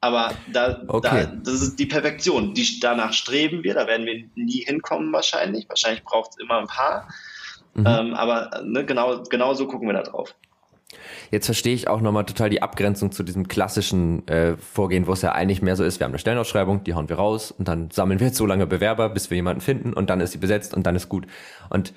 Aber 0.02 0.36
da, 0.54 0.84
okay. 0.88 1.26
da, 1.26 1.34
das 1.44 1.62
ist 1.64 1.80
die 1.80 1.88
Perfektion. 1.88 2.54
Die, 2.54 2.80
danach 2.80 3.14
streben 3.14 3.64
wir, 3.64 3.74
da 3.74 3.88
werden 3.88 4.06
wir 4.06 4.30
nie 4.36 4.64
hinkommen 4.64 5.12
wahrscheinlich. 5.12 5.68
Wahrscheinlich 5.68 6.04
braucht 6.04 6.32
es 6.32 6.38
immer 6.38 6.60
ein 6.60 6.68
paar. 6.68 7.08
Mhm. 7.78 7.86
Ähm, 7.88 8.14
aber 8.14 8.62
ne, 8.64 8.86
genau, 8.86 9.24
genau 9.30 9.54
so 9.54 9.68
gucken 9.68 9.88
wir 9.88 9.94
da 9.94 10.04
drauf. 10.04 10.36
Jetzt 11.32 11.46
verstehe 11.46 11.74
ich 11.74 11.88
auch 11.88 12.02
nochmal 12.02 12.26
total 12.26 12.50
die 12.50 12.62
Abgrenzung 12.62 13.12
zu 13.12 13.24
diesem 13.24 13.48
klassischen 13.48 14.28
äh, 14.28 14.56
Vorgehen, 14.58 15.08
wo 15.08 15.14
es 15.14 15.22
ja 15.22 15.34
eigentlich 15.34 15.62
mehr 15.62 15.76
so 15.76 15.84
ist, 15.84 16.00
wir 16.00 16.06
haben 16.06 16.12
eine 16.12 16.20
Stellenausschreibung, 16.20 16.84
die 16.84 16.94
hauen 16.94 17.10
wir 17.10 17.18
raus 17.18 17.52
und 17.52 17.68
dann 17.68 17.92
sammeln 17.92 18.20
wir 18.20 18.28
jetzt 18.28 18.38
so 18.38 18.46
lange 18.46 18.66
Bewerber, 18.68 19.10
bis 19.10 19.30
wir 19.30 19.36
jemanden 19.36 19.62
finden 19.62 19.94
und 19.94 20.10
dann 20.10 20.22
ist 20.22 20.32
sie 20.32 20.38
besetzt 20.38 20.74
und 20.74 20.88
dann 20.88 20.96
ist 20.96 21.10
gut. 21.10 21.28
Und 21.70 21.94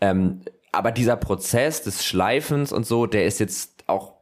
ähm, 0.00 0.42
aber 0.72 0.92
dieser 0.92 1.16
Prozess 1.16 1.82
des 1.82 2.04
Schleifens 2.04 2.72
und 2.72 2.86
so, 2.86 3.06
der 3.06 3.26
ist 3.26 3.40
jetzt 3.40 3.84
auch 3.86 4.19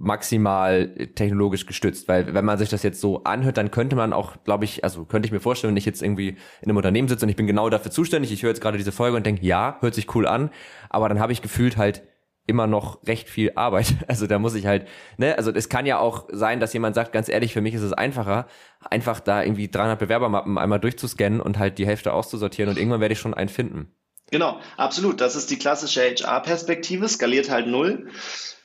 maximal 0.00 0.88
technologisch 1.14 1.66
gestützt, 1.66 2.08
weil 2.08 2.32
wenn 2.32 2.44
man 2.44 2.56
sich 2.56 2.70
das 2.70 2.82
jetzt 2.82 3.02
so 3.02 3.22
anhört, 3.24 3.58
dann 3.58 3.70
könnte 3.70 3.96
man 3.96 4.14
auch, 4.14 4.42
glaube 4.44 4.64
ich, 4.64 4.82
also 4.82 5.04
könnte 5.04 5.26
ich 5.26 5.32
mir 5.32 5.40
vorstellen, 5.40 5.72
wenn 5.72 5.76
ich 5.76 5.84
jetzt 5.84 6.02
irgendwie 6.02 6.30
in 6.30 6.64
einem 6.64 6.78
Unternehmen 6.78 7.06
sitze 7.06 7.26
und 7.26 7.28
ich 7.28 7.36
bin 7.36 7.46
genau 7.46 7.68
dafür 7.68 7.90
zuständig, 7.90 8.32
ich 8.32 8.42
höre 8.42 8.48
jetzt 8.48 8.62
gerade 8.62 8.78
diese 8.78 8.92
Folge 8.92 9.18
und 9.18 9.26
denke, 9.26 9.44
ja, 9.44 9.76
hört 9.80 9.94
sich 9.94 10.12
cool 10.14 10.26
an, 10.26 10.50
aber 10.88 11.10
dann 11.10 11.20
habe 11.20 11.32
ich 11.32 11.42
gefühlt 11.42 11.76
halt 11.76 12.02
immer 12.46 12.66
noch 12.66 13.06
recht 13.06 13.28
viel 13.28 13.52
Arbeit. 13.56 13.94
Also 14.08 14.26
da 14.26 14.38
muss 14.38 14.54
ich 14.54 14.66
halt, 14.66 14.88
ne, 15.18 15.36
also 15.36 15.52
es 15.52 15.68
kann 15.68 15.84
ja 15.84 15.98
auch 15.98 16.28
sein, 16.32 16.60
dass 16.60 16.72
jemand 16.72 16.94
sagt, 16.94 17.12
ganz 17.12 17.28
ehrlich, 17.28 17.52
für 17.52 17.60
mich 17.60 17.74
ist 17.74 17.82
es 17.82 17.92
einfacher, 17.92 18.46
einfach 18.80 19.20
da 19.20 19.42
irgendwie 19.42 19.68
300 19.68 19.98
Bewerbermappen 19.98 20.56
einmal 20.56 20.80
durchzuscannen 20.80 21.40
und 21.40 21.58
halt 21.58 21.78
die 21.78 21.86
Hälfte 21.86 22.14
auszusortieren 22.14 22.70
und 22.70 22.78
irgendwann 22.78 23.02
werde 23.02 23.12
ich 23.12 23.20
schon 23.20 23.34
einen 23.34 23.50
finden. 23.50 23.94
Genau, 24.30 24.60
absolut. 24.76 25.20
Das 25.20 25.36
ist 25.36 25.50
die 25.50 25.58
klassische 25.58 26.02
HR-Perspektive, 26.02 27.08
skaliert 27.08 27.50
halt 27.50 27.66
null. 27.66 28.08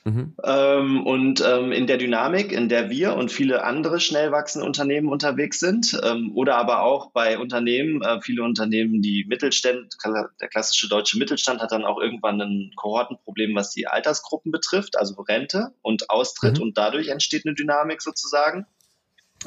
Mhm. 0.06 0.36
Ähm, 0.44 1.04
und 1.04 1.42
ähm, 1.44 1.72
in 1.72 1.88
der 1.88 1.96
Dynamik, 1.96 2.52
in 2.52 2.68
der 2.68 2.90
wir 2.90 3.14
und 3.14 3.32
viele 3.32 3.64
andere 3.64 3.98
schnell 3.98 4.30
wachsende 4.30 4.64
Unternehmen 4.64 5.08
unterwegs 5.08 5.58
sind, 5.58 6.00
ähm, 6.04 6.30
oder 6.36 6.56
aber 6.56 6.82
auch 6.82 7.10
bei 7.10 7.40
Unternehmen, 7.40 8.02
äh, 8.02 8.20
viele 8.20 8.44
Unternehmen, 8.44 9.02
die 9.02 9.24
Mittelstand, 9.28 9.96
der 10.40 10.48
klassische 10.48 10.88
deutsche 10.88 11.18
Mittelstand 11.18 11.60
hat 11.60 11.72
dann 11.72 11.84
auch 11.84 12.00
irgendwann 12.00 12.40
ein 12.40 12.70
Kohortenproblem, 12.76 13.56
was 13.56 13.72
die 13.72 13.88
Altersgruppen 13.88 14.52
betrifft, 14.52 14.96
also 14.96 15.20
Rente 15.22 15.72
und 15.82 16.08
Austritt 16.08 16.58
mhm. 16.58 16.62
und 16.62 16.78
dadurch 16.78 17.08
entsteht 17.08 17.44
eine 17.44 17.56
Dynamik 17.56 18.00
sozusagen. 18.00 18.64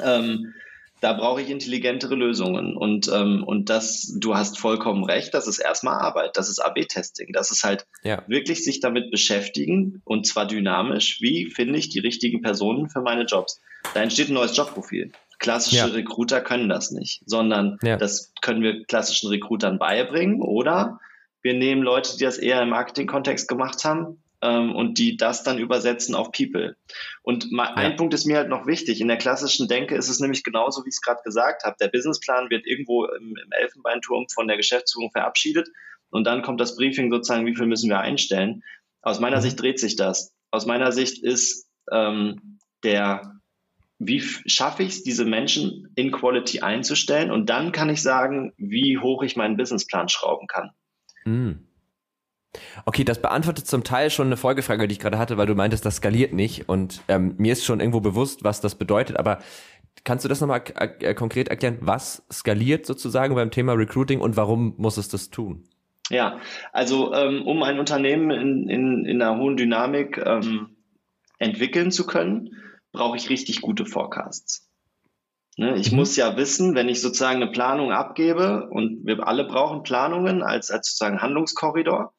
Ähm, 0.02 0.52
da 1.00 1.14
brauche 1.14 1.40
ich 1.40 1.50
intelligentere 1.50 2.14
Lösungen. 2.14 2.76
Und, 2.76 3.08
ähm, 3.12 3.42
und 3.44 3.70
das, 3.70 4.14
du 4.18 4.36
hast 4.36 4.58
vollkommen 4.58 5.04
recht, 5.04 5.32
das 5.34 5.46
ist 5.46 5.58
erstmal 5.58 5.98
Arbeit, 5.98 6.36
das 6.36 6.48
ist 6.48 6.58
AB-Testing. 6.58 7.32
Das 7.32 7.50
ist 7.50 7.64
halt 7.64 7.86
ja. 8.02 8.22
wirklich 8.26 8.64
sich 8.64 8.80
damit 8.80 9.10
beschäftigen 9.10 10.02
und 10.04 10.26
zwar 10.26 10.46
dynamisch, 10.46 11.20
wie 11.20 11.50
finde 11.50 11.78
ich 11.78 11.88
die 11.88 12.00
richtigen 12.00 12.42
Personen 12.42 12.88
für 12.88 13.00
meine 13.00 13.24
Jobs. 13.24 13.60
Da 13.94 14.02
entsteht 14.02 14.28
ein 14.28 14.34
neues 14.34 14.56
Jobprofil. 14.56 15.12
Klassische 15.38 15.76
ja. 15.76 15.86
Recruiter 15.86 16.42
können 16.42 16.68
das 16.68 16.90
nicht, 16.90 17.22
sondern 17.24 17.78
ja. 17.82 17.96
das 17.96 18.34
können 18.42 18.62
wir 18.62 18.84
klassischen 18.84 19.30
Recruitern 19.30 19.78
beibringen 19.78 20.42
oder 20.42 21.00
wir 21.40 21.54
nehmen 21.54 21.82
Leute, 21.82 22.18
die 22.18 22.24
das 22.24 22.36
eher 22.36 22.60
im 22.60 22.68
Marketing-Kontext 22.68 23.48
gemacht 23.48 23.82
haben 23.86 24.22
ähm, 24.42 24.74
und 24.74 24.98
die 24.98 25.16
das 25.16 25.42
dann 25.42 25.58
übersetzen 25.58 26.14
auf 26.14 26.32
People. 26.32 26.76
Und 27.22 27.50
mal, 27.52 27.68
ja. 27.68 27.74
ein 27.74 27.96
Punkt 27.96 28.14
ist 28.14 28.26
mir 28.26 28.36
halt 28.36 28.48
noch 28.48 28.66
wichtig. 28.66 29.00
In 29.00 29.08
der 29.08 29.18
klassischen 29.18 29.68
Denke 29.68 29.96
ist 29.96 30.08
es 30.08 30.20
nämlich 30.20 30.44
genauso, 30.44 30.84
wie 30.84 30.88
ich 30.88 30.94
es 30.94 31.02
gerade 31.02 31.22
gesagt 31.24 31.64
habe. 31.64 31.76
Der 31.80 31.88
Businessplan 31.88 32.50
wird 32.50 32.66
irgendwo 32.66 33.04
im, 33.06 33.36
im 33.36 33.52
Elfenbeinturm 33.52 34.26
von 34.32 34.48
der 34.48 34.56
Geschäftsführung 34.56 35.10
verabschiedet 35.10 35.68
und 36.10 36.24
dann 36.24 36.42
kommt 36.42 36.60
das 36.60 36.76
Briefing 36.76 37.10
sozusagen, 37.10 37.46
wie 37.46 37.54
viel 37.54 37.66
müssen 37.66 37.90
wir 37.90 38.00
einstellen. 38.00 38.62
Aus 39.02 39.20
meiner 39.20 39.38
mhm. 39.38 39.42
Sicht 39.42 39.60
dreht 39.60 39.78
sich 39.78 39.96
das. 39.96 40.32
Aus 40.50 40.66
meiner 40.66 40.92
Sicht 40.92 41.22
ist 41.22 41.68
ähm, 41.90 42.58
der 42.82 43.40
wie 44.00 44.20
schaffe 44.20 44.82
ich 44.82 44.88
es, 44.88 45.02
diese 45.02 45.26
Menschen 45.26 45.92
in 45.94 46.10
Quality 46.10 46.60
einzustellen? 46.60 47.30
Und 47.30 47.50
dann 47.50 47.70
kann 47.70 47.90
ich 47.90 48.02
sagen, 48.02 48.54
wie 48.56 48.96
hoch 48.96 49.22
ich 49.22 49.36
meinen 49.36 49.58
Businessplan 49.58 50.08
schrauben 50.08 50.46
kann. 50.46 50.70
Mhm. 51.26 51.68
Okay, 52.84 53.04
das 53.04 53.22
beantwortet 53.22 53.66
zum 53.66 53.84
Teil 53.84 54.10
schon 54.10 54.26
eine 54.26 54.36
Folgefrage, 54.36 54.88
die 54.88 54.92
ich 54.92 54.98
gerade 54.98 55.18
hatte, 55.18 55.36
weil 55.36 55.46
du 55.46 55.54
meintest, 55.54 55.86
das 55.86 55.96
skaliert 55.96 56.32
nicht. 56.32 56.68
Und 56.68 57.02
ähm, 57.08 57.34
mir 57.38 57.52
ist 57.52 57.64
schon 57.64 57.80
irgendwo 57.80 58.00
bewusst, 58.00 58.42
was 58.42 58.60
das 58.60 58.74
bedeutet. 58.74 59.16
Aber 59.18 59.38
kannst 60.04 60.24
du 60.24 60.28
das 60.28 60.40
nochmal 60.40 60.62
äh, 60.74 61.14
konkret 61.14 61.48
erklären? 61.48 61.78
Was 61.80 62.24
skaliert 62.32 62.86
sozusagen 62.86 63.34
beim 63.34 63.50
Thema 63.50 63.74
Recruiting 63.74 64.20
und 64.20 64.36
warum 64.36 64.74
muss 64.78 64.96
es 64.96 65.08
das 65.08 65.30
tun? 65.30 65.64
Ja, 66.10 66.40
also 66.72 67.14
ähm, 67.14 67.46
um 67.46 67.62
ein 67.62 67.78
Unternehmen 67.78 68.30
in, 68.30 68.68
in, 68.68 69.04
in 69.04 69.22
einer 69.22 69.38
hohen 69.38 69.56
Dynamik 69.56 70.18
ähm, 70.18 70.76
entwickeln 71.38 71.92
zu 71.92 72.04
können, 72.04 72.50
brauche 72.90 73.16
ich 73.16 73.30
richtig 73.30 73.60
gute 73.60 73.86
Forecasts. 73.86 74.68
Ne, 75.56 75.76
ich 75.76 75.92
mhm. 75.92 75.98
muss 75.98 76.16
ja 76.16 76.36
wissen, 76.36 76.74
wenn 76.74 76.88
ich 76.88 77.00
sozusagen 77.00 77.42
eine 77.42 77.52
Planung 77.52 77.92
abgebe 77.92 78.68
und 78.70 79.04
wir 79.04 79.26
alle 79.26 79.44
brauchen 79.44 79.82
Planungen 79.82 80.42
als, 80.42 80.70
als 80.70 80.88
sozusagen 80.88 81.20
Handlungskorridor, 81.20 82.12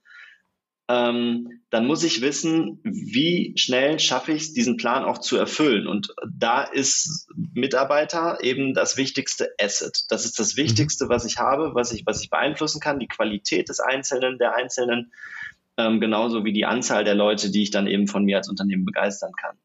ähm, 0.91 1.62
dann 1.69 1.88
muss 1.88 2.04
ich 2.04 2.21
wissen, 2.21 2.82
wie 2.84 3.54
schnell 3.56 3.97
schaffe 3.97 4.34
ich 4.34 4.41
es, 4.41 4.54
diesen 4.54 4.75
Plan 4.75 5.06
auch 5.06 5.19
zu 5.19 5.38
erfüllen. 5.38 5.88
Und 5.88 6.13
da 6.30 6.63
ist 6.63 7.30
Mitarbeiter 7.54 8.39
eben 8.43 8.73
das 8.73 8.97
wichtigste 8.97 9.51
Asset. 9.58 10.04
Das 10.10 10.25
ist 10.25 10.38
das 10.38 10.56
mhm. 10.56 10.63
Wichtigste, 10.63 11.08
was 11.08 11.23
ich 11.23 11.38
habe, 11.38 11.73
was 11.75 11.93
ich, 11.93 12.06
was 12.06 12.21
ich 12.21 12.30
beeinflussen 12.30 12.82
kann, 12.82 12.99
die 12.99 13.08
Qualität 13.08 13.69
des 13.69 13.80
Einzelnen, 13.80 14.38
der 14.38 14.54
Einzelnen, 14.54 15.13
ähm, 15.77 16.01
genauso 16.01 16.43
wie 16.43 16.51
die 16.51 16.65
Anzahl 16.65 17.06
der 17.06 17.15
Leute, 17.15 17.51
die 17.51 17.63
ich 17.63 17.71
dann 17.71 17.88
eben 17.88 18.08
von 18.08 18.25
mir 18.25 18.38
als 18.38 18.49
Unternehmen 18.49 18.84
begeistern 18.84 19.32
kann. 19.39 19.56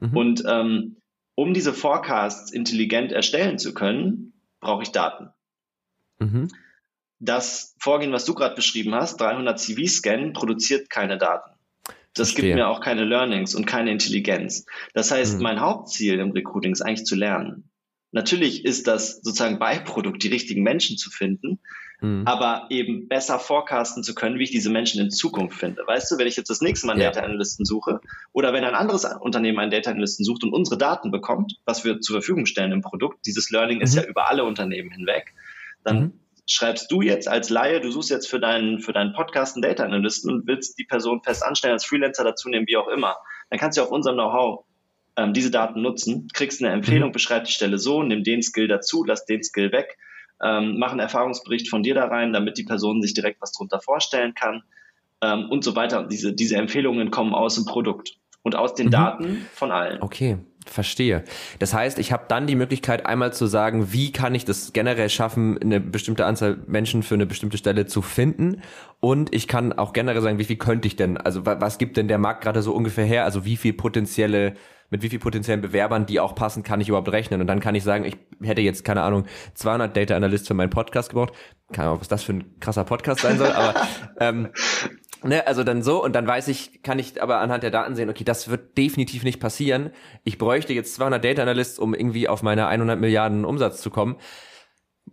Mhm. 0.00 0.16
Und 0.16 0.44
ähm, 0.48 0.96
um 1.36 1.54
diese 1.54 1.72
Forecasts 1.72 2.50
intelligent 2.50 3.12
erstellen 3.12 3.58
zu 3.58 3.74
können, 3.74 4.32
brauche 4.60 4.82
ich 4.82 4.90
Daten. 4.90 5.28
Mhm 6.18 6.48
das 7.24 7.74
Vorgehen, 7.78 8.12
was 8.12 8.24
du 8.24 8.34
gerade 8.34 8.54
beschrieben 8.54 8.94
hast, 8.94 9.20
300 9.20 9.58
CV 9.58 9.86
scannen, 9.86 10.32
produziert 10.32 10.90
keine 10.90 11.18
Daten. 11.18 11.50
Das 12.14 12.30
Verstehe. 12.30 12.50
gibt 12.50 12.56
mir 12.56 12.68
auch 12.68 12.80
keine 12.80 13.04
Learnings 13.04 13.54
und 13.54 13.66
keine 13.66 13.90
Intelligenz. 13.90 14.66
Das 14.92 15.10
heißt, 15.10 15.36
mhm. 15.36 15.42
mein 15.42 15.60
Hauptziel 15.60 16.20
im 16.20 16.30
Recruiting 16.30 16.72
ist 16.72 16.82
eigentlich 16.82 17.06
zu 17.06 17.16
lernen. 17.16 17.70
Natürlich 18.12 18.64
ist 18.64 18.86
das 18.86 19.20
sozusagen 19.22 19.58
Beiprodukt, 19.58 20.22
die 20.22 20.28
richtigen 20.28 20.62
Menschen 20.62 20.96
zu 20.96 21.10
finden, 21.10 21.58
mhm. 22.00 22.22
aber 22.24 22.66
eben 22.70 23.08
besser 23.08 23.40
forecasten 23.40 24.04
zu 24.04 24.14
können, 24.14 24.38
wie 24.38 24.44
ich 24.44 24.52
diese 24.52 24.70
Menschen 24.70 25.00
in 25.00 25.10
Zukunft 25.10 25.58
finde. 25.58 25.82
Weißt 25.84 26.12
du, 26.12 26.18
wenn 26.18 26.28
ich 26.28 26.36
jetzt 26.36 26.48
das 26.48 26.60
nächste 26.60 26.86
Mal 26.86 26.92
einen 26.92 27.02
ja. 27.02 27.10
Data 27.10 27.26
Analysten 27.26 27.64
suche 27.64 28.00
oder 28.32 28.52
wenn 28.52 28.62
ein 28.62 28.76
anderes 28.76 29.04
Unternehmen 29.04 29.58
einen 29.58 29.72
Data 29.72 29.90
Analysten 29.90 30.24
sucht 30.24 30.44
und 30.44 30.52
unsere 30.52 30.78
Daten 30.78 31.10
bekommt, 31.10 31.56
was 31.64 31.84
wir 31.84 32.00
zur 32.00 32.14
Verfügung 32.14 32.46
stellen 32.46 32.70
im 32.70 32.82
Produkt, 32.82 33.26
dieses 33.26 33.50
Learning 33.50 33.78
mhm. 33.78 33.82
ist 33.82 33.96
ja 33.96 34.04
über 34.04 34.30
alle 34.30 34.44
Unternehmen 34.44 34.92
hinweg, 34.92 35.34
dann 35.82 36.00
mhm 36.00 36.12
schreibst 36.46 36.90
du 36.90 37.02
jetzt 37.02 37.28
als 37.28 37.50
Laie, 37.50 37.80
du 37.80 37.90
suchst 37.90 38.10
jetzt 38.10 38.28
für 38.28 38.40
deinen, 38.40 38.80
für 38.80 38.92
deinen 38.92 39.12
Podcast 39.12 39.56
einen 39.56 39.62
Data 39.62 39.84
Analysten 39.84 40.30
und 40.30 40.46
willst 40.46 40.78
die 40.78 40.84
Person 40.84 41.22
fest 41.22 41.44
anstellen, 41.44 41.74
als 41.74 41.84
Freelancer 41.84 42.24
dazu 42.24 42.48
nehmen, 42.48 42.66
wie 42.66 42.76
auch 42.76 42.88
immer, 42.88 43.16
dann 43.50 43.58
kannst 43.58 43.78
du 43.78 43.82
auf 43.82 43.90
unserem 43.90 44.16
Know-how 44.16 44.64
ähm, 45.16 45.32
diese 45.32 45.50
Daten 45.50 45.80
nutzen, 45.80 46.28
kriegst 46.32 46.62
eine 46.62 46.72
Empfehlung, 46.72 47.10
mhm. 47.10 47.12
beschreib 47.12 47.44
die 47.44 47.52
Stelle 47.52 47.78
so, 47.78 48.02
nimm 48.02 48.24
den 48.24 48.42
Skill 48.42 48.68
dazu, 48.68 49.04
lass 49.04 49.24
den 49.24 49.42
Skill 49.42 49.72
weg 49.72 49.96
ähm, 50.42 50.78
machen 50.78 50.98
Erfahrungsbericht 50.98 51.68
von 51.68 51.82
dir 51.82 51.94
da 51.94 52.06
rein, 52.06 52.32
damit 52.32 52.58
die 52.58 52.64
Person 52.64 53.00
sich 53.02 53.14
direkt 53.14 53.40
was 53.40 53.52
drunter 53.52 53.80
vorstellen 53.80 54.34
kann 54.34 54.62
ähm, 55.22 55.48
und 55.50 55.64
so 55.64 55.76
weiter. 55.76 56.06
Diese, 56.06 56.34
diese 56.34 56.56
Empfehlungen 56.56 57.10
kommen 57.10 57.34
aus 57.34 57.54
dem 57.54 57.64
Produkt 57.64 58.18
und 58.42 58.56
aus 58.56 58.74
den 58.74 58.86
mhm. 58.86 58.90
Daten 58.90 59.46
von 59.52 59.70
allen. 59.70 60.02
Okay, 60.02 60.38
verstehe. 60.64 61.24
Das 61.58 61.74
heißt, 61.74 61.98
ich 61.98 62.12
habe 62.12 62.24
dann 62.28 62.46
die 62.46 62.56
Möglichkeit, 62.56 63.06
einmal 63.06 63.32
zu 63.32 63.46
sagen, 63.46 63.92
wie 63.92 64.12
kann 64.12 64.34
ich 64.34 64.44
das 64.44 64.72
generell 64.72 65.08
schaffen, 65.08 65.58
eine 65.58 65.80
bestimmte 65.80 66.26
Anzahl 66.26 66.58
Menschen 66.66 67.02
für 67.02 67.14
eine 67.14 67.26
bestimmte 67.26 67.58
Stelle 67.58 67.86
zu 67.86 68.02
finden. 68.02 68.62
Und 69.00 69.34
ich 69.34 69.48
kann 69.48 69.72
auch 69.72 69.92
generell 69.92 70.22
sagen, 70.22 70.38
wie 70.38 70.44
viel 70.44 70.56
könnte 70.56 70.88
ich 70.88 70.96
denn, 70.96 71.16
also 71.16 71.44
was 71.44 71.78
gibt 71.78 71.96
denn 71.96 72.08
der 72.08 72.18
Markt 72.18 72.42
gerade 72.42 72.62
so 72.62 72.74
ungefähr 72.74 73.04
her? 73.04 73.24
Also 73.24 73.44
wie 73.44 73.56
viel 73.56 73.72
potenzielle 73.72 74.54
mit 74.90 75.02
wie 75.02 75.08
viel 75.08 75.18
potenziellen 75.18 75.60
Bewerbern, 75.60 76.06
die 76.06 76.20
auch 76.20 76.36
passen, 76.36 76.62
kann 76.62 76.80
ich 76.80 76.88
überhaupt 76.88 77.10
rechnen. 77.10 77.40
Und 77.40 77.48
dann 77.48 77.58
kann 77.58 77.74
ich 77.74 77.82
sagen, 77.82 78.04
ich 78.04 78.16
hätte 78.42 78.60
jetzt, 78.60 78.84
keine 78.84 79.02
Ahnung, 79.02 79.24
200 79.54 79.96
Data 79.96 80.14
Analysts 80.14 80.46
für 80.46 80.54
meinen 80.54 80.70
Podcast 80.70 81.10
gebraucht. 81.10 81.32
Keine 81.72 81.88
Ahnung, 81.88 82.00
was 82.00 82.08
das 82.08 82.22
für 82.22 82.34
ein 82.34 82.60
krasser 82.60 82.84
Podcast 82.84 83.22
sein 83.22 83.38
soll, 83.38 83.50
aber 83.50 83.74
ähm, 84.20 84.50
Ne, 85.24 85.46
also 85.46 85.64
dann 85.64 85.82
so 85.82 86.04
und 86.04 86.14
dann 86.14 86.26
weiß 86.26 86.48
ich, 86.48 86.82
kann 86.82 86.98
ich 86.98 87.22
aber 87.22 87.38
anhand 87.40 87.62
der 87.62 87.70
Daten 87.70 87.94
sehen, 87.94 88.10
okay, 88.10 88.24
das 88.24 88.50
wird 88.50 88.76
definitiv 88.76 89.24
nicht 89.24 89.40
passieren. 89.40 89.90
Ich 90.22 90.36
bräuchte 90.36 90.74
jetzt 90.74 90.94
200 90.96 91.24
Data 91.24 91.40
Analysts, 91.40 91.78
um 91.78 91.94
irgendwie 91.94 92.28
auf 92.28 92.42
meine 92.42 92.66
100 92.66 93.00
Milliarden 93.00 93.46
Umsatz 93.46 93.80
zu 93.80 93.88
kommen. 93.88 94.16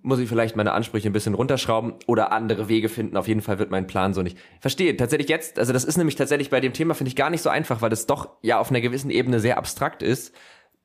Muss 0.01 0.19
ich 0.19 0.27
vielleicht 0.27 0.57
meine 0.57 0.73
Ansprüche 0.73 1.09
ein 1.09 1.13
bisschen 1.13 1.33
runterschrauben 1.33 1.93
oder 2.07 2.33
andere 2.33 2.67
Wege 2.67 2.89
finden. 2.89 3.15
Auf 3.15 3.29
jeden 3.29 3.41
Fall 3.41 3.57
wird 3.57 3.71
mein 3.71 3.87
Plan 3.87 4.13
so 4.13 4.21
nicht. 4.21 4.37
Verstehe, 4.59 4.97
tatsächlich 4.97 5.29
jetzt, 5.29 5.57
also 5.57 5.71
das 5.71 5.85
ist 5.85 5.97
nämlich 5.97 6.15
tatsächlich 6.17 6.49
bei 6.49 6.59
dem 6.59 6.73
Thema, 6.73 6.93
finde 6.93 7.09
ich 7.09 7.15
gar 7.15 7.29
nicht 7.29 7.41
so 7.41 7.49
einfach, 7.49 7.81
weil 7.81 7.89
das 7.89 8.05
doch 8.05 8.31
ja 8.41 8.59
auf 8.59 8.69
einer 8.69 8.81
gewissen 8.81 9.11
Ebene 9.11 9.39
sehr 9.39 9.57
abstrakt 9.57 10.03
ist. 10.03 10.35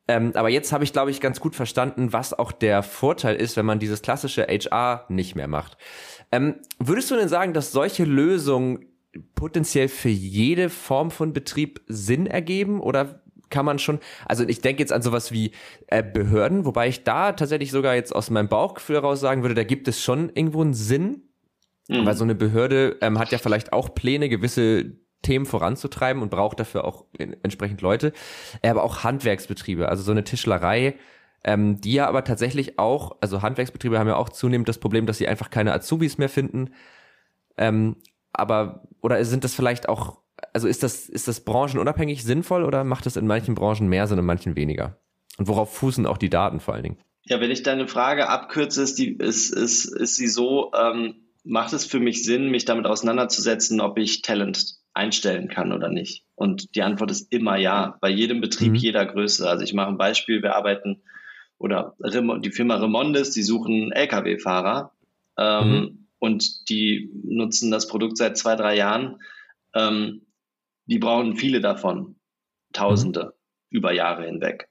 Ähm, 0.07 0.33
aber 0.37 0.51
jetzt 0.51 0.73
habe 0.73 0.85
ich, 0.85 0.93
glaube 0.93 1.11
ich, 1.11 1.21
ganz 1.21 1.41
gut 1.41 1.57
verstanden, 1.57 2.13
was 2.13 2.33
auch 2.33 2.53
der 2.53 2.85
Vorteil 2.85 3.35
ist, 3.35 3.57
wenn 3.57 3.67
man 3.67 3.81
dieses 3.81 4.03
klassische 4.03 4.47
HR 4.47 5.05
nicht 5.09 5.35
mehr 5.35 5.49
macht. 5.49 5.77
Ähm, 6.31 6.61
würdest 6.79 7.11
du 7.11 7.17
denn 7.17 7.29
sagen, 7.29 7.55
dass 7.55 7.73
solche 7.73 8.05
Lösungen 8.05 8.85
potenziell 9.35 9.89
für 9.89 10.09
jede 10.09 10.71
Form 10.71 11.11
von 11.11 11.33
Betrieb 11.33 11.81
Sinn 11.87 12.27
ergeben 12.27 12.81
oder 12.81 13.23
kann 13.51 13.65
man 13.65 13.79
schon, 13.79 14.01
also 14.25 14.47
ich 14.47 14.61
denke 14.61 14.83
jetzt 14.83 14.93
an 14.93 15.03
sowas 15.03 15.33
wie 15.33 15.53
äh, 15.87 16.03
Behörden, 16.03 16.65
wobei 16.65 16.89
ich 16.89 17.05
da 17.05 17.33
tatsächlich 17.33 17.71
sogar 17.71 17.95
jetzt 17.95 18.15
aus 18.15 18.31
meinem 18.31 18.49
Bauchgefühl 18.49 18.97
heraus 18.97 19.21
sagen 19.21 19.43
würde, 19.43 19.55
da 19.55 19.65
gibt 19.65 19.89
es 19.89 20.03
schon 20.03 20.31
irgendwo 20.35 20.63
einen 20.63 20.75
Sinn, 20.75 21.23
mhm. 21.89 22.07
weil 22.07 22.17
so 22.17 22.25
eine 22.25 22.35
Behörde 22.35 22.97
ähm, 23.01 23.19
hat 23.19 23.33
ja 23.33 23.39
vielleicht 23.39 23.73
auch 23.73 23.95
Pläne, 23.95 24.29
gewisse 24.29 24.97
Themen 25.23 25.47
voranzutreiben 25.47 26.23
und 26.23 26.31
braucht 26.31 26.61
dafür 26.61 26.85
auch 26.85 27.05
entsprechend 27.19 27.81
Leute, 27.83 28.13
äh, 28.63 28.69
aber 28.69 28.83
auch 28.83 29.05
Handwerksbetriebe, 29.05 29.89
also 29.89 30.03
so 30.03 30.13
eine 30.13 30.25
Tischlerei, 30.25 30.97
ähm, 31.45 31.81
die 31.81 31.93
ja 31.93 32.09
aber 32.09 32.25
tatsächlich 32.25 32.79
auch, 32.79 33.17
also 33.21 33.43
Handwerksbetriebe 33.43 33.99
haben 33.99 34.09
ja 34.09 34.17
auch 34.17 34.29
zunehmend 34.29 34.69
das 34.69 34.79
Problem, 34.79 35.07
dass 35.07 35.19
sie 35.19 35.29
einfach 35.29 35.51
keine 35.51 35.73
Azubis 35.73 36.19
mehr 36.19 36.29
finden. 36.29 36.71
Ähm, 37.57 37.97
aber, 38.39 38.83
oder 39.01 39.25
sind 39.25 39.45
das 39.45 39.55
vielleicht 39.55 39.89
auch, 39.89 40.19
also 40.53 40.69
ist 40.69 40.83
das, 40.83 41.09
ist 41.09 41.29
das 41.29 41.41
branchenunabhängig 41.41 42.25
sinnvoll 42.25 42.65
oder 42.65 42.85
macht 42.85 43.07
es 43.07 43.17
in 43.17 43.27
manchen 43.27 43.55
Branchen 43.55 43.89
mehr 43.89 44.07
Sinn, 44.07 44.19
in 44.19 44.25
manchen 44.25 44.57
weniger? 44.57 44.99
Und 45.39 45.49
worauf 45.49 45.75
fußen 45.75 46.07
auch 46.07 46.19
die 46.19 46.31
Daten 46.31 46.61
vor 46.61 46.75
allen 46.75 46.83
Dingen? 46.83 46.99
Ja, 47.25 47.41
wenn 47.41 47.51
ich 47.51 47.63
deine 47.63 47.89
Frage 47.89 48.29
abkürze, 48.29 48.83
ist, 48.83 48.99
die, 48.99 49.17
ist, 49.17 49.53
ist, 49.53 49.85
ist 49.87 50.17
sie 50.17 50.29
so, 50.29 50.73
ähm, 50.79 51.17
macht 51.45 51.73
es 51.73 51.85
für 51.85 51.99
mich 51.99 52.25
Sinn, 52.25 52.51
mich 52.51 52.65
damit 52.65 52.87
auseinanderzusetzen, 52.87 53.81
ob 53.81 53.99
ich 53.99 54.23
Talent 54.23 54.77
einstellen 54.95 55.49
kann 55.49 55.73
oder 55.73 55.89
nicht? 55.89 56.25
Und 56.35 56.75
die 56.75 56.83
Antwort 56.83 57.11
ist 57.11 57.33
immer 57.33 57.57
ja, 57.57 57.97
bei 58.01 58.11
jedem 58.11 58.41
Betrieb 58.41 58.71
mhm. 58.71 58.77
jeder 58.77 59.05
Größe. 59.05 59.49
Also 59.49 59.65
ich 59.65 59.75
mache 59.75 59.89
ein 59.89 59.99
Beispiel, 59.99 60.43
wir 60.43 60.55
arbeiten 60.55 61.03
oder 61.59 61.95
die 61.99 62.51
Firma 62.51 62.77
Remondes, 62.77 63.31
die 63.31 63.43
suchen 63.43 63.91
Lkw-Fahrer. 63.93 64.93
Ähm, 65.39 65.71
mhm 65.71 66.06
und 66.19 66.69
die 66.69 67.11
nutzen 67.25 67.71
das 67.71 67.89
Produkt 67.89 68.17
seit 68.17 68.37
zwei, 68.37 68.57
drei 68.57 68.77
Jahren. 68.77 69.21
Ähm, 69.75 70.27
die 70.87 70.99
brauchen 70.99 71.37
viele 71.37 71.61
davon, 71.61 72.17
Tausende 72.73 73.25
mhm. 73.25 73.31
über 73.71 73.93
Jahre 73.93 74.27
hinweg. 74.27 74.69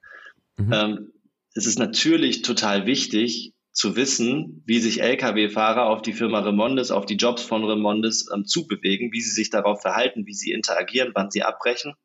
Mhm. 0.57 0.73
Ähm, 0.73 1.11
es 1.53 1.65
ist 1.65 1.79
natürlich 1.79 2.41
total 2.41 2.85
wichtig 2.85 3.53
zu 3.71 3.95
wissen, 3.95 4.63
wie 4.65 4.79
sich 4.79 5.01
Lkw-Fahrer 5.01 5.87
auf 5.87 6.01
die 6.01 6.13
Firma 6.13 6.39
Remondes, 6.39 6.91
auf 6.91 7.05
die 7.05 7.15
Jobs 7.15 7.43
von 7.43 7.63
Remondes 7.65 8.29
ähm, 8.33 8.45
zubewegen, 8.45 9.11
wie 9.11 9.21
sie 9.21 9.31
sich 9.31 9.49
darauf 9.49 9.81
verhalten, 9.81 10.25
wie 10.25 10.33
sie 10.33 10.51
interagieren, 10.51 11.11
wann 11.13 11.31
sie 11.31 11.43
abbrechen 11.43 11.95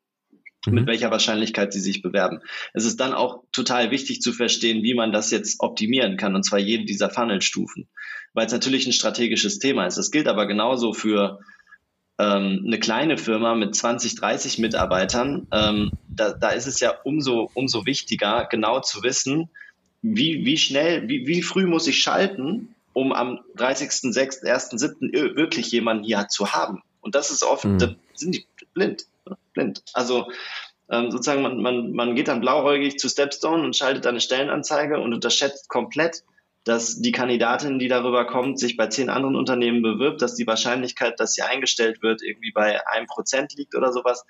mhm. 0.65 0.73
mit 0.73 0.87
welcher 0.87 1.11
Wahrscheinlichkeit 1.11 1.73
sie 1.73 1.79
sich 1.79 2.01
bewerben. 2.01 2.39
Es 2.73 2.85
ist 2.85 2.99
dann 2.99 3.13
auch 3.13 3.43
total 3.51 3.91
wichtig 3.91 4.21
zu 4.21 4.33
verstehen, 4.33 4.83
wie 4.83 4.93
man 4.93 5.11
das 5.11 5.31
jetzt 5.31 5.59
optimieren 5.59 6.17
kann, 6.17 6.35
und 6.35 6.43
zwar 6.43 6.59
jede 6.59 6.85
dieser 6.85 7.09
Funnelstufen, 7.09 7.87
weil 8.33 8.45
es 8.45 8.53
natürlich 8.53 8.85
ein 8.85 8.93
strategisches 8.93 9.59
Thema 9.59 9.85
ist. 9.85 9.97
Das 9.97 10.11
gilt 10.11 10.27
aber 10.27 10.45
genauso 10.47 10.93
für 10.93 11.39
ähm, 12.17 12.63
eine 12.65 12.79
kleine 12.79 13.17
Firma 13.17 13.55
mit 13.55 13.75
20, 13.75 14.15
30 14.15 14.59
Mitarbeitern. 14.59 15.47
Ähm, 15.51 15.91
da, 16.07 16.31
da 16.33 16.49
ist 16.49 16.67
es 16.67 16.79
ja 16.79 16.93
umso, 17.03 17.49
umso 17.53 17.85
wichtiger, 17.85 18.47
genau 18.49 18.79
zu 18.81 19.03
wissen, 19.03 19.49
wie, 20.01 20.45
wie 20.45 20.57
schnell, 20.57 21.07
wie, 21.07 21.27
wie 21.27 21.41
früh 21.41 21.65
muss 21.65 21.87
ich 21.87 21.99
schalten, 21.99 22.75
um 22.93 23.13
am 23.13 23.39
30.06., 23.57 25.35
wirklich 25.35 25.71
jemanden 25.71 26.03
hier 26.03 26.27
zu 26.27 26.53
haben. 26.53 26.81
Und 26.99 27.15
das 27.15 27.31
ist 27.31 27.43
oft, 27.43 27.65
mhm. 27.65 27.79
da 27.79 27.95
sind 28.13 28.35
die 28.35 28.45
blind 28.73 29.05
blind. 29.53 29.83
Also 29.93 30.27
ähm, 30.89 31.11
sozusagen, 31.11 31.41
man, 31.41 31.61
man, 31.61 31.93
man 31.93 32.15
geht 32.15 32.27
dann 32.27 32.41
blauäugig 32.41 32.99
zu 32.99 33.07
Stepstone 33.09 33.63
und 33.63 33.75
schaltet 33.75 34.05
eine 34.05 34.19
Stellenanzeige 34.19 34.99
und 34.99 35.13
unterschätzt 35.13 35.69
komplett, 35.69 36.23
dass 36.63 37.01
die 37.01 37.11
Kandidatin, 37.11 37.79
die 37.79 37.87
darüber 37.87 38.27
kommt, 38.27 38.59
sich 38.59 38.77
bei 38.77 38.87
zehn 38.87 39.09
anderen 39.09 39.35
Unternehmen 39.35 39.81
bewirbt, 39.81 40.21
dass 40.21 40.35
die 40.35 40.45
Wahrscheinlichkeit, 40.45 41.19
dass 41.19 41.33
sie 41.33 41.41
eingestellt 41.41 42.01
wird, 42.01 42.21
irgendwie 42.21 42.51
bei 42.51 42.85
einem 42.87 43.07
Prozent 43.07 43.53
liegt 43.55 43.75
oder 43.75 43.91
sowas 43.91 44.25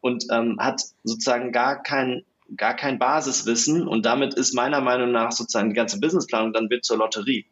und 0.00 0.26
ähm, 0.30 0.58
hat 0.60 0.82
sozusagen 1.02 1.50
gar 1.50 1.82
kein 1.82 2.24
gar 2.56 2.74
kein 2.74 2.98
Basiswissen 2.98 3.88
und 3.88 4.04
damit 4.04 4.34
ist 4.34 4.52
meiner 4.52 4.82
Meinung 4.82 5.10
nach 5.10 5.32
sozusagen 5.32 5.70
die 5.70 5.74
ganze 5.74 5.98
Businessplanung 6.00 6.52
dann 6.52 6.68
wird 6.68 6.84
zur 6.84 6.98
Lotterie. 6.98 7.46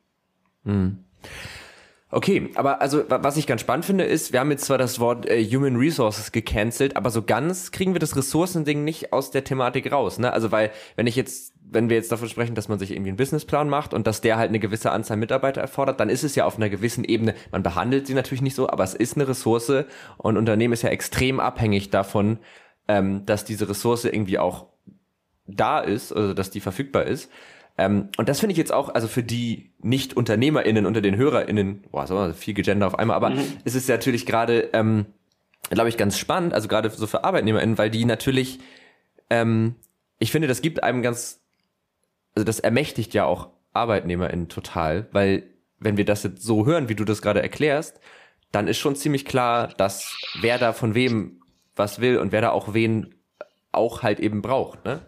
Hm. 0.64 1.04
Okay, 2.12 2.50
aber 2.56 2.80
also 2.80 3.04
was 3.08 3.36
ich 3.36 3.46
ganz 3.46 3.60
spannend 3.60 3.84
finde, 3.84 4.02
ist, 4.02 4.32
wir 4.32 4.40
haben 4.40 4.50
jetzt 4.50 4.64
zwar 4.64 4.78
das 4.78 4.98
Wort 4.98 5.26
äh, 5.26 5.44
Human 5.44 5.76
Resources 5.76 6.32
gecancelt, 6.32 6.96
aber 6.96 7.10
so 7.10 7.22
ganz 7.22 7.70
kriegen 7.70 7.94
wir 7.94 8.00
das 8.00 8.16
Ressourcending 8.16 8.82
nicht 8.82 9.12
aus 9.12 9.30
der 9.30 9.44
Thematik 9.44 9.92
raus. 9.92 10.18
Ne? 10.18 10.32
Also 10.32 10.50
weil, 10.50 10.72
wenn 10.96 11.06
ich 11.06 11.14
jetzt, 11.14 11.54
wenn 11.62 11.88
wir 11.88 11.96
jetzt 11.96 12.10
davon 12.10 12.28
sprechen, 12.28 12.56
dass 12.56 12.68
man 12.68 12.80
sich 12.80 12.90
irgendwie 12.90 13.10
einen 13.10 13.16
Businessplan 13.16 13.68
macht 13.68 13.94
und 13.94 14.08
dass 14.08 14.20
der 14.22 14.38
halt 14.38 14.48
eine 14.48 14.58
gewisse 14.58 14.90
Anzahl 14.90 15.18
Mitarbeiter 15.18 15.60
erfordert, 15.60 16.00
dann 16.00 16.10
ist 16.10 16.24
es 16.24 16.34
ja 16.34 16.46
auf 16.46 16.56
einer 16.56 16.68
gewissen 16.68 17.04
Ebene, 17.04 17.34
man 17.52 17.62
behandelt 17.62 18.08
sie 18.08 18.14
natürlich 18.14 18.42
nicht 18.42 18.56
so, 18.56 18.68
aber 18.68 18.82
es 18.82 18.94
ist 18.94 19.14
eine 19.16 19.28
Ressource 19.28 19.84
und 20.16 20.36
Unternehmen 20.36 20.74
ist 20.74 20.82
ja 20.82 20.90
extrem 20.90 21.38
abhängig 21.38 21.90
davon, 21.90 22.38
ähm, 22.88 23.24
dass 23.24 23.44
diese 23.44 23.68
Ressource 23.68 24.04
irgendwie 24.04 24.40
auch 24.40 24.66
da 25.46 25.78
ist, 25.78 26.12
also 26.12 26.34
dass 26.34 26.50
die 26.50 26.60
verfügbar 26.60 27.04
ist. 27.04 27.30
Ähm, 27.78 28.08
und 28.16 28.28
das 28.28 28.40
finde 28.40 28.52
ich 28.52 28.58
jetzt 28.58 28.72
auch, 28.72 28.94
also 28.94 29.08
für 29.08 29.22
die 29.22 29.72
Nicht-UnternehmerInnen 29.80 30.86
unter 30.86 31.00
den 31.00 31.16
HörerInnen, 31.16 31.84
boah, 31.90 32.06
so 32.06 32.32
viel 32.32 32.54
Gegender 32.54 32.86
auf 32.86 32.98
einmal, 32.98 33.16
aber 33.16 33.30
mhm. 33.30 33.44
es 33.64 33.74
ist 33.74 33.88
natürlich 33.88 34.26
gerade, 34.26 34.70
ähm, 34.72 35.06
glaube 35.70 35.88
ich, 35.88 35.96
ganz 35.96 36.18
spannend, 36.18 36.52
also 36.52 36.68
gerade 36.68 36.90
so 36.90 37.06
für 37.06 37.24
ArbeitnehmerInnen, 37.24 37.78
weil 37.78 37.90
die 37.90 38.04
natürlich, 38.04 38.60
ähm, 39.30 39.76
ich 40.18 40.32
finde, 40.32 40.48
das 40.48 40.62
gibt 40.62 40.82
einem 40.82 41.02
ganz, 41.02 41.40
also 42.34 42.44
das 42.44 42.60
ermächtigt 42.60 43.14
ja 43.14 43.24
auch 43.24 43.48
ArbeitnehmerInnen 43.72 44.48
total, 44.48 45.08
weil 45.12 45.44
wenn 45.78 45.96
wir 45.96 46.04
das 46.04 46.22
jetzt 46.22 46.42
so 46.42 46.66
hören, 46.66 46.88
wie 46.88 46.94
du 46.94 47.04
das 47.04 47.22
gerade 47.22 47.42
erklärst, 47.42 48.00
dann 48.52 48.68
ist 48.68 48.78
schon 48.78 48.96
ziemlich 48.96 49.24
klar, 49.24 49.68
dass 49.68 50.16
wer 50.40 50.58
da 50.58 50.72
von 50.72 50.94
wem 50.94 51.40
was 51.76 52.00
will 52.00 52.18
und 52.18 52.32
wer 52.32 52.40
da 52.40 52.50
auch 52.50 52.74
wen 52.74 53.14
auch 53.72 54.02
halt 54.02 54.20
eben 54.20 54.42
braucht, 54.42 54.84
ne? 54.84 55.00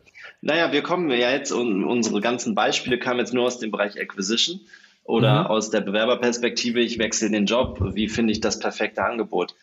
Naja, 0.42 0.72
wir 0.72 0.83
kommen 0.83 1.09
ja 1.11 1.31
jetzt 1.31 1.52
und 1.52 1.85
unsere 1.85 2.20
ganzen 2.20 2.55
Beispiele 2.57 2.98
kamen 2.98 3.20
jetzt 3.20 3.33
nur 3.33 3.44
aus 3.44 3.61
dem 3.61 3.70
Bereich 3.70 3.98
Acquisition 3.98 4.61
oder 5.05 5.42
mhm. 5.42 5.46
aus 5.46 5.70
der 5.70 5.81
Bewerberperspektive, 5.81 6.81
ich 6.81 6.98
wechsle 6.98 7.31
den 7.31 7.46
Job, 7.46 7.78
wie 7.94 8.09
finde 8.09 8.33
ich 8.33 8.40
das 8.40 8.59
perfekte 8.59 9.05
Angebot? 9.05 9.55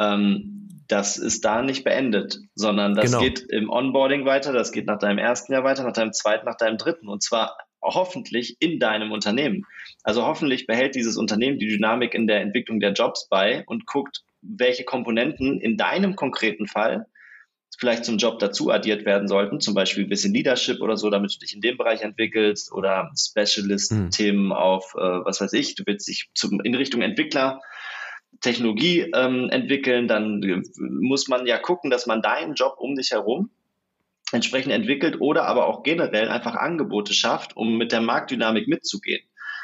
Ähm, 0.00 0.82
das 0.88 1.16
ist 1.16 1.44
da 1.44 1.62
nicht 1.62 1.84
beendet, 1.84 2.40
sondern 2.54 2.94
das 2.94 3.06
genau. 3.06 3.20
geht 3.20 3.40
im 3.40 3.70
Onboarding 3.70 4.24
weiter, 4.24 4.52
das 4.52 4.72
geht 4.72 4.86
nach 4.86 4.98
deinem 4.98 5.18
ersten 5.18 5.52
Jahr 5.52 5.62
weiter, 5.62 5.84
nach 5.84 5.92
deinem 5.92 6.12
zweiten, 6.12 6.44
nach 6.44 6.56
deinem 6.56 6.76
dritten 6.76 7.08
und 7.08 7.22
zwar 7.22 7.56
hoffentlich 7.80 8.56
in 8.58 8.80
deinem 8.80 9.12
Unternehmen. 9.12 9.64
Also 10.02 10.26
hoffentlich 10.26 10.66
behält 10.66 10.96
dieses 10.96 11.16
Unternehmen 11.16 11.60
die 11.60 11.68
Dynamik 11.68 12.14
in 12.14 12.26
der 12.26 12.40
Entwicklung 12.40 12.80
der 12.80 12.92
Jobs 12.92 13.28
bei 13.28 13.62
und 13.66 13.86
guckt, 13.86 14.24
welche 14.42 14.84
Komponenten 14.84 15.60
in 15.60 15.76
deinem 15.76 16.16
konkreten 16.16 16.66
Fall 16.66 17.06
vielleicht 17.78 18.04
zum 18.04 18.16
Job 18.16 18.38
dazu 18.38 18.70
addiert 18.70 19.04
werden 19.04 19.28
sollten, 19.28 19.60
zum 19.60 19.74
Beispiel 19.74 20.04
ein 20.04 20.08
bisschen 20.08 20.32
Leadership 20.32 20.80
oder 20.80 20.96
so, 20.96 21.10
damit 21.10 21.34
du 21.34 21.38
dich 21.38 21.54
in 21.54 21.60
dem 21.60 21.76
Bereich 21.76 22.02
entwickelst 22.02 22.72
oder 22.72 23.10
Specialist-Themen 23.16 24.50
hm. 24.50 24.52
auf, 24.52 24.94
äh, 24.94 25.00
was 25.00 25.40
weiß 25.40 25.52
ich, 25.52 25.74
du 25.74 25.82
willst 25.86 26.08
dich 26.08 26.30
zum, 26.34 26.60
in 26.60 26.74
Richtung 26.74 27.02
Entwickler 27.02 27.60
Technologie 28.40 29.10
ähm, 29.14 29.48
entwickeln, 29.50 30.08
dann 30.08 30.42
äh, 30.42 30.62
muss 30.78 31.28
man 31.28 31.46
ja 31.46 31.58
gucken, 31.58 31.90
dass 31.90 32.06
man 32.06 32.22
deinen 32.22 32.54
Job 32.54 32.76
um 32.78 32.94
dich 32.94 33.12
herum 33.12 33.50
entsprechend 34.32 34.72
entwickelt 34.72 35.20
oder 35.20 35.44
aber 35.44 35.66
auch 35.66 35.82
generell 35.82 36.28
einfach 36.28 36.54
Angebote 36.54 37.14
schafft, 37.14 37.56
um 37.56 37.76
mit 37.78 37.92
der 37.92 38.00
Marktdynamik 38.00 38.66
mitzugehen. 38.68 39.22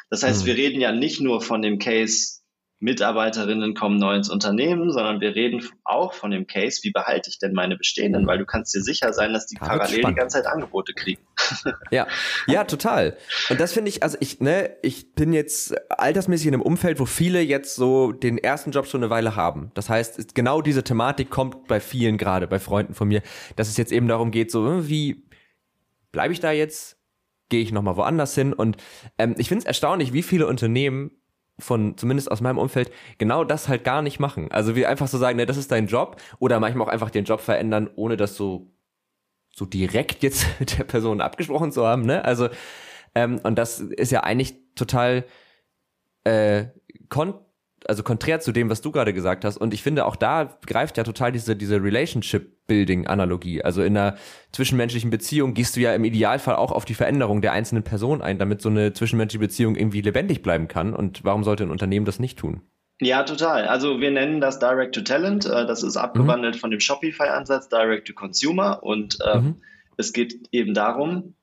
Das 0.08 0.22
heißt, 0.22 0.42
mhm. 0.42 0.46
wir 0.46 0.56
reden 0.56 0.80
ja 0.80 0.92
nicht 0.92 1.20
nur 1.20 1.40
von 1.40 1.62
dem 1.62 1.78
Case, 1.78 2.41
Mitarbeiterinnen 2.82 3.74
kommen 3.74 3.98
neu 3.98 4.16
ins 4.16 4.28
Unternehmen, 4.28 4.90
sondern 4.90 5.20
wir 5.20 5.36
reden 5.36 5.64
auch 5.84 6.14
von 6.14 6.32
dem 6.32 6.48
Case, 6.48 6.80
wie 6.82 6.90
behalte 6.90 7.30
ich 7.30 7.38
denn 7.38 7.52
meine 7.52 7.76
bestehenden, 7.76 8.26
weil 8.26 8.38
du 8.38 8.44
kannst 8.44 8.74
dir 8.74 8.82
sicher 8.82 9.12
sein, 9.12 9.32
dass 9.32 9.46
die 9.46 9.54
ja, 9.54 9.68
parallel 9.68 10.02
die 10.04 10.14
ganze 10.14 10.42
Zeit 10.42 10.46
Angebote 10.46 10.92
kriegen. 10.92 11.22
ja, 11.92 12.08
ja, 12.48 12.64
total. 12.64 13.16
Und 13.50 13.60
das 13.60 13.72
finde 13.72 13.88
ich, 13.88 14.02
also 14.02 14.18
ich, 14.18 14.40
ne, 14.40 14.76
ich 14.82 15.14
bin 15.14 15.32
jetzt 15.32 15.74
altersmäßig 15.90 16.48
in 16.48 16.54
einem 16.54 16.62
Umfeld, 16.62 16.98
wo 16.98 17.06
viele 17.06 17.40
jetzt 17.40 17.76
so 17.76 18.10
den 18.10 18.36
ersten 18.36 18.72
Job 18.72 18.86
schon 18.86 19.02
eine 19.02 19.10
Weile 19.10 19.36
haben. 19.36 19.70
Das 19.74 19.88
heißt, 19.88 20.34
genau 20.34 20.60
diese 20.60 20.82
Thematik 20.82 21.30
kommt 21.30 21.68
bei 21.68 21.78
vielen 21.78 22.18
gerade, 22.18 22.48
bei 22.48 22.58
Freunden 22.58 22.94
von 22.94 23.06
mir, 23.06 23.22
dass 23.54 23.68
es 23.68 23.76
jetzt 23.76 23.92
eben 23.92 24.08
darum 24.08 24.32
geht, 24.32 24.50
so 24.50 24.66
hm, 24.66 24.88
wie 24.88 25.24
bleibe 26.10 26.32
ich 26.32 26.40
da 26.40 26.50
jetzt? 26.50 26.98
Gehe 27.48 27.62
ich 27.62 27.70
nochmal 27.70 27.96
woanders 27.96 28.34
hin? 28.34 28.52
Und 28.52 28.76
ähm, 29.18 29.36
ich 29.38 29.46
finde 29.46 29.60
es 29.60 29.66
erstaunlich, 29.66 30.12
wie 30.12 30.22
viele 30.22 30.48
Unternehmen 30.48 31.12
von, 31.62 31.96
zumindest 31.96 32.30
aus 32.30 32.40
meinem 32.40 32.58
Umfeld, 32.58 32.90
genau 33.18 33.44
das 33.44 33.68
halt 33.68 33.84
gar 33.84 34.02
nicht 34.02 34.20
machen. 34.20 34.50
Also 34.50 34.74
wir 34.76 34.88
einfach 34.88 35.08
so 35.08 35.18
sagen, 35.18 35.36
ne, 35.36 35.46
das 35.46 35.56
ist 35.56 35.70
dein 35.70 35.86
Job 35.86 36.16
oder 36.38 36.60
manchmal 36.60 36.86
auch 36.86 36.92
einfach 36.92 37.10
den 37.10 37.24
Job 37.24 37.40
verändern, 37.40 37.90
ohne 37.96 38.16
das 38.16 38.36
so, 38.36 38.70
so 39.54 39.64
direkt 39.64 40.22
jetzt 40.22 40.46
mit 40.60 40.78
der 40.78 40.84
Person 40.84 41.20
abgesprochen 41.20 41.72
zu 41.72 41.86
haben, 41.86 42.02
ne? 42.02 42.24
Also, 42.24 42.48
ähm, 43.14 43.40
und 43.42 43.58
das 43.58 43.80
ist 43.80 44.10
ja 44.10 44.22
eigentlich 44.22 44.54
total 44.74 45.24
äh, 46.24 46.66
kon 47.08 47.34
also 47.88 48.02
konträr 48.02 48.40
zu 48.40 48.52
dem, 48.52 48.70
was 48.70 48.80
du 48.80 48.92
gerade 48.92 49.12
gesagt 49.12 49.44
hast. 49.44 49.56
Und 49.56 49.74
ich 49.74 49.82
finde, 49.82 50.06
auch 50.06 50.16
da 50.16 50.58
greift 50.66 50.96
ja 50.96 51.04
total 51.04 51.32
diese, 51.32 51.56
diese 51.56 51.82
Relationship-Building-Analogie. 51.82 53.62
Also 53.62 53.82
in 53.82 53.96
einer 53.96 54.16
zwischenmenschlichen 54.52 55.10
Beziehung 55.10 55.54
gehst 55.54 55.76
du 55.76 55.80
ja 55.80 55.94
im 55.94 56.04
Idealfall 56.04 56.56
auch 56.56 56.72
auf 56.72 56.84
die 56.84 56.94
Veränderung 56.94 57.42
der 57.42 57.52
einzelnen 57.52 57.82
Person 57.82 58.22
ein, 58.22 58.38
damit 58.38 58.62
so 58.62 58.68
eine 58.68 58.92
zwischenmenschliche 58.92 59.40
Beziehung 59.40 59.76
irgendwie 59.76 60.00
lebendig 60.00 60.42
bleiben 60.42 60.68
kann. 60.68 60.94
Und 60.94 61.24
warum 61.24 61.44
sollte 61.44 61.64
ein 61.64 61.70
Unternehmen 61.70 62.06
das 62.06 62.18
nicht 62.18 62.38
tun? 62.38 62.62
Ja, 63.00 63.24
total. 63.24 63.66
Also 63.66 64.00
wir 64.00 64.12
nennen 64.12 64.40
das 64.40 64.60
Direct 64.60 64.94
to 64.94 65.00
Talent. 65.00 65.44
Äh, 65.44 65.66
das 65.66 65.82
ist 65.82 65.96
abgewandelt 65.96 66.56
mhm. 66.56 66.60
von 66.60 66.70
dem 66.70 66.80
Shopify-Ansatz 66.80 67.68
Direct 67.68 68.06
to 68.06 68.14
Consumer. 68.14 68.82
Und 68.82 69.18
äh, 69.24 69.40
mhm. 69.40 69.56
es 69.96 70.12
geht 70.12 70.48
eben 70.52 70.72
darum, 70.72 71.34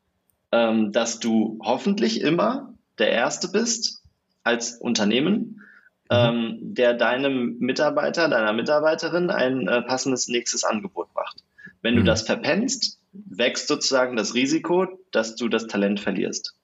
ähm, 0.52 0.92
dass 0.94 1.20
du 1.20 1.60
hoffentlich 1.62 2.22
immer 2.22 2.74
der 2.98 3.12
Erste 3.12 3.50
bist 3.50 4.04
als 4.44 4.78
Unternehmen. 4.78 5.62
Ähm, 6.10 6.58
der 6.62 6.94
deinem 6.94 7.58
Mitarbeiter, 7.60 8.28
deiner 8.28 8.54
Mitarbeiterin 8.54 9.30
ein 9.30 9.68
äh, 9.68 9.82
passendes 9.84 10.28
nächstes 10.28 10.64
Angebot 10.64 11.14
macht. 11.16 11.44
Wenn 11.82 11.94
mhm. 11.94 12.00
du 12.00 12.04
das 12.06 12.24
verpennst, 12.24 13.00
wächst 13.14 13.68
sozusagen 13.68 14.16
das 14.16 14.34
Risiko, 14.34 14.88
dass 15.12 15.36
du 15.36 15.48
das 15.48 15.68
Talent 15.68 16.00
verlierst. 16.00 16.56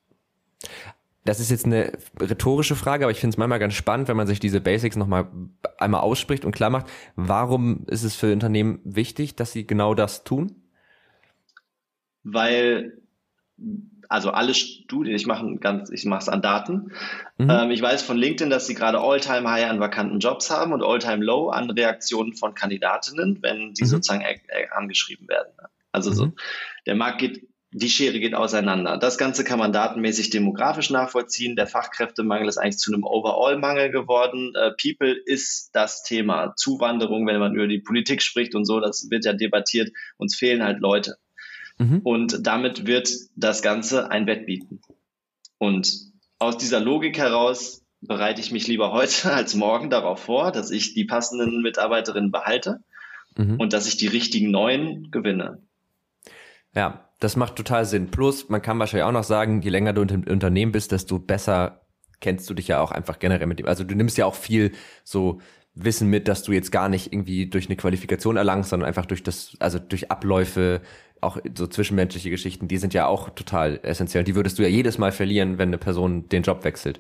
Das 1.26 1.40
ist 1.40 1.50
jetzt 1.50 1.66
eine 1.66 1.92
rhetorische 2.20 2.76
Frage, 2.76 3.06
aber 3.06 3.12
ich 3.12 3.20
finde 3.20 3.34
es 3.34 3.38
manchmal 3.38 3.58
ganz 3.58 3.74
spannend, 3.74 4.08
wenn 4.08 4.18
man 4.18 4.28
sich 4.28 4.40
diese 4.40 4.62
Basics 4.62 4.96
nochmal 4.96 5.28
einmal 5.80 6.02
ausspricht 6.02 6.46
und 6.46 6.52
klar 6.52 6.70
macht. 6.70 6.86
Warum 7.16 7.86
ist 7.88 8.04
es 8.04 8.16
für 8.16 8.32
Unternehmen 8.32 8.80
wichtig, 8.84 9.36
dass 9.36 9.52
sie 9.52 9.66
genau 9.66 9.96
das 9.96 10.24
tun? 10.24 10.56
Weil 12.24 13.02
also 14.10 14.32
alle 14.32 14.54
Studien, 14.54 15.16
ich 15.16 15.26
mache 15.26 15.56
ganz, 15.58 15.90
ich 15.90 16.06
mache 16.06 16.22
es 16.22 16.30
an 16.30 16.42
Daten. 16.42 16.92
Mhm. 17.38 17.50
Ähm, 17.50 17.72
ich 17.72 17.82
weiß 17.82 18.04
von 18.04 18.18
LinkedIn, 18.18 18.50
dass 18.50 18.68
sie 18.68 18.76
gerade 18.76 19.00
All-Time 19.00 19.50
High 19.50 19.70
an 19.70 19.80
vakanten 19.80 20.20
Jobs 20.20 20.50
haben 20.50 20.74
und 20.74 20.84
All-Time 20.84 21.24
Low 21.24 21.50
an 21.50 21.70
Reaktionen 21.70 22.34
von 22.34 22.54
Kandidatinnen, 22.54 23.40
wenn 23.42 23.74
die 23.74 23.84
mhm. 23.84 23.88
sozusagen 23.88 24.22
äh, 24.22 24.40
äh, 24.48 24.68
angeschrieben 24.72 25.28
werden. 25.28 25.52
Also 25.92 26.12
mhm. 26.12 26.16
so, 26.16 26.32
der 26.86 26.96
Markt 26.96 27.20
geht, 27.20 27.48
die 27.72 27.90
Schere 27.90 28.20
geht 28.20 28.36
auseinander. 28.36 28.98
Das 28.98 29.18
Ganze 29.18 29.44
kann 29.44 29.60
man 29.60 29.74
datenmäßig 29.74 30.30
demografisch 30.30 30.90
nachvollziehen. 30.92 31.58
Der 31.58 31.68
Fachkräftemangel 31.68 32.48
ist 32.48 32.58
eigentlich 32.58 32.78
zu 32.78 32.94
einem 32.94 33.04
Overall-Mangel 33.04 33.92
geworden. 33.92 34.54
Äh, 34.56 34.72
People 34.82 35.12
ist 35.12 35.72
das 35.74 36.04
Thema. 36.04 36.54
Zuwanderung, 36.56 37.28
wenn 37.28 37.40
man 37.40 37.54
über 37.54 37.68
die 37.68 37.80
Politik 37.80 38.22
spricht 38.22 38.56
und 38.56 38.66
so, 38.66 38.80
das 38.80 39.08
wird 39.10 39.26
ja 39.26 39.34
debattiert. 39.34 39.92
Uns 40.18 40.36
fehlen 40.36 40.64
halt 40.64 40.80
Leute. 40.80 41.18
Mhm. 41.78 42.00
Und 42.04 42.48
damit 42.48 42.88
wird 42.88 43.10
das 43.36 43.62
Ganze 43.62 44.12
ein 44.12 44.28
Wettbieten. 44.28 44.82
Und 45.58 45.92
aus 46.40 46.58
dieser 46.58 46.80
Logik 46.80 47.18
heraus 47.18 47.84
bereite 48.02 48.42
ich 48.42 48.52
mich 48.52 48.68
lieber 48.68 48.92
heute 48.92 49.32
als 49.34 49.56
morgen 49.56 49.90
darauf 49.90 50.20
vor, 50.20 50.52
dass 50.52 50.72
ich 50.72 50.94
die 50.94 51.06
passenden 51.06 51.62
Mitarbeiterinnen 51.62 52.32
behalte 52.32 52.84
mhm. 53.38 53.60
und 53.60 53.74
dass 53.74 53.88
ich 53.88 53.98
die 53.98 54.08
richtigen 54.08 54.52
neuen 54.52 55.12
gewinne. 55.12 55.62
Ja, 56.74 57.10
das 57.20 57.36
macht 57.36 57.56
total 57.56 57.86
Sinn. 57.86 58.12
Plus, 58.12 58.50
man 58.50 58.62
kann 58.62 58.80
wahrscheinlich 58.80 59.06
auch 59.06 59.12
noch 59.12 59.24
sagen, 59.24 59.62
je 59.62 59.70
länger 59.70 59.94
du 59.94 60.02
im 60.02 60.24
Unternehmen 60.28 60.72
bist, 60.72 60.92
desto 60.92 61.20
besser 61.20 61.82
kennst 62.20 62.50
du 62.50 62.54
dich 62.54 62.68
ja 62.68 62.82
auch 62.82 62.92
einfach 62.92 63.20
generell 63.20 63.48
mit 63.48 63.60
dem. 63.60 63.68
Also 63.68 63.84
du 63.84 63.96
nimmst 63.96 64.18
ja 64.18 64.26
auch 64.26 64.36
viel 64.36 64.72
so 65.04 65.40
Wissen 65.74 66.10
mit, 66.10 66.28
dass 66.28 66.44
du 66.44 66.54
jetzt 66.54 66.72
gar 66.72 66.88
nicht 66.88 67.12
irgendwie 67.12 67.48
durch 67.50 67.68
eine 67.68 67.76
Qualifikation 67.76 68.38
erlangst, 68.38 68.70
sondern 68.70 68.88
einfach 68.88 69.06
durch 69.06 69.24
das, 69.24 69.56
also 69.60 69.78
durch 69.78 70.10
Abläufe, 70.10 70.82
auch 71.26 71.38
so 71.56 71.68
zwischenmenschliche 71.68 72.30
Geschichten, 72.30 72.68
die 72.68 72.78
sind 72.78 72.94
ja 72.94 73.08
auch 73.08 73.30
total 73.32 73.80
essentiell. 73.84 74.24
Die 74.24 74.36
würdest 74.36 74.58
du 74.58 74.64
ja 74.64 74.70
jedes 74.70 74.98
Mal 74.98 75.12
verlieren, 75.12 75.58
wenn 75.58 75.70
eine 75.70 75.78
Person 75.78 76.30
den 76.30 76.44
Job 76.44 76.64
wechselt. 76.64 77.00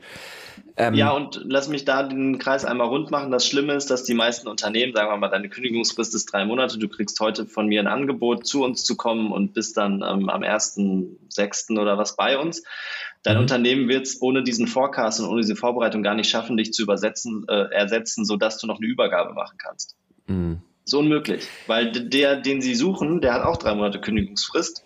Ähm, 0.78 0.93
ja, 0.93 1.11
und 1.11 1.41
lass 1.45 1.69
mich 1.69 1.86
da 1.86 2.03
den 2.03 2.38
Kreis 2.38 2.65
einmal 2.65 2.88
rund 2.88 3.09
machen. 3.09 3.32
Das 3.32 3.47
Schlimme 3.47 3.73
ist, 3.73 3.89
dass 3.89 4.03
die 4.03 4.13
meisten 4.13 4.47
Unternehmen, 4.47 4.93
sagen 4.93 5.09
wir 5.09 5.17
mal, 5.17 5.30
deine 5.30 5.47
Kündigungsfrist 5.47 6.13
ist 6.15 6.26
drei 6.34 6.45
Monate, 6.45 6.78
du 6.78 6.89
kriegst 6.89 7.19
heute 7.21 7.45
von 7.45 7.67
mir 7.67 7.80
ein 7.80 7.88
Angebot, 7.88 8.45
zu 8.45 8.63
uns 8.63 8.84
zu 8.84 8.97
kommen 8.97 9.32
und 9.32 9.53
bist 9.53 9.78
dann 9.78 10.03
ähm, 10.05 10.30
am 10.30 10.41
1.6. 10.43 11.80
oder 11.80 11.97
was 11.97 12.17
bei 12.17 12.38
uns. 12.38 12.63
Dein 13.23 13.36
mhm. 13.36 13.41
Unternehmen 13.43 13.88
wird 13.88 14.05
es 14.05 14.21
ohne 14.21 14.43
diesen 14.43 14.67
Forecast 14.67 15.21
und 15.21 15.28
ohne 15.28 15.41
diese 15.41 15.55
Vorbereitung 15.55 16.03
gar 16.03 16.15
nicht 16.15 16.30
schaffen, 16.30 16.57
dich 16.57 16.73
zu 16.73 16.84
übersetzen, 16.84 17.45
äh, 17.47 17.73
ersetzen, 17.73 18.26
sodass 18.26 18.57
du 18.57 18.67
noch 18.67 18.78
eine 18.78 18.88
Übergabe 18.88 19.34
machen 19.34 19.57
kannst. 19.57 19.95
Mhm 20.28 20.61
so 20.86 21.00
unmöglich, 21.00 21.48
weil 21.68 21.92
der, 21.92 22.38
den 22.38 22.62
sie 22.62 22.76
suchen, 22.76 23.20
der 23.22 23.34
hat 23.34 23.44
auch 23.44 23.58
drei 23.58 23.74
Monate 23.74 24.00
Kündigungsfrist 24.00 24.86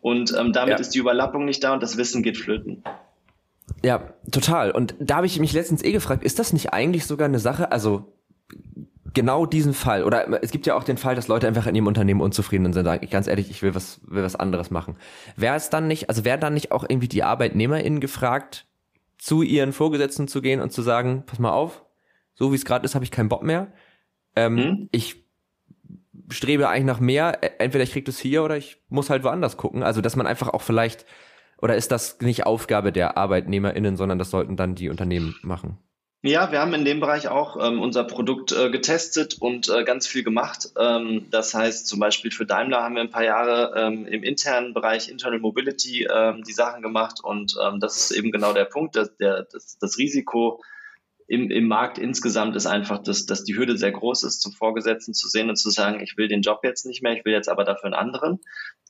und 0.00 0.34
ähm, 0.38 0.52
damit 0.52 0.74
ja. 0.74 0.80
ist 0.80 0.90
die 0.90 0.98
Überlappung 0.98 1.44
nicht 1.44 1.64
da 1.64 1.72
und 1.72 1.82
das 1.82 1.96
Wissen 1.96 2.22
geht 2.22 2.36
flöten. 2.36 2.84
Ja, 3.82 4.12
total. 4.30 4.70
Und 4.70 4.94
da 4.98 5.16
habe 5.16 5.26
ich 5.26 5.38
mich 5.40 5.52
letztens 5.52 5.82
eh 5.82 5.92
gefragt, 5.92 6.24
ist 6.24 6.38
das 6.38 6.52
nicht 6.52 6.72
eigentlich 6.72 7.06
sogar 7.06 7.28
eine 7.28 7.38
Sache, 7.38 7.72
also 7.72 8.12
genau 9.14 9.46
diesen 9.46 9.74
Fall, 9.74 10.04
oder 10.04 10.42
es 10.42 10.50
gibt 10.50 10.66
ja 10.66 10.76
auch 10.76 10.84
den 10.84 10.96
Fall, 10.96 11.14
dass 11.14 11.28
Leute 11.28 11.46
einfach 11.46 11.66
in 11.66 11.74
ihrem 11.74 11.86
Unternehmen 11.86 12.20
unzufrieden 12.20 12.72
sind 12.72 12.80
und 12.80 12.84
sagen, 12.84 13.08
ganz 13.10 13.26
ehrlich, 13.26 13.50
ich 13.50 13.62
will 13.62 13.74
was, 13.74 14.00
will 14.06 14.22
was 14.22 14.36
anderes 14.36 14.70
machen. 14.70 14.96
Wäre 15.36 15.56
es 15.56 15.70
dann 15.70 15.88
nicht, 15.88 16.08
also 16.08 16.24
wäre 16.24 16.38
dann 16.38 16.54
nicht 16.54 16.72
auch 16.72 16.84
irgendwie 16.88 17.08
die 17.08 17.22
ArbeitnehmerInnen 17.22 18.00
gefragt, 18.00 18.66
zu 19.16 19.42
ihren 19.42 19.72
Vorgesetzten 19.72 20.28
zu 20.28 20.40
gehen 20.40 20.60
und 20.60 20.72
zu 20.72 20.82
sagen, 20.82 21.24
pass 21.26 21.38
mal 21.38 21.50
auf, 21.50 21.84
so 22.34 22.52
wie 22.52 22.56
es 22.56 22.64
gerade 22.64 22.84
ist, 22.84 22.94
habe 22.94 23.04
ich 23.04 23.10
keinen 23.10 23.28
Bock 23.28 23.42
mehr. 23.42 23.72
Ähm, 24.36 24.56
hm? 24.56 24.88
Ich 24.92 25.24
strebe 26.30 26.68
eigentlich 26.68 26.84
nach 26.84 27.00
mehr. 27.00 27.60
Entweder 27.60 27.84
ich 27.84 27.92
krieg 27.92 28.04
das 28.04 28.18
hier 28.18 28.42
oder 28.42 28.56
ich 28.56 28.78
muss 28.88 29.10
halt 29.10 29.24
woanders 29.24 29.56
gucken. 29.56 29.82
Also, 29.82 30.00
dass 30.00 30.16
man 30.16 30.26
einfach 30.26 30.48
auch 30.48 30.62
vielleicht, 30.62 31.06
oder 31.60 31.76
ist 31.76 31.90
das 31.92 32.20
nicht 32.20 32.46
Aufgabe 32.46 32.92
der 32.92 33.16
ArbeitnehmerInnen, 33.16 33.96
sondern 33.96 34.18
das 34.18 34.30
sollten 34.30 34.56
dann 34.56 34.74
die 34.74 34.88
Unternehmen 34.88 35.36
machen? 35.42 35.78
Ja, 36.22 36.50
wir 36.50 36.58
haben 36.58 36.74
in 36.74 36.84
dem 36.84 36.98
Bereich 36.98 37.28
auch 37.28 37.56
ähm, 37.64 37.80
unser 37.80 38.02
Produkt 38.02 38.50
äh, 38.50 38.70
getestet 38.70 39.36
und 39.38 39.68
äh, 39.68 39.84
ganz 39.84 40.08
viel 40.08 40.24
gemacht. 40.24 40.70
Ähm, 40.76 41.28
das 41.30 41.54
heißt, 41.54 41.86
zum 41.86 42.00
Beispiel 42.00 42.32
für 42.32 42.44
Daimler 42.44 42.82
haben 42.82 42.96
wir 42.96 43.02
ein 43.02 43.10
paar 43.10 43.22
Jahre 43.22 43.72
ähm, 43.76 44.04
im 44.04 44.24
internen 44.24 44.74
Bereich 44.74 45.08
Internal 45.08 45.38
Mobility 45.38 46.08
ähm, 46.12 46.42
die 46.42 46.52
Sachen 46.52 46.82
gemacht 46.82 47.20
und 47.22 47.54
ähm, 47.62 47.78
das 47.78 47.96
ist 47.98 48.10
eben 48.10 48.32
genau 48.32 48.52
der 48.52 48.64
Punkt, 48.64 48.96
dass 48.96 49.16
der, 49.16 49.44
das, 49.44 49.78
das 49.78 49.96
Risiko 49.96 50.60
im, 51.28 51.50
im 51.50 51.68
Markt 51.68 51.98
insgesamt 51.98 52.56
ist 52.56 52.66
einfach, 52.66 53.02
dass, 53.02 53.26
dass 53.26 53.44
die 53.44 53.54
Hürde 53.54 53.76
sehr 53.76 53.92
groß 53.92 54.24
ist, 54.24 54.40
zum 54.40 54.52
Vorgesetzten 54.52 55.12
zu 55.12 55.28
sehen 55.28 55.50
und 55.50 55.56
zu 55.56 55.68
sagen, 55.68 56.00
ich 56.00 56.16
will 56.16 56.26
den 56.26 56.40
Job 56.40 56.60
jetzt 56.64 56.86
nicht 56.86 57.02
mehr, 57.02 57.12
ich 57.12 57.24
will 57.24 57.34
jetzt 57.34 57.50
aber 57.50 57.64
dafür 57.64 57.84
einen 57.86 57.94
anderen. 57.94 58.40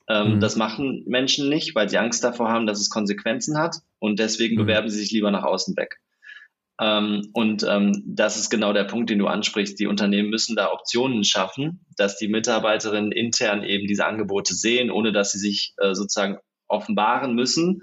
Ähm, 0.07 0.35
mhm. 0.35 0.39
Das 0.39 0.55
machen 0.55 1.03
Menschen 1.05 1.49
nicht, 1.49 1.75
weil 1.75 1.89
sie 1.89 1.97
Angst 1.97 2.23
davor 2.23 2.49
haben, 2.49 2.65
dass 2.65 2.79
es 2.79 2.89
Konsequenzen 2.89 3.57
hat 3.57 3.75
und 3.99 4.19
deswegen 4.19 4.55
mhm. 4.55 4.61
bewerben 4.61 4.89
sie 4.89 4.99
sich 4.99 5.11
lieber 5.11 5.31
nach 5.31 5.43
außen 5.43 5.75
weg. 5.75 5.99
Ähm, 6.81 7.29
und 7.33 7.65
ähm, 7.69 8.03
das 8.05 8.37
ist 8.37 8.49
genau 8.49 8.71
der 8.71 8.85
Punkt, 8.85 9.09
den 9.09 9.19
du 9.19 9.27
ansprichst. 9.27 9.77
Die 9.77 9.87
Unternehmen 9.87 10.29
müssen 10.29 10.55
da 10.55 10.71
Optionen 10.71 11.25
schaffen, 11.25 11.85
dass 11.97 12.17
die 12.17 12.29
Mitarbeiterinnen 12.29 13.11
intern 13.11 13.63
eben 13.63 13.85
diese 13.85 14.05
Angebote 14.05 14.53
sehen, 14.53 14.89
ohne 14.89 15.11
dass 15.11 15.33
sie 15.33 15.39
sich 15.39 15.73
äh, 15.77 15.93
sozusagen 15.93 16.37
offenbaren 16.69 17.33
müssen, 17.35 17.81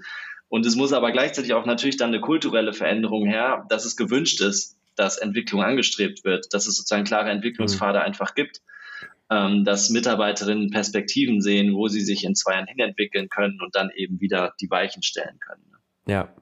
und 0.49 0.65
es 0.65 0.75
muss 0.75 0.93
aber 0.93 1.11
gleichzeitig 1.11 1.53
auch 1.53 1.65
natürlich 1.65 1.97
dann 1.97 2.09
eine 2.09 2.21
kulturelle 2.21 2.73
Veränderung 2.73 3.25
her, 3.25 3.65
dass 3.69 3.85
es 3.85 3.97
gewünscht 3.97 4.41
ist, 4.41 4.77
dass 4.95 5.17
Entwicklung 5.17 5.61
angestrebt 5.61 6.23
wird, 6.23 6.53
dass 6.53 6.67
es 6.67 6.75
sozusagen 6.75 7.03
klare 7.03 7.29
Entwicklungspfade 7.29 7.99
mhm. 7.99 8.05
einfach 8.05 8.33
gibt, 8.33 8.61
ähm, 9.29 9.65
dass 9.65 9.89
Mitarbeiterinnen 9.89 10.71
Perspektiven 10.71 11.41
sehen, 11.41 11.75
wo 11.75 11.87
sie 11.87 12.01
sich 12.01 12.23
in 12.23 12.33
zwei 12.35 12.53
Jahren 12.53 12.67
hinentwickeln 12.67 13.29
können 13.29 13.59
und 13.61 13.75
dann 13.75 13.89
eben 13.95 14.19
wieder 14.21 14.53
die 14.61 14.69
Weichen 14.69 15.03
stellen 15.03 15.37
können. 15.39 15.63
Ja. 16.07 16.33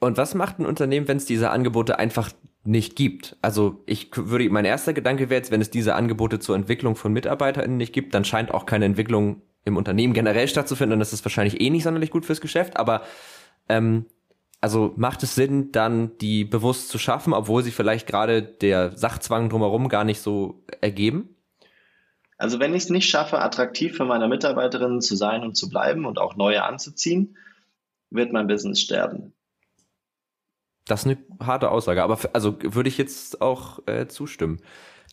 Und 0.00 0.16
was 0.16 0.34
macht 0.34 0.58
ein 0.58 0.66
Unternehmen, 0.66 1.08
wenn 1.08 1.16
es 1.16 1.24
diese 1.24 1.50
Angebote 1.50 1.98
einfach 1.98 2.30
nicht 2.64 2.96
gibt? 2.96 3.36
Also 3.40 3.82
ich 3.86 4.10
würde, 4.14 4.50
mein 4.50 4.64
erster 4.64 4.92
Gedanke 4.92 5.30
wäre 5.30 5.38
jetzt, 5.38 5.50
wenn 5.50 5.60
es 5.60 5.70
diese 5.70 5.94
Angebote 5.94 6.40
zur 6.40 6.56
Entwicklung 6.56 6.96
von 6.96 7.12
MitarbeiterInnen 7.12 7.76
nicht 7.76 7.92
gibt, 7.92 8.12
dann 8.12 8.24
scheint 8.24 8.50
auch 8.50 8.66
keine 8.66 8.84
Entwicklung 8.84 9.40
im 9.64 9.76
Unternehmen 9.76 10.12
generell 10.12 10.48
stattzufinden, 10.48 10.98
dann 10.98 11.00
ist 11.00 11.12
das 11.12 11.24
wahrscheinlich 11.24 11.60
eh 11.60 11.70
nicht 11.70 11.84
sonderlich 11.84 12.10
gut 12.10 12.26
fürs 12.26 12.40
Geschäft, 12.40 12.76
aber 12.76 13.02
ähm, 13.68 14.06
also 14.60 14.94
macht 14.96 15.22
es 15.22 15.34
Sinn, 15.34 15.72
dann 15.72 16.16
die 16.18 16.44
bewusst 16.44 16.88
zu 16.88 16.98
schaffen, 16.98 17.34
obwohl 17.34 17.62
sie 17.62 17.70
vielleicht 17.70 18.06
gerade 18.06 18.42
der 18.42 18.96
Sachzwang 18.96 19.50
drumherum 19.50 19.88
gar 19.88 20.04
nicht 20.04 20.20
so 20.20 20.64
ergeben? 20.80 21.36
Also 22.38 22.60
wenn 22.60 22.74
ich 22.74 22.84
es 22.84 22.90
nicht 22.90 23.08
schaffe, 23.08 23.40
attraktiv 23.40 23.96
für 23.96 24.04
meine 24.04 24.28
Mitarbeiterinnen 24.28 25.00
zu 25.00 25.16
sein 25.16 25.42
und 25.42 25.54
zu 25.54 25.68
bleiben 25.68 26.04
und 26.06 26.18
auch 26.18 26.36
neue 26.36 26.64
anzuziehen, 26.64 27.36
wird 28.10 28.32
mein 28.32 28.46
Business 28.46 28.80
sterben. 28.80 29.34
Das 30.86 31.04
ist 31.04 31.06
eine 31.06 31.18
harte 31.46 31.70
Aussage, 31.70 32.02
aber 32.02 32.18
also 32.32 32.58
würde 32.62 32.88
ich 32.88 32.98
jetzt 32.98 33.40
auch 33.40 33.86
äh, 33.86 34.06
zustimmen, 34.08 34.60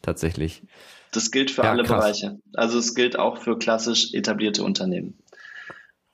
tatsächlich. 0.02 0.64
Das 1.12 1.32
gilt 1.32 1.52
für 1.52 1.64
ja, 1.64 1.72
alle 1.72 1.84
krass. 1.84 2.00
Bereiche. 2.00 2.40
Also 2.54 2.80
es 2.80 2.96
gilt 2.96 3.20
auch 3.20 3.38
für 3.38 3.60
klassisch 3.60 4.14
etablierte 4.14 4.64
Unternehmen. 4.64 5.18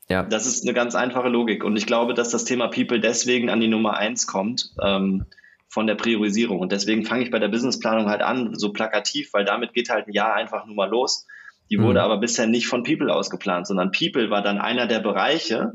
Ja. 0.10 0.24
Das 0.24 0.46
ist 0.46 0.64
eine 0.64 0.74
ganz 0.74 0.96
einfache 0.96 1.30
Logik. 1.30 1.64
Und 1.64 1.76
ich 1.78 1.86
glaube, 1.86 2.14
dass 2.14 2.30
das 2.30 2.46
Thema 2.46 2.68
People 2.68 3.00
deswegen 3.00 3.50
an 3.50 3.60
die 3.60 3.68
Nummer 3.68 3.98
eins 3.98 4.26
kommt 4.26 4.72
ähm, 4.82 5.26
von 5.68 5.86
der 5.86 5.96
Priorisierung. 5.96 6.60
Und 6.60 6.72
deswegen 6.72 7.06
fange 7.06 7.24
ich 7.24 7.32
bei 7.32 7.40
der 7.40 7.50
Businessplanung 7.50 8.08
halt 8.08 8.22
an, 8.22 8.56
so 8.56 8.72
plakativ, 8.72 9.34
weil 9.34 9.46
damit 9.46 9.74
geht 9.74 9.90
halt 9.90 10.08
ein 10.08 10.14
Jahr 10.14 10.34
einfach 10.34 10.66
nur 10.66 10.76
mal 10.76 10.90
los. 10.90 11.28
Die 11.70 11.78
mhm. 11.78 11.84
wurde 11.84 12.02
aber 12.02 12.18
bisher 12.18 12.48
nicht 12.48 12.68
von 12.68 12.84
People 12.84 13.14
ausgeplant, 13.14 13.68
sondern 13.68 13.92
People 13.92 14.30
war 14.30 14.42
dann 14.42 14.58
einer 14.60 14.88
der 14.88 15.00
Bereiche, 15.00 15.74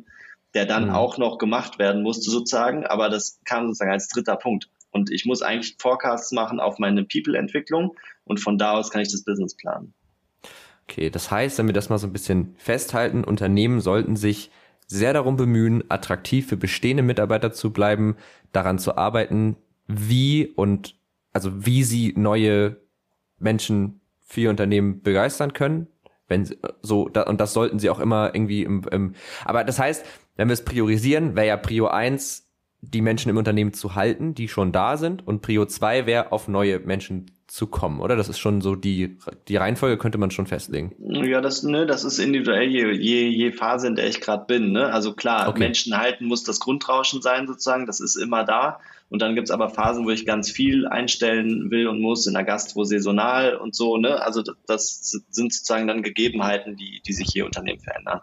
der 0.54 0.64
dann 0.64 0.86
mhm. 0.86 0.94
auch 0.94 1.18
noch 1.18 1.38
gemacht 1.38 1.78
werden 1.78 2.02
musste 2.02 2.30
sozusagen. 2.30 2.86
Aber 2.86 3.10
das 3.10 3.40
kam 3.44 3.66
sozusagen 3.66 3.92
als 3.92 4.08
dritter 4.08 4.36
Punkt. 4.36 4.68
Und 4.92 5.10
ich 5.10 5.24
muss 5.24 5.42
eigentlich 5.42 5.76
Forecasts 5.78 6.32
machen 6.32 6.60
auf 6.60 6.78
meine 6.78 7.04
People-Entwicklung 7.04 7.96
und 8.24 8.38
von 8.38 8.58
da 8.58 8.72
aus 8.72 8.90
kann 8.90 9.02
ich 9.02 9.10
das 9.10 9.24
Business 9.24 9.56
planen. 9.56 9.94
Okay, 10.88 11.10
das 11.10 11.30
heißt, 11.30 11.58
wenn 11.58 11.66
wir 11.66 11.72
das 11.72 11.88
mal 11.88 11.98
so 11.98 12.06
ein 12.06 12.12
bisschen 12.12 12.54
festhalten, 12.58 13.24
Unternehmen 13.24 13.80
sollten 13.80 14.16
sich 14.16 14.50
sehr 14.86 15.14
darum 15.14 15.36
bemühen, 15.36 15.84
attraktiv 15.88 16.46
für 16.46 16.56
bestehende 16.56 17.02
Mitarbeiter 17.02 17.52
zu 17.52 17.72
bleiben, 17.72 18.16
daran 18.52 18.78
zu 18.78 18.96
arbeiten, 18.96 19.56
wie 19.86 20.46
und 20.46 20.96
also 21.32 21.64
wie 21.64 21.82
sie 21.82 22.12
neue 22.16 22.76
Menschen 23.38 24.00
für 24.20 24.42
ihr 24.42 24.50
Unternehmen 24.50 25.02
begeistern 25.02 25.54
können. 25.54 25.86
Wenn 26.28 26.44
sie, 26.44 26.58
so 26.82 27.08
da, 27.08 27.22
und 27.22 27.40
das 27.40 27.52
sollten 27.54 27.78
sie 27.78 27.90
auch 27.90 28.00
immer 28.00 28.34
irgendwie 28.34 28.62
im, 28.62 28.84
im 28.90 29.14
aber 29.44 29.64
das 29.64 29.78
heißt, 29.78 30.04
wenn 30.36 30.48
wir 30.48 30.54
es 30.54 30.64
priorisieren, 30.64 31.36
wäre 31.36 31.46
ja 31.46 31.56
Prio 31.56 31.88
1 31.88 32.41
die 32.82 33.00
Menschen 33.00 33.30
im 33.30 33.36
Unternehmen 33.36 33.72
zu 33.72 33.94
halten, 33.94 34.34
die 34.34 34.48
schon 34.48 34.72
da 34.72 34.96
sind 34.96 35.26
und 35.26 35.40
Prio 35.40 35.64
2 35.64 36.04
wäre 36.04 36.32
auf 36.32 36.48
neue 36.48 36.80
Menschen 36.80 37.30
zu 37.46 37.68
kommen, 37.68 38.00
oder? 38.00 38.16
Das 38.16 38.28
ist 38.28 38.38
schon 38.38 38.60
so 38.60 38.74
die, 38.74 39.18
die 39.46 39.56
Reihenfolge 39.56 39.98
könnte 39.98 40.18
man 40.18 40.30
schon 40.30 40.46
festlegen. 40.46 40.94
Ja, 40.98 41.40
das, 41.40 41.62
ne, 41.62 41.86
das 41.86 42.02
ist 42.02 42.18
individuell 42.18 42.68
je, 42.68 42.90
je, 42.92 43.28
je 43.28 43.52
Phase, 43.52 43.86
in 43.86 43.94
der 43.94 44.08
ich 44.08 44.20
gerade 44.20 44.46
bin. 44.46 44.72
Ne? 44.72 44.86
Also 44.86 45.12
klar, 45.12 45.48
okay. 45.48 45.60
Menschen 45.60 45.96
halten 45.96 46.24
muss 46.24 46.44
das 46.44 46.60
Grundrauschen 46.60 47.22
sein 47.22 47.46
sozusagen, 47.46 47.86
das 47.86 48.00
ist 48.00 48.16
immer 48.16 48.44
da. 48.44 48.80
Und 49.10 49.20
dann 49.20 49.34
gibt's 49.34 49.50
aber 49.50 49.68
Phasen, 49.68 50.06
wo 50.06 50.10
ich 50.10 50.24
ganz 50.24 50.50
viel 50.50 50.86
einstellen 50.86 51.70
will 51.70 51.86
und 51.86 52.00
muss, 52.00 52.26
in 52.26 52.32
der 52.32 52.44
Gastro 52.44 52.84
saisonal 52.84 53.56
und 53.56 53.74
so. 53.74 53.98
Ne? 53.98 54.22
Also 54.22 54.42
das 54.66 55.20
sind 55.28 55.52
sozusagen 55.52 55.86
dann 55.86 56.02
Gegebenheiten, 56.02 56.76
die, 56.76 57.02
die 57.06 57.12
sich 57.12 57.28
hier 57.30 57.44
Unternehmen 57.44 57.80
verändern. 57.80 58.22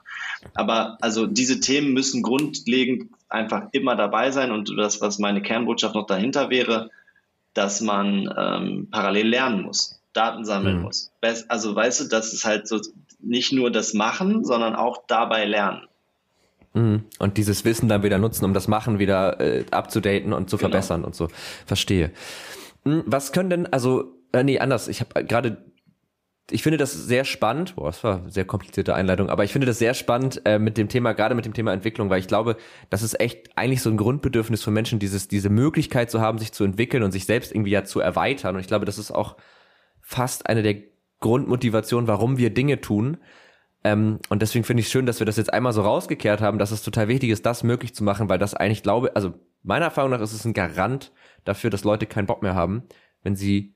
Aber 0.56 0.98
also 1.02 1.28
diese 1.28 1.60
Themen 1.60 1.94
müssen 1.94 2.24
grundlegend 2.24 3.12
einfach 3.30 3.68
immer 3.72 3.96
dabei 3.96 4.32
sein. 4.32 4.52
Und 4.52 4.74
das, 4.78 5.02
was 5.02 5.20
meine 5.20 5.42
Kernbotschaft 5.42 5.96
noch 5.96 6.06
dahinter 6.06 6.50
wäre, 6.50 6.90
dass 7.54 7.82
man 7.82 8.34
ähm, 8.38 8.88
parallel 8.92 9.28
lernen 9.28 9.62
muss, 9.64 10.02
Daten 10.14 10.46
sammeln 10.46 10.78
mhm. 10.78 10.84
muss. 10.84 11.12
Also 11.48 11.76
weißt 11.76 12.02
du, 12.02 12.06
das 12.06 12.34
ist 12.34 12.46
halt 12.46 12.68
so 12.68 12.80
nicht 13.20 13.54
nur 13.54 13.72
das 13.72 13.94
Machen, 13.94 14.44
sondern 14.44 14.76
auch 14.76 15.04
dabei 15.08 15.46
lernen. 15.46 15.88
Mhm. 16.74 17.04
Und 17.18 17.38
dieses 17.38 17.66
Wissen 17.66 17.90
dann 17.90 18.04
wieder 18.04 18.18
nutzen, 18.18 18.46
um 18.46 18.54
das 18.54 18.68
Machen 18.68 19.00
wieder 19.00 19.40
äh, 19.40 19.66
abzudaten 19.72 20.34
und 20.34 20.50
zu 20.50 20.58
genau. 20.58 20.70
verbessern 20.70 21.04
und 21.04 21.16
so. 21.16 21.30
Verstehe. 21.66 22.12
Mhm, 22.84 23.04
was 23.06 23.32
können 23.32 23.50
denn, 23.50 23.74
also, 23.74 24.14
äh, 24.32 24.44
nee, 24.44 24.60
anders. 24.60 24.88
Ich 24.88 25.02
habe 25.02 25.26
gerade 25.26 25.58
ich 26.52 26.64
finde 26.64 26.78
das 26.78 26.94
sehr 26.94 27.26
spannend. 27.26 27.76
Boah, 27.76 27.88
das 27.88 28.04
war 28.04 28.20
eine 28.20 28.32
sehr 28.32 28.46
komplizierte 28.46 28.96
Einleitung, 28.96 29.30
aber 29.30 29.44
ich 29.44 29.52
finde 29.52 29.68
das 29.68 29.80
sehr 29.80 29.94
spannend 29.94 30.42
äh, 30.46 30.60
mit 30.60 30.78
dem 30.78 30.90
Thema, 30.90 31.14
gerade 31.14 31.36
mit 31.36 31.46
dem 31.46 31.54
Thema 31.54 31.74
Entwicklung, 31.74 32.10
weil 32.10 32.20
ich 32.20 32.28
glaube, 32.28 32.58
das 32.90 33.02
ist 33.02 33.20
echt 33.20 33.58
eigentlich 33.58 33.82
so 33.82 33.90
ein 33.90 33.98
Grundbedürfnis 33.98 34.64
von 34.64 34.74
Menschen, 34.74 35.00
dieses, 35.00 35.28
diese 35.28 35.50
Möglichkeit 35.50 36.12
zu 36.12 36.22
haben, 36.22 36.38
sich 36.38 36.52
zu 36.52 36.64
entwickeln 36.64 37.04
und 37.04 37.12
sich 37.12 37.26
selbst 37.26 37.52
irgendwie 37.54 37.72
ja 37.72 37.84
zu 37.84 38.00
erweitern. 38.00 38.56
Und 38.56 38.62
ich 38.62 38.68
glaube, 38.68 38.86
das 38.86 38.98
ist 38.98 39.12
auch 39.12 39.38
fast 40.02 40.48
eine 40.48 40.64
der 40.64 40.76
Grundmotivationen, 41.20 42.08
warum 42.08 42.38
wir 42.38 42.50
Dinge 42.50 42.82
tun. 42.82 43.18
Ähm, 43.84 44.20
und 44.30 44.42
deswegen 44.42 44.66
finde 44.66 44.82
ich 44.82 44.90
schön, 44.90 45.06
dass 45.06 45.20
wir 45.20 45.26
das 45.26 45.38
jetzt 45.38 45.54
einmal 45.54 45.74
so 45.74 45.82
rausgekehrt 45.82 46.42
haben, 46.42 46.60
dass 46.60 46.72
es 46.72 46.84
total 46.84 47.08
wichtig 47.08 47.30
ist, 47.30 47.46
das 47.46 47.64
möglich 47.64 47.96
zu 47.96 48.04
machen, 48.04 48.30
weil 48.30 48.40
das 48.40 48.54
eigentlich 48.54 48.84
glaube, 48.84 49.16
also 49.16 49.34
meiner 49.64 49.86
Erfahrung 49.86 50.12
nach 50.12 50.22
ist 50.22 50.34
es 50.34 50.46
ein 50.46 50.54
Garant 50.54 51.12
dafür, 51.46 51.70
dass 51.70 51.84
Leute 51.84 52.06
keinen 52.06 52.26
Bock 52.26 52.42
mehr 52.42 52.56
haben, 52.56 52.84
wenn 53.24 53.36
sie 53.36 53.76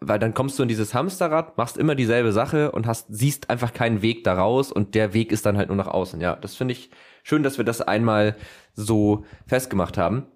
weil 0.00 0.18
dann 0.18 0.34
kommst 0.34 0.58
du 0.58 0.62
in 0.62 0.68
dieses 0.68 0.94
Hamsterrad, 0.94 1.58
machst 1.58 1.76
immer 1.76 1.94
dieselbe 1.94 2.32
Sache 2.32 2.70
und 2.70 2.86
hast, 2.86 3.06
siehst 3.08 3.50
einfach 3.50 3.72
keinen 3.72 4.00
Weg 4.00 4.24
daraus 4.24 4.70
und 4.70 4.94
der 4.94 5.12
Weg 5.12 5.32
ist 5.32 5.44
dann 5.44 5.56
halt 5.56 5.68
nur 5.68 5.76
nach 5.76 5.88
außen. 5.88 6.20
Ja, 6.20 6.36
das 6.36 6.54
finde 6.54 6.72
ich 6.72 6.90
schön, 7.24 7.42
dass 7.42 7.58
wir 7.58 7.64
das 7.64 7.80
einmal 7.80 8.36
so 8.74 9.24
festgemacht 9.46 9.98
haben. 9.98 10.26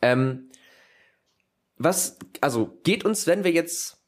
Ähm, 0.00 0.50
was, 1.76 2.18
also 2.40 2.78
geht 2.84 3.04
uns, 3.04 3.26
wenn 3.26 3.44
wir 3.44 3.52
jetzt 3.52 3.98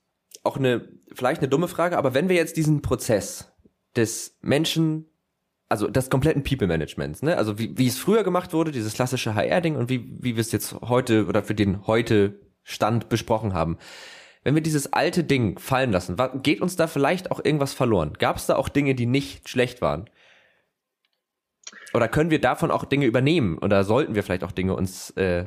auch 0.43 0.57
eine, 0.57 0.89
vielleicht 1.13 1.43
eine 1.43 1.49
dumme 1.49 1.69
Frage, 1.69 1.99
aber 1.99 2.15
wenn 2.15 2.31
wir 2.31 2.37
jetzt 2.37 2.57
diesen 2.57 2.81
Prozess 2.81 3.53
des 3.95 4.39
Menschen, 4.41 5.05
also 5.69 5.87
des 5.89 6.09
kompletten 6.09 6.45
People 6.45 6.67
Managements, 6.67 7.21
ne, 7.21 7.37
also 7.37 7.59
wie, 7.59 7.77
wie 7.77 7.87
es 7.87 7.99
früher 7.99 8.25
gemacht 8.25 8.55
wurde, 8.55 8.73
dieses 8.73 8.95
klassische 8.95 9.35
HR-Ding 9.35 9.77
und 9.77 9.91
wie, 9.91 10.17
wie 10.19 10.37
wir 10.37 10.41
es 10.41 10.51
jetzt 10.51 10.81
heute 10.81 11.27
oder 11.27 11.43
für 11.43 11.55
den 11.55 11.87
heute 11.87 12.41
Stand 12.63 13.11
besprochen 13.11 13.53
haben 13.53 13.77
wenn 14.49 14.55
wir 14.55 14.63
dieses 14.63 14.95
alte 14.95 15.25
Ding 15.25 15.59
fallen 15.59 15.93
lassen, 15.93 16.17
geht 16.43 16.63
uns 16.63 16.75
da 16.75 16.87
vielleicht 16.87 17.31
auch 17.31 17.45
irgendwas 17.45 17.75
verloren? 17.75 18.15
Gab 18.19 18.39
es 18.39 18.47
da 18.47 18.57
auch 18.57 18.71
Dinge, 18.71 18.95
die 18.95 19.05
nicht 19.05 19.47
schlecht 19.47 19.83
waren? 19.83 20.09
Oder 21.93 22.09
können 22.09 22.31
wir 22.31 22.41
davon 22.41 22.71
auch 22.71 22.87
Dinge 22.87 23.05
übernehmen? 23.05 23.59
Oder 23.59 23.85
sollten 23.85 24.15
wir 24.15 24.23
vielleicht 24.23 24.45
auch 24.45 24.53
Dinge 24.53 24.75
uns 24.75 25.11
äh, 25.11 25.45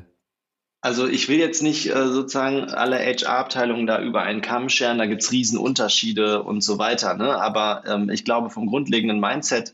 also 0.81 1.07
ich 1.07 1.29
will 1.29 1.39
jetzt 1.39 1.63
nicht 1.63 1.89
äh, 1.89 2.09
sozusagen 2.09 2.65
alle 2.65 2.99
HR-Abteilungen 2.99 3.87
da 3.87 4.03
über 4.03 4.21
einen 4.21 4.41
Kamm 4.41 4.69
scheren, 4.69 4.99
da 4.99 5.07
gibt's 5.07 5.31
Riesenunterschiede 5.31 6.43
und 6.43 6.61
so 6.61 6.77
weiter. 6.77 7.15
Ne? 7.15 7.41
Aber 7.41 7.83
ähm, 7.87 8.11
ich 8.11 8.23
glaube, 8.23 8.51
vom 8.51 8.67
grundlegenden 8.67 9.19
Mindset 9.19 9.73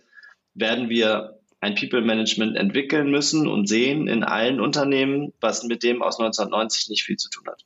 werden 0.54 0.88
wir 0.88 1.38
ein 1.60 1.76
People-Management 1.76 2.56
entwickeln 2.56 3.12
müssen 3.12 3.50
und 3.50 3.68
sehen 3.68 4.08
in 4.08 4.24
allen 4.24 4.62
Unternehmen, 4.62 5.34
was 5.42 5.64
mit 5.64 5.84
dem 5.84 6.02
aus 6.02 6.18
1990 6.18 6.88
nicht 6.88 7.04
viel 7.04 7.18
zu 7.18 7.30
tun 7.30 7.44
hat 7.48 7.66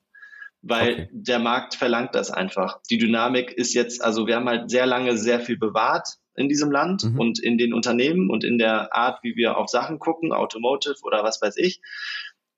weil 0.62 0.94
okay. 0.94 1.10
der 1.12 1.40
Markt 1.40 1.76
verlangt 1.76 2.16
das 2.16 2.32
einfach. 2.32 2.80
Die 2.90 2.98
Dynamik 2.98 3.52
ist 3.52 3.74
jetzt, 3.74 4.04
also 4.04 4.28
wir 4.28 4.36
haben 4.36 4.48
halt 4.48 4.70
sehr 4.70 4.86
lange 4.86 5.18
sehr 5.18 5.40
viel 5.40 5.58
bewahrt 5.58 6.08
in 6.36 6.50
diesem 6.50 6.72
Land 6.72 7.04
mhm. 7.04 7.20
und 7.20 7.40
in 7.40 7.58
den 7.58 7.74
Unternehmen 7.74 8.30
und 8.30 8.44
in 8.44 8.58
der 8.58 8.96
Art, 8.96 9.20
wie 9.24 9.36
wir 9.36 9.58
auf 9.58 9.70
Sachen 9.70 10.00
gucken, 10.00 10.32
Automotive 10.32 10.96
oder 11.04 11.24
was 11.24 11.42
weiß 11.42 11.58
ich. 11.58 11.82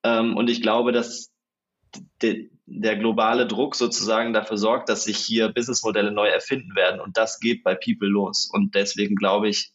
Ähm, 0.03 0.35
und 0.35 0.49
ich 0.49 0.61
glaube, 0.61 0.91
dass 0.91 1.31
de, 2.21 2.49
der 2.65 2.97
globale 2.97 3.47
Druck 3.47 3.75
sozusagen 3.75 4.33
dafür 4.33 4.57
sorgt, 4.57 4.89
dass 4.89 5.05
sich 5.05 5.17
hier 5.17 5.49
Businessmodelle 5.49 6.11
neu 6.11 6.27
erfinden 6.27 6.75
werden 6.75 6.99
und 6.99 7.17
das 7.17 7.39
geht 7.39 7.63
bei 7.63 7.75
People 7.75 8.07
los. 8.07 8.49
Und 8.51 8.75
deswegen 8.75 9.15
glaube 9.15 9.49
ich, 9.49 9.71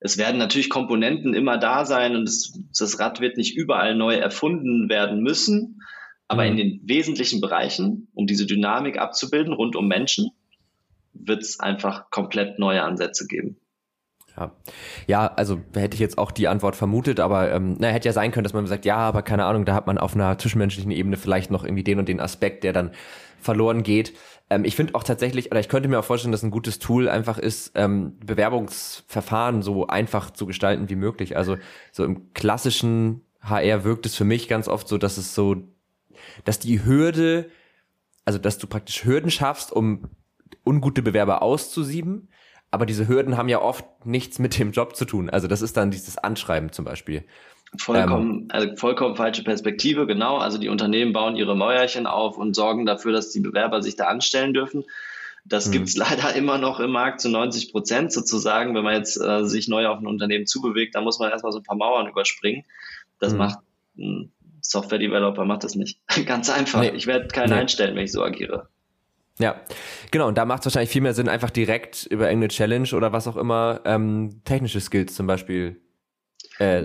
es 0.00 0.18
werden 0.18 0.38
natürlich 0.38 0.68
Komponenten 0.68 1.34
immer 1.34 1.56
da 1.56 1.84
sein 1.84 2.14
und 2.14 2.28
das 2.78 2.98
Rad 2.98 3.20
wird 3.20 3.36
nicht 3.36 3.56
überall 3.56 3.94
neu 3.94 4.14
erfunden 4.14 4.88
werden 4.90 5.22
müssen. 5.22 5.80
Aber 6.28 6.46
in 6.46 6.54
mhm. 6.54 6.58
den 6.58 6.80
wesentlichen 6.84 7.40
Bereichen, 7.40 8.08
um 8.14 8.26
diese 8.26 8.46
Dynamik 8.46 8.98
abzubilden 8.98 9.52
rund 9.52 9.76
um 9.76 9.86
Menschen, 9.86 10.30
wird 11.12 11.42
es 11.42 11.60
einfach 11.60 12.10
komplett 12.10 12.58
neue 12.58 12.82
Ansätze 12.82 13.26
geben. 13.26 13.56
Ja. 14.36 14.50
ja, 15.06 15.26
also 15.28 15.60
hätte 15.74 15.94
ich 15.94 16.00
jetzt 16.00 16.18
auch 16.18 16.32
die 16.32 16.48
Antwort 16.48 16.74
vermutet, 16.74 17.20
aber 17.20 17.52
ähm, 17.52 17.76
na, 17.78 17.88
hätte 17.88 18.08
ja 18.08 18.12
sein 18.12 18.32
können, 18.32 18.42
dass 18.42 18.52
man 18.52 18.66
sagt, 18.66 18.84
ja, 18.84 18.96
aber 18.96 19.22
keine 19.22 19.44
Ahnung, 19.44 19.64
da 19.64 19.74
hat 19.74 19.86
man 19.86 19.96
auf 19.96 20.14
einer 20.14 20.36
zwischenmenschlichen 20.38 20.90
Ebene 20.90 21.16
vielleicht 21.16 21.52
noch 21.52 21.62
irgendwie 21.62 21.84
den 21.84 22.00
und 22.00 22.08
den 22.08 22.18
Aspekt, 22.18 22.64
der 22.64 22.72
dann 22.72 22.90
verloren 23.38 23.84
geht. 23.84 24.12
Ähm, 24.50 24.64
ich 24.64 24.74
finde 24.74 24.96
auch 24.96 25.04
tatsächlich, 25.04 25.52
oder 25.52 25.60
ich 25.60 25.68
könnte 25.68 25.88
mir 25.88 26.00
auch 26.00 26.04
vorstellen, 26.04 26.32
dass 26.32 26.42
ein 26.42 26.50
gutes 26.50 26.80
Tool 26.80 27.08
einfach 27.08 27.38
ist, 27.38 27.72
ähm, 27.76 28.18
Bewerbungsverfahren 28.24 29.62
so 29.62 29.86
einfach 29.86 30.30
zu 30.30 30.46
gestalten 30.46 30.88
wie 30.90 30.96
möglich. 30.96 31.36
Also 31.36 31.56
so 31.92 32.04
im 32.04 32.32
klassischen 32.34 33.20
HR 33.40 33.84
wirkt 33.84 34.04
es 34.06 34.16
für 34.16 34.24
mich 34.24 34.48
ganz 34.48 34.66
oft 34.66 34.88
so, 34.88 34.98
dass 34.98 35.16
es 35.16 35.34
so 35.34 35.62
dass 36.44 36.58
die 36.58 36.84
Hürde, 36.84 37.50
also 38.24 38.38
dass 38.38 38.58
du 38.58 38.66
praktisch 38.66 39.04
Hürden 39.04 39.30
schaffst, 39.30 39.72
um 39.72 40.10
ungute 40.64 41.02
Bewerber 41.02 41.42
auszusieben, 41.42 42.28
aber 42.70 42.86
diese 42.86 43.06
Hürden 43.06 43.36
haben 43.36 43.48
ja 43.48 43.62
oft 43.62 43.84
nichts 44.04 44.40
mit 44.40 44.58
dem 44.58 44.72
Job 44.72 44.96
zu 44.96 45.04
tun. 45.04 45.30
Also 45.30 45.46
das 45.46 45.62
ist 45.62 45.76
dann 45.76 45.92
dieses 45.92 46.18
Anschreiben 46.18 46.72
zum 46.72 46.84
Beispiel. 46.84 47.24
Vollkommen, 47.78 48.30
ähm, 48.30 48.48
also 48.50 48.76
vollkommen 48.76 49.16
falsche 49.16 49.44
Perspektive, 49.44 50.06
genau. 50.06 50.38
Also 50.38 50.58
die 50.58 50.68
Unternehmen 50.68 51.12
bauen 51.12 51.36
ihre 51.36 51.56
Mäuerchen 51.56 52.06
auf 52.06 52.36
und 52.36 52.54
sorgen 52.54 52.86
dafür, 52.86 53.12
dass 53.12 53.30
die 53.30 53.40
Bewerber 53.40 53.82
sich 53.82 53.96
da 53.96 54.06
anstellen 54.06 54.54
dürfen. 54.54 54.84
Das 55.44 55.68
mhm. 55.68 55.72
gibt's 55.72 55.96
leider 55.96 56.34
immer 56.34 56.58
noch 56.58 56.80
im 56.80 56.90
Markt 56.90 57.20
zu 57.20 57.28
90 57.28 57.72
Prozent 57.72 58.12
sozusagen. 58.12 58.74
Wenn 58.74 58.84
man 58.84 58.94
jetzt 58.94 59.20
äh, 59.20 59.44
sich 59.44 59.68
neu 59.68 59.86
auf 59.86 59.98
ein 59.98 60.06
Unternehmen 60.06 60.46
zubewegt, 60.46 60.94
dann 60.94 61.04
muss 61.04 61.18
man 61.18 61.30
erstmal 61.30 61.52
so 61.52 61.58
ein 61.58 61.64
paar 61.64 61.76
Mauern 61.76 62.08
überspringen. 62.08 62.64
Das 63.20 63.32
mhm. 63.32 63.38
macht 63.38 63.58
ein 63.96 64.32
Software-Developer 64.64 65.44
macht 65.44 65.64
das 65.64 65.74
nicht. 65.74 66.00
Ganz 66.26 66.50
einfach. 66.50 66.80
Nee. 66.80 66.92
Ich 66.94 67.06
werde 67.06 67.28
keinen 67.28 67.50
nee. 67.50 67.56
einstellen, 67.56 67.94
wenn 67.94 68.04
ich 68.04 68.12
so 68.12 68.22
agiere. 68.22 68.68
Ja, 69.38 69.60
genau. 70.10 70.28
Und 70.28 70.38
da 70.38 70.44
macht 70.44 70.60
es 70.60 70.66
wahrscheinlich 70.66 70.90
viel 70.90 71.02
mehr 71.02 71.14
Sinn, 71.14 71.28
einfach 71.28 71.50
direkt 71.50 72.06
über 72.06 72.26
irgendeine 72.26 72.48
Challenge 72.48 72.88
oder 72.94 73.12
was 73.12 73.26
auch 73.26 73.36
immer 73.36 73.80
ähm, 73.84 74.42
technische 74.44 74.80
Skills 74.80 75.14
zum 75.14 75.26
Beispiel. 75.26 75.80
Äh, 76.60 76.84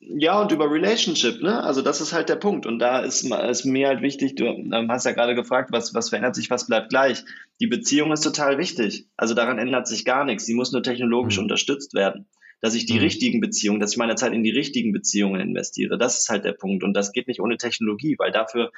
ja, 0.00 0.40
und 0.40 0.52
über 0.52 0.70
Relationship, 0.70 1.42
ne? 1.42 1.62
Also 1.62 1.82
das 1.82 2.00
ist 2.00 2.12
halt 2.12 2.28
der 2.28 2.36
Punkt. 2.36 2.66
Und 2.66 2.78
da 2.78 3.00
ist, 3.00 3.24
ist 3.24 3.64
mir 3.64 3.88
halt 3.88 4.02
wichtig, 4.02 4.36
du 4.36 4.44
ähm, 4.44 4.88
hast 4.90 5.04
ja 5.04 5.12
gerade 5.12 5.34
gefragt, 5.34 5.70
was, 5.72 5.94
was 5.94 6.10
verändert 6.10 6.34
sich, 6.34 6.50
was 6.50 6.66
bleibt 6.66 6.90
gleich. 6.90 7.24
Die 7.60 7.66
Beziehung 7.66 8.12
ist 8.12 8.22
total 8.22 8.58
wichtig. 8.58 9.06
Also 9.16 9.34
daran 9.34 9.58
ändert 9.58 9.86
sich 9.86 10.04
gar 10.04 10.24
nichts. 10.24 10.46
Sie 10.46 10.54
muss 10.54 10.72
nur 10.72 10.82
technologisch 10.82 11.36
mhm. 11.36 11.44
unterstützt 11.44 11.94
werden. 11.94 12.26
Dass 12.60 12.74
ich 12.74 12.86
die 12.86 12.94
mhm. 12.94 13.00
richtigen 13.00 13.40
Beziehungen, 13.40 13.80
dass 13.80 13.92
ich 13.92 13.98
meine 13.98 14.16
Zeit 14.16 14.32
in 14.32 14.42
die 14.42 14.50
richtigen 14.50 14.92
Beziehungen 14.92 15.40
investiere, 15.40 15.96
das 15.96 16.18
ist 16.18 16.28
halt 16.28 16.44
der 16.44 16.52
Punkt. 16.52 16.82
Und 16.82 16.94
das 16.94 17.12
geht 17.12 17.28
nicht 17.28 17.40
ohne 17.40 17.56
Technologie, 17.56 18.16
weil 18.18 18.32
dafür 18.32 18.72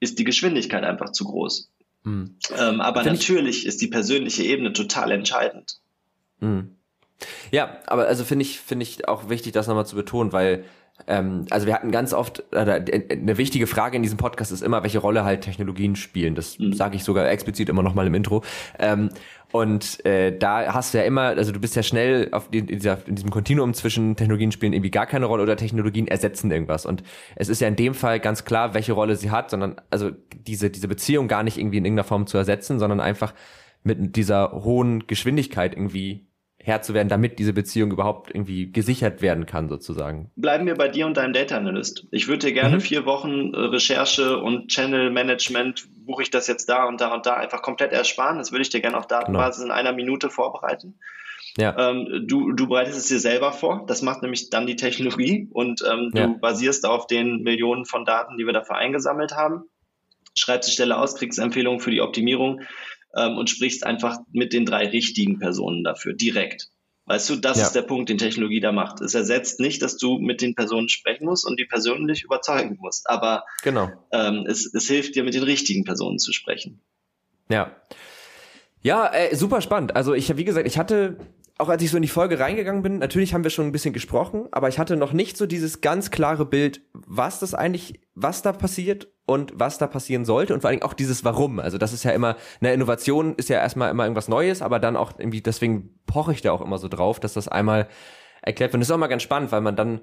ist 0.00 0.18
die 0.18 0.24
Geschwindigkeit 0.24 0.84
einfach 0.84 1.12
zu 1.12 1.24
groß. 1.24 1.70
Mhm. 2.02 2.36
Ähm, 2.58 2.80
aber 2.80 3.02
Find 3.02 3.16
natürlich 3.16 3.66
ist 3.66 3.80
die 3.80 3.88
persönliche 3.88 4.44
Ebene 4.44 4.72
total 4.72 5.10
entscheidend. 5.10 5.78
Mhm. 6.40 6.76
Ja, 7.50 7.78
aber 7.86 8.06
also 8.06 8.24
finde 8.24 8.44
ich, 8.44 8.60
finde 8.60 8.82
ich 8.82 9.08
auch 9.08 9.28
wichtig, 9.28 9.52
das 9.52 9.66
nochmal 9.66 9.86
zu 9.86 9.96
betonen, 9.96 10.32
weil 10.32 10.64
ähm, 11.06 11.46
also 11.50 11.66
wir 11.66 11.74
hatten 11.74 11.90
ganz 11.90 12.12
oft, 12.12 12.44
äh, 12.52 12.82
eine 13.10 13.36
wichtige 13.36 13.66
Frage 13.66 13.96
in 13.96 14.02
diesem 14.02 14.16
Podcast 14.16 14.52
ist 14.52 14.62
immer, 14.62 14.82
welche 14.82 15.00
Rolle 15.00 15.24
halt 15.24 15.42
Technologien 15.42 15.96
spielen. 15.96 16.34
Das 16.34 16.58
mhm. 16.58 16.72
sage 16.72 16.96
ich 16.96 17.04
sogar 17.04 17.28
explizit 17.28 17.68
immer 17.68 17.82
nochmal 17.82 18.06
im 18.06 18.14
Intro. 18.14 18.42
Ähm, 18.78 19.10
und 19.52 20.04
äh, 20.04 20.36
da 20.36 20.72
hast 20.72 20.94
du 20.94 20.98
ja 20.98 21.04
immer, 21.04 21.22
also 21.22 21.52
du 21.52 21.60
bist 21.60 21.76
ja 21.76 21.82
schnell 21.82 22.28
auf 22.32 22.48
die, 22.48 22.58
in, 22.58 22.66
dieser, 22.66 22.98
in 23.06 23.16
diesem 23.16 23.30
Kontinuum 23.30 23.74
zwischen 23.74 24.16
Technologien 24.16 24.52
spielen 24.52 24.72
irgendwie 24.72 24.90
gar 24.90 25.06
keine 25.06 25.26
Rolle 25.26 25.42
oder 25.42 25.56
Technologien 25.56 26.08
ersetzen 26.08 26.50
irgendwas. 26.50 26.86
Und 26.86 27.02
es 27.36 27.48
ist 27.48 27.60
ja 27.60 27.68
in 27.68 27.76
dem 27.76 27.94
Fall 27.94 28.18
ganz 28.18 28.44
klar, 28.44 28.74
welche 28.74 28.92
Rolle 28.92 29.16
sie 29.16 29.30
hat, 29.30 29.50
sondern 29.50 29.76
also 29.90 30.10
diese, 30.46 30.70
diese 30.70 30.88
Beziehung 30.88 31.28
gar 31.28 31.42
nicht 31.42 31.58
irgendwie 31.58 31.78
in 31.78 31.84
irgendeiner 31.84 32.08
Form 32.08 32.26
zu 32.26 32.38
ersetzen, 32.38 32.78
sondern 32.78 33.00
einfach 33.00 33.34
mit 33.82 34.16
dieser 34.16 34.52
hohen 34.52 35.06
Geschwindigkeit 35.06 35.74
irgendwie 35.74 36.26
Herr 36.64 36.80
zu 36.80 36.94
werden, 36.94 37.10
damit 37.10 37.38
diese 37.38 37.52
Beziehung 37.52 37.90
überhaupt 37.90 38.30
irgendwie 38.30 38.72
gesichert 38.72 39.20
werden 39.20 39.44
kann, 39.44 39.68
sozusagen. 39.68 40.30
Bleiben 40.34 40.64
wir 40.64 40.76
bei 40.76 40.88
dir 40.88 41.04
und 41.04 41.18
deinem 41.18 41.34
Data 41.34 41.58
Analyst. 41.58 42.06
Ich 42.10 42.26
würde 42.26 42.46
dir 42.46 42.54
gerne 42.54 42.76
mhm. 42.76 42.80
vier 42.80 43.04
Wochen 43.04 43.52
äh, 43.52 43.58
Recherche 43.58 44.38
und 44.38 44.68
Channel 44.68 45.10
Management, 45.10 45.86
buche 46.06 46.22
ich 46.22 46.30
das 46.30 46.46
jetzt 46.46 46.70
da 46.70 46.86
und 46.86 47.02
da 47.02 47.12
und 47.12 47.26
da, 47.26 47.34
einfach 47.34 47.60
komplett 47.60 47.92
ersparen. 47.92 48.38
Das 48.38 48.50
würde 48.50 48.62
ich 48.62 48.70
dir 48.70 48.80
gerne 48.80 48.96
auf 48.96 49.06
Datenbasis 49.06 49.62
genau. 49.62 49.74
in 49.74 49.78
einer 49.78 49.92
Minute 49.92 50.30
vorbereiten. 50.30 50.98
Ja. 51.58 51.90
Ähm, 51.90 52.24
du, 52.26 52.52
du 52.52 52.66
bereitest 52.66 52.96
es 52.96 53.08
dir 53.08 53.20
selber 53.20 53.52
vor. 53.52 53.84
Das 53.86 54.00
macht 54.00 54.22
nämlich 54.22 54.48
dann 54.48 54.66
die 54.66 54.76
Technologie 54.76 55.50
und 55.52 55.84
ähm, 55.86 56.12
ja. 56.14 56.28
du 56.28 56.38
basierst 56.38 56.86
auf 56.86 57.06
den 57.06 57.42
Millionen 57.42 57.84
von 57.84 58.06
Daten, 58.06 58.38
die 58.38 58.46
wir 58.46 58.54
dafür 58.54 58.76
eingesammelt 58.76 59.36
haben. 59.36 59.64
Schreibst 60.34 60.70
die 60.70 60.72
Stelle 60.72 60.96
aus, 60.96 61.14
kriegst 61.14 61.38
Empfehlungen 61.38 61.78
für 61.78 61.90
die 61.90 62.00
Optimierung 62.00 62.62
ähm, 63.16 63.36
und 63.36 63.50
sprichst 63.50 63.84
einfach 63.84 64.18
mit 64.32 64.52
den 64.52 64.66
drei 64.66 64.88
richtigen 64.88 65.38
Personen 65.38 65.84
dafür, 65.84 66.14
direkt. 66.14 66.70
Weißt 67.06 67.28
du, 67.28 67.36
das 67.36 67.58
ja. 67.58 67.64
ist 67.64 67.72
der 67.72 67.82
Punkt, 67.82 68.08
den 68.08 68.16
Technologie 68.16 68.60
da 68.60 68.72
macht. 68.72 69.02
Es 69.02 69.14
ersetzt 69.14 69.60
nicht, 69.60 69.82
dass 69.82 69.98
du 69.98 70.18
mit 70.18 70.40
den 70.40 70.54
Personen 70.54 70.88
sprechen 70.88 71.26
musst 71.26 71.46
und 71.46 71.58
die 71.58 71.66
persönlich 71.66 72.22
überzeugen 72.24 72.78
musst, 72.80 73.10
aber 73.10 73.44
genau. 73.62 73.90
ähm, 74.10 74.46
es, 74.48 74.72
es 74.72 74.88
hilft 74.88 75.14
dir, 75.14 75.22
mit 75.22 75.34
den 75.34 75.42
richtigen 75.42 75.84
Personen 75.84 76.18
zu 76.18 76.32
sprechen. 76.32 76.80
Ja. 77.50 77.76
Ja, 78.82 79.12
äh, 79.12 79.34
super 79.36 79.60
spannend. 79.60 79.94
Also 79.96 80.14
ich 80.14 80.30
habe, 80.30 80.38
wie 80.38 80.44
gesagt, 80.44 80.66
ich 80.66 80.78
hatte 80.78 81.18
auch 81.58 81.68
als 81.68 81.82
ich 81.82 81.90
so 81.90 81.96
in 81.96 82.02
die 82.02 82.08
Folge 82.08 82.40
reingegangen 82.40 82.82
bin, 82.82 82.98
natürlich 82.98 83.32
haben 83.32 83.44
wir 83.44 83.50
schon 83.50 83.66
ein 83.66 83.72
bisschen 83.72 83.94
gesprochen, 83.94 84.48
aber 84.50 84.68
ich 84.68 84.78
hatte 84.78 84.96
noch 84.96 85.12
nicht 85.12 85.36
so 85.36 85.46
dieses 85.46 85.80
ganz 85.80 86.10
klare 86.10 86.44
Bild, 86.44 86.82
was 86.92 87.38
das 87.38 87.54
eigentlich, 87.54 88.00
was 88.14 88.42
da 88.42 88.52
passiert 88.52 89.08
und 89.24 89.52
was 89.54 89.78
da 89.78 89.86
passieren 89.86 90.24
sollte 90.24 90.52
und 90.52 90.62
vor 90.62 90.70
allem 90.70 90.82
auch 90.82 90.94
dieses 90.94 91.24
Warum. 91.24 91.60
Also 91.60 91.78
das 91.78 91.92
ist 91.92 92.02
ja 92.02 92.10
immer, 92.10 92.36
eine 92.60 92.72
Innovation 92.72 93.34
ist 93.36 93.48
ja 93.48 93.58
erstmal 93.58 93.90
immer 93.90 94.02
irgendwas 94.04 94.28
Neues, 94.28 94.62
aber 94.62 94.80
dann 94.80 94.96
auch 94.96 95.12
irgendwie, 95.16 95.42
deswegen 95.42 96.00
poche 96.06 96.32
ich 96.32 96.42
da 96.42 96.50
auch 96.50 96.60
immer 96.60 96.78
so 96.78 96.88
drauf, 96.88 97.20
dass 97.20 97.34
das 97.34 97.46
einmal 97.46 97.88
erklärt 98.42 98.72
wird. 98.72 98.74
Und 98.74 98.80
das 98.80 98.88
ist 98.88 98.92
auch 98.92 98.98
mal 98.98 99.06
ganz 99.06 99.22
spannend, 99.22 99.52
weil 99.52 99.60
man 99.60 99.76
dann 99.76 100.00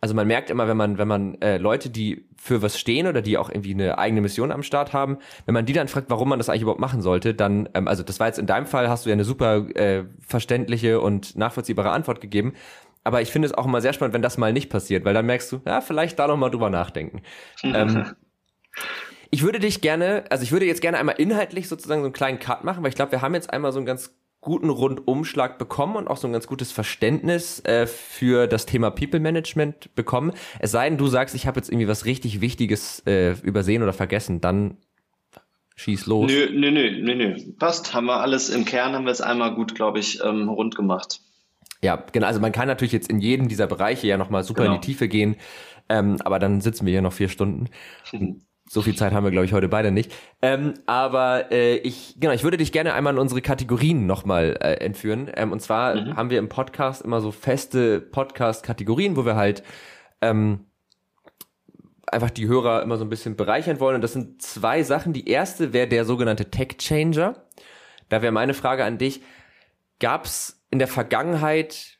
also 0.00 0.14
man 0.14 0.26
merkt 0.26 0.48
immer, 0.48 0.66
wenn 0.66 0.76
man, 0.76 0.96
wenn 0.98 1.08
man 1.08 1.40
äh, 1.42 1.58
Leute, 1.58 1.90
die 1.90 2.26
für 2.36 2.62
was 2.62 2.78
stehen 2.78 3.06
oder 3.06 3.20
die 3.20 3.36
auch 3.36 3.50
irgendwie 3.50 3.74
eine 3.74 3.98
eigene 3.98 4.22
Mission 4.22 4.50
am 4.50 4.62
Start 4.62 4.92
haben, 4.94 5.18
wenn 5.44 5.52
man 5.52 5.66
die 5.66 5.74
dann 5.74 5.88
fragt, 5.88 6.08
warum 6.08 6.30
man 6.30 6.38
das 6.38 6.48
eigentlich 6.48 6.62
überhaupt 6.62 6.80
machen 6.80 7.02
sollte, 7.02 7.34
dann, 7.34 7.68
ähm, 7.74 7.86
also 7.86 8.02
das 8.02 8.18
war 8.18 8.26
jetzt 8.26 8.38
in 8.38 8.46
deinem 8.46 8.66
Fall, 8.66 8.88
hast 8.88 9.04
du 9.04 9.10
ja 9.10 9.14
eine 9.14 9.24
super 9.24 9.68
äh, 9.76 10.04
verständliche 10.20 11.00
und 11.00 11.36
nachvollziehbare 11.36 11.90
Antwort 11.90 12.20
gegeben. 12.20 12.54
Aber 13.04 13.20
ich 13.20 13.30
finde 13.30 13.46
es 13.46 13.54
auch 13.54 13.66
immer 13.66 13.80
sehr 13.80 13.92
spannend, 13.92 14.14
wenn 14.14 14.22
das 14.22 14.38
mal 14.38 14.52
nicht 14.52 14.70
passiert, 14.70 15.04
weil 15.04 15.14
dann 15.14 15.26
merkst 15.26 15.52
du, 15.52 15.60
ja, 15.66 15.80
vielleicht 15.80 16.18
da 16.18 16.26
noch 16.26 16.36
mal 16.36 16.50
drüber 16.50 16.70
nachdenken. 16.70 17.22
ähm, 17.62 18.14
ich 19.30 19.42
würde 19.42 19.58
dich 19.58 19.80
gerne, 19.80 20.24
also 20.30 20.42
ich 20.42 20.52
würde 20.52 20.66
jetzt 20.66 20.80
gerne 20.80 20.98
einmal 20.98 21.14
inhaltlich 21.18 21.68
sozusagen 21.68 22.00
so 22.00 22.06
einen 22.06 22.12
kleinen 22.12 22.38
Cut 22.38 22.64
machen, 22.64 22.82
weil 22.82 22.88
ich 22.88 22.96
glaube, 22.96 23.12
wir 23.12 23.22
haben 23.22 23.34
jetzt 23.34 23.52
einmal 23.52 23.72
so 23.72 23.78
einen 23.78 23.86
ganz 23.86 24.14
guten 24.40 24.70
Rundumschlag 24.70 25.58
bekommen 25.58 25.96
und 25.96 26.08
auch 26.08 26.16
so 26.16 26.26
ein 26.26 26.32
ganz 26.32 26.46
gutes 26.46 26.72
Verständnis 26.72 27.60
äh, 27.64 27.86
für 27.86 28.46
das 28.46 28.66
Thema 28.66 28.90
People 28.90 29.20
Management 29.20 29.94
bekommen. 29.94 30.32
Es 30.60 30.70
sei 30.70 30.88
denn, 30.88 30.98
du 30.98 31.08
sagst, 31.08 31.34
ich 31.34 31.46
habe 31.46 31.58
jetzt 31.58 31.68
irgendwie 31.68 31.88
was 31.88 32.06
richtig 32.06 32.40
Wichtiges 32.40 33.02
äh, 33.06 33.32
übersehen 33.42 33.82
oder 33.82 33.92
vergessen, 33.92 34.40
dann 34.40 34.78
schieß 35.76 36.06
los. 36.06 36.30
Nö, 36.30 36.48
nö, 36.52 36.70
nö, 36.70 36.90
nö, 37.02 37.14
nö. 37.14 37.36
Passt, 37.58 37.92
haben 37.92 38.06
wir 38.06 38.20
alles 38.20 38.48
im 38.48 38.64
Kern, 38.64 38.94
haben 38.94 39.04
wir 39.04 39.12
es 39.12 39.20
einmal 39.20 39.54
gut, 39.54 39.74
glaube 39.74 39.98
ich, 39.98 40.22
ähm, 40.24 40.48
rund 40.48 40.74
gemacht. 40.74 41.20
Ja, 41.82 41.96
genau. 42.12 42.26
Also 42.26 42.40
man 42.40 42.52
kann 42.52 42.68
natürlich 42.68 42.92
jetzt 42.92 43.10
in 43.10 43.20
jedem 43.20 43.48
dieser 43.48 43.66
Bereiche 43.66 44.06
ja 44.06 44.16
nochmal 44.16 44.42
super 44.42 44.62
genau. 44.62 44.74
in 44.74 44.80
die 44.80 44.86
Tiefe 44.86 45.08
gehen, 45.08 45.36
ähm, 45.88 46.16
aber 46.24 46.38
dann 46.38 46.60
sitzen 46.60 46.86
wir 46.86 46.92
hier 46.92 47.02
noch 47.02 47.12
vier 47.12 47.28
Stunden. 47.28 47.68
So 48.72 48.82
viel 48.82 48.94
Zeit 48.94 49.12
haben 49.12 49.24
wir, 49.24 49.32
glaube 49.32 49.46
ich, 49.46 49.52
heute 49.52 49.66
beide 49.66 49.90
nicht. 49.90 50.12
Ähm, 50.42 50.74
aber 50.86 51.50
äh, 51.50 51.78
ich, 51.78 52.14
genau, 52.20 52.32
ich 52.32 52.44
würde 52.44 52.56
dich 52.56 52.70
gerne 52.70 52.94
einmal 52.94 53.14
in 53.14 53.18
unsere 53.18 53.42
Kategorien 53.42 54.06
nochmal 54.06 54.56
äh, 54.60 54.74
entführen. 54.74 55.28
Ähm, 55.34 55.50
und 55.50 55.58
zwar 55.58 55.96
mhm. 55.96 56.16
haben 56.16 56.30
wir 56.30 56.38
im 56.38 56.48
Podcast 56.48 57.02
immer 57.02 57.20
so 57.20 57.32
feste 57.32 58.00
Podcast-Kategorien, 58.00 59.16
wo 59.16 59.24
wir 59.24 59.34
halt 59.34 59.64
ähm, 60.20 60.66
einfach 62.06 62.30
die 62.30 62.46
Hörer 62.46 62.84
immer 62.84 62.96
so 62.96 63.04
ein 63.04 63.08
bisschen 63.08 63.34
bereichern 63.34 63.80
wollen. 63.80 63.96
Und 63.96 64.02
das 64.02 64.12
sind 64.12 64.40
zwei 64.40 64.84
Sachen. 64.84 65.12
Die 65.12 65.28
erste 65.28 65.72
wäre 65.72 65.88
der 65.88 66.04
sogenannte 66.04 66.48
Tech 66.52 66.78
Changer. 66.78 67.34
Da 68.08 68.22
wäre 68.22 68.30
meine 68.30 68.54
Frage 68.54 68.84
an 68.84 68.98
dich. 68.98 69.20
Gab 69.98 70.26
es 70.26 70.62
in 70.70 70.78
der 70.78 70.86
Vergangenheit 70.86 71.98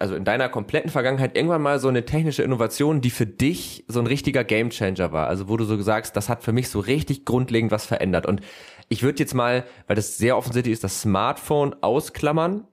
also 0.00 0.14
in 0.14 0.24
deiner 0.24 0.48
kompletten 0.48 0.90
Vergangenheit 0.90 1.36
irgendwann 1.36 1.60
mal 1.60 1.78
so 1.78 1.88
eine 1.88 2.06
technische 2.06 2.42
Innovation, 2.42 3.02
die 3.02 3.10
für 3.10 3.26
dich 3.26 3.84
so 3.86 4.00
ein 4.00 4.06
richtiger 4.06 4.44
Gamechanger 4.44 5.12
war? 5.12 5.28
Also 5.28 5.48
wo 5.48 5.58
du 5.58 5.64
so 5.64 5.80
sagst, 5.80 6.16
das 6.16 6.30
hat 6.30 6.42
für 6.42 6.52
mich 6.52 6.70
so 6.70 6.80
richtig 6.80 7.26
grundlegend 7.26 7.70
was 7.70 7.84
verändert. 7.84 8.24
Und 8.24 8.40
ich 8.88 9.02
würde 9.02 9.18
jetzt 9.18 9.34
mal, 9.34 9.64
weil 9.86 9.96
das 9.96 10.16
sehr 10.16 10.38
offensichtlich 10.38 10.72
ist, 10.72 10.84
das 10.84 11.02
Smartphone 11.02 11.76
ausklammern. 11.82 12.66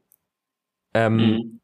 Ähm, 0.93 1.15
mhm. 1.17 1.59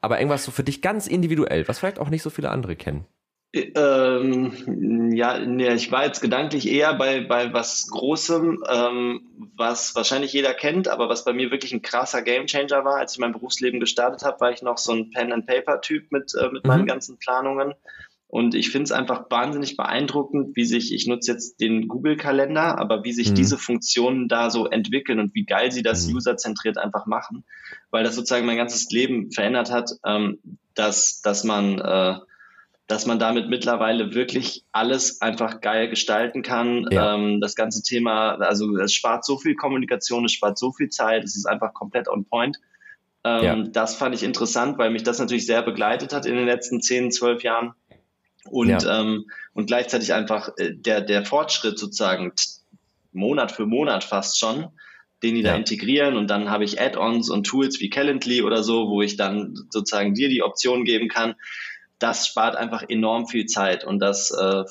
Aber 0.00 0.18
irgendwas 0.18 0.44
so 0.44 0.50
für 0.50 0.64
dich 0.64 0.82
ganz 0.82 1.06
individuell, 1.06 1.66
was 1.68 1.78
vielleicht 1.78 2.00
auch 2.00 2.10
nicht 2.10 2.22
so 2.22 2.28
viele 2.28 2.50
andere 2.50 2.74
kennen. 2.74 3.06
Ähm, 3.54 5.12
ja, 5.12 5.38
nee, 5.38 5.72
ich 5.74 5.92
war 5.92 6.04
jetzt 6.04 6.20
gedanklich 6.20 6.68
eher 6.68 6.94
bei, 6.94 7.20
bei 7.20 7.52
was 7.52 7.86
Großem, 7.88 8.64
ähm, 8.68 9.20
was 9.56 9.94
wahrscheinlich 9.94 10.32
jeder 10.32 10.54
kennt, 10.54 10.88
aber 10.88 11.08
was 11.08 11.24
bei 11.24 11.32
mir 11.32 11.52
wirklich 11.52 11.72
ein 11.72 11.82
krasser 11.82 12.22
Gamechanger 12.22 12.84
war. 12.84 12.96
Als 12.96 13.12
ich 13.12 13.20
mein 13.20 13.32
Berufsleben 13.32 13.78
gestartet 13.78 14.24
habe, 14.24 14.40
war 14.40 14.50
ich 14.50 14.62
noch 14.62 14.78
so 14.78 14.92
ein 14.92 15.10
Pen-and-Paper-Typ 15.10 16.10
mit, 16.10 16.32
äh, 16.34 16.48
mit 16.50 16.64
mhm. 16.64 16.68
meinen 16.68 16.86
ganzen 16.86 17.16
Planungen. 17.18 17.74
Und 18.26 18.56
ich 18.56 18.70
finde 18.70 18.84
es 18.84 18.92
einfach 18.92 19.30
wahnsinnig 19.30 19.76
beeindruckend, 19.76 20.56
wie 20.56 20.64
sich, 20.64 20.92
ich 20.92 21.06
nutze 21.06 21.30
jetzt 21.30 21.60
den 21.60 21.86
Google-Kalender, 21.86 22.80
aber 22.80 23.04
wie 23.04 23.12
sich 23.12 23.30
mhm. 23.30 23.34
diese 23.36 23.58
Funktionen 23.58 24.26
da 24.26 24.50
so 24.50 24.66
entwickeln 24.66 25.20
und 25.20 25.32
wie 25.36 25.44
geil 25.44 25.70
sie 25.70 25.84
das 25.84 26.08
mhm. 26.08 26.16
userzentriert 26.16 26.76
einfach 26.76 27.06
machen, 27.06 27.44
weil 27.92 28.02
das 28.02 28.16
sozusagen 28.16 28.46
mein 28.46 28.56
ganzes 28.56 28.90
Leben 28.90 29.30
verändert 29.30 29.70
hat, 29.70 29.92
ähm, 30.04 30.40
dass, 30.74 31.22
dass 31.22 31.44
man 31.44 31.78
äh, 31.78 32.16
dass 32.86 33.06
man 33.06 33.18
damit 33.18 33.48
mittlerweile 33.48 34.14
wirklich 34.14 34.64
alles 34.72 35.20
einfach 35.22 35.60
geil 35.60 35.88
gestalten 35.88 36.42
kann. 36.42 36.86
Ja. 36.90 37.14
Ähm, 37.14 37.40
das 37.40 37.54
ganze 37.54 37.82
Thema, 37.82 38.34
also 38.34 38.76
es 38.76 38.92
spart 38.92 39.24
so 39.24 39.38
viel 39.38 39.54
Kommunikation, 39.54 40.24
es 40.26 40.32
spart 40.32 40.58
so 40.58 40.70
viel 40.72 40.90
Zeit, 40.90 41.24
es 41.24 41.34
ist 41.36 41.46
einfach 41.46 41.72
komplett 41.72 42.08
on 42.08 42.24
point. 42.26 42.58
Ähm, 43.24 43.44
ja. 43.44 43.56
Das 43.56 43.94
fand 43.94 44.14
ich 44.14 44.22
interessant, 44.22 44.76
weil 44.76 44.90
mich 44.90 45.02
das 45.02 45.18
natürlich 45.18 45.46
sehr 45.46 45.62
begleitet 45.62 46.12
hat 46.12 46.26
in 46.26 46.36
den 46.36 46.44
letzten 46.44 46.82
10, 46.82 47.10
12 47.10 47.42
Jahren. 47.42 47.72
Und, 48.50 48.68
ja. 48.68 49.00
ähm, 49.00 49.24
und 49.54 49.66
gleichzeitig 49.66 50.12
einfach 50.12 50.50
äh, 50.58 50.74
der, 50.74 51.00
der 51.00 51.24
Fortschritt 51.24 51.78
sozusagen 51.78 52.32
Monat 53.12 53.52
für 53.52 53.64
Monat 53.64 54.04
fast 54.04 54.38
schon, 54.38 54.68
den 55.22 55.36
die 55.36 55.42
da 55.42 55.54
integrieren 55.56 56.16
und 56.16 56.28
dann 56.28 56.50
habe 56.50 56.64
ich 56.64 56.78
Add-ons 56.78 57.30
und 57.30 57.46
Tools 57.46 57.80
wie 57.80 57.88
Calendly 57.88 58.42
oder 58.42 58.62
so, 58.62 58.90
wo 58.90 59.00
ich 59.00 59.16
dann 59.16 59.54
sozusagen 59.70 60.12
dir 60.12 60.28
die 60.28 60.42
Option 60.42 60.84
geben 60.84 61.08
kann, 61.08 61.36
das 62.04 62.26
spart 62.26 62.54
einfach 62.54 62.84
enorm 62.88 63.26
viel 63.26 63.46
Zeit 63.46 63.84
und 63.84 63.98
das 63.98 64.30
äh, 64.30 64.64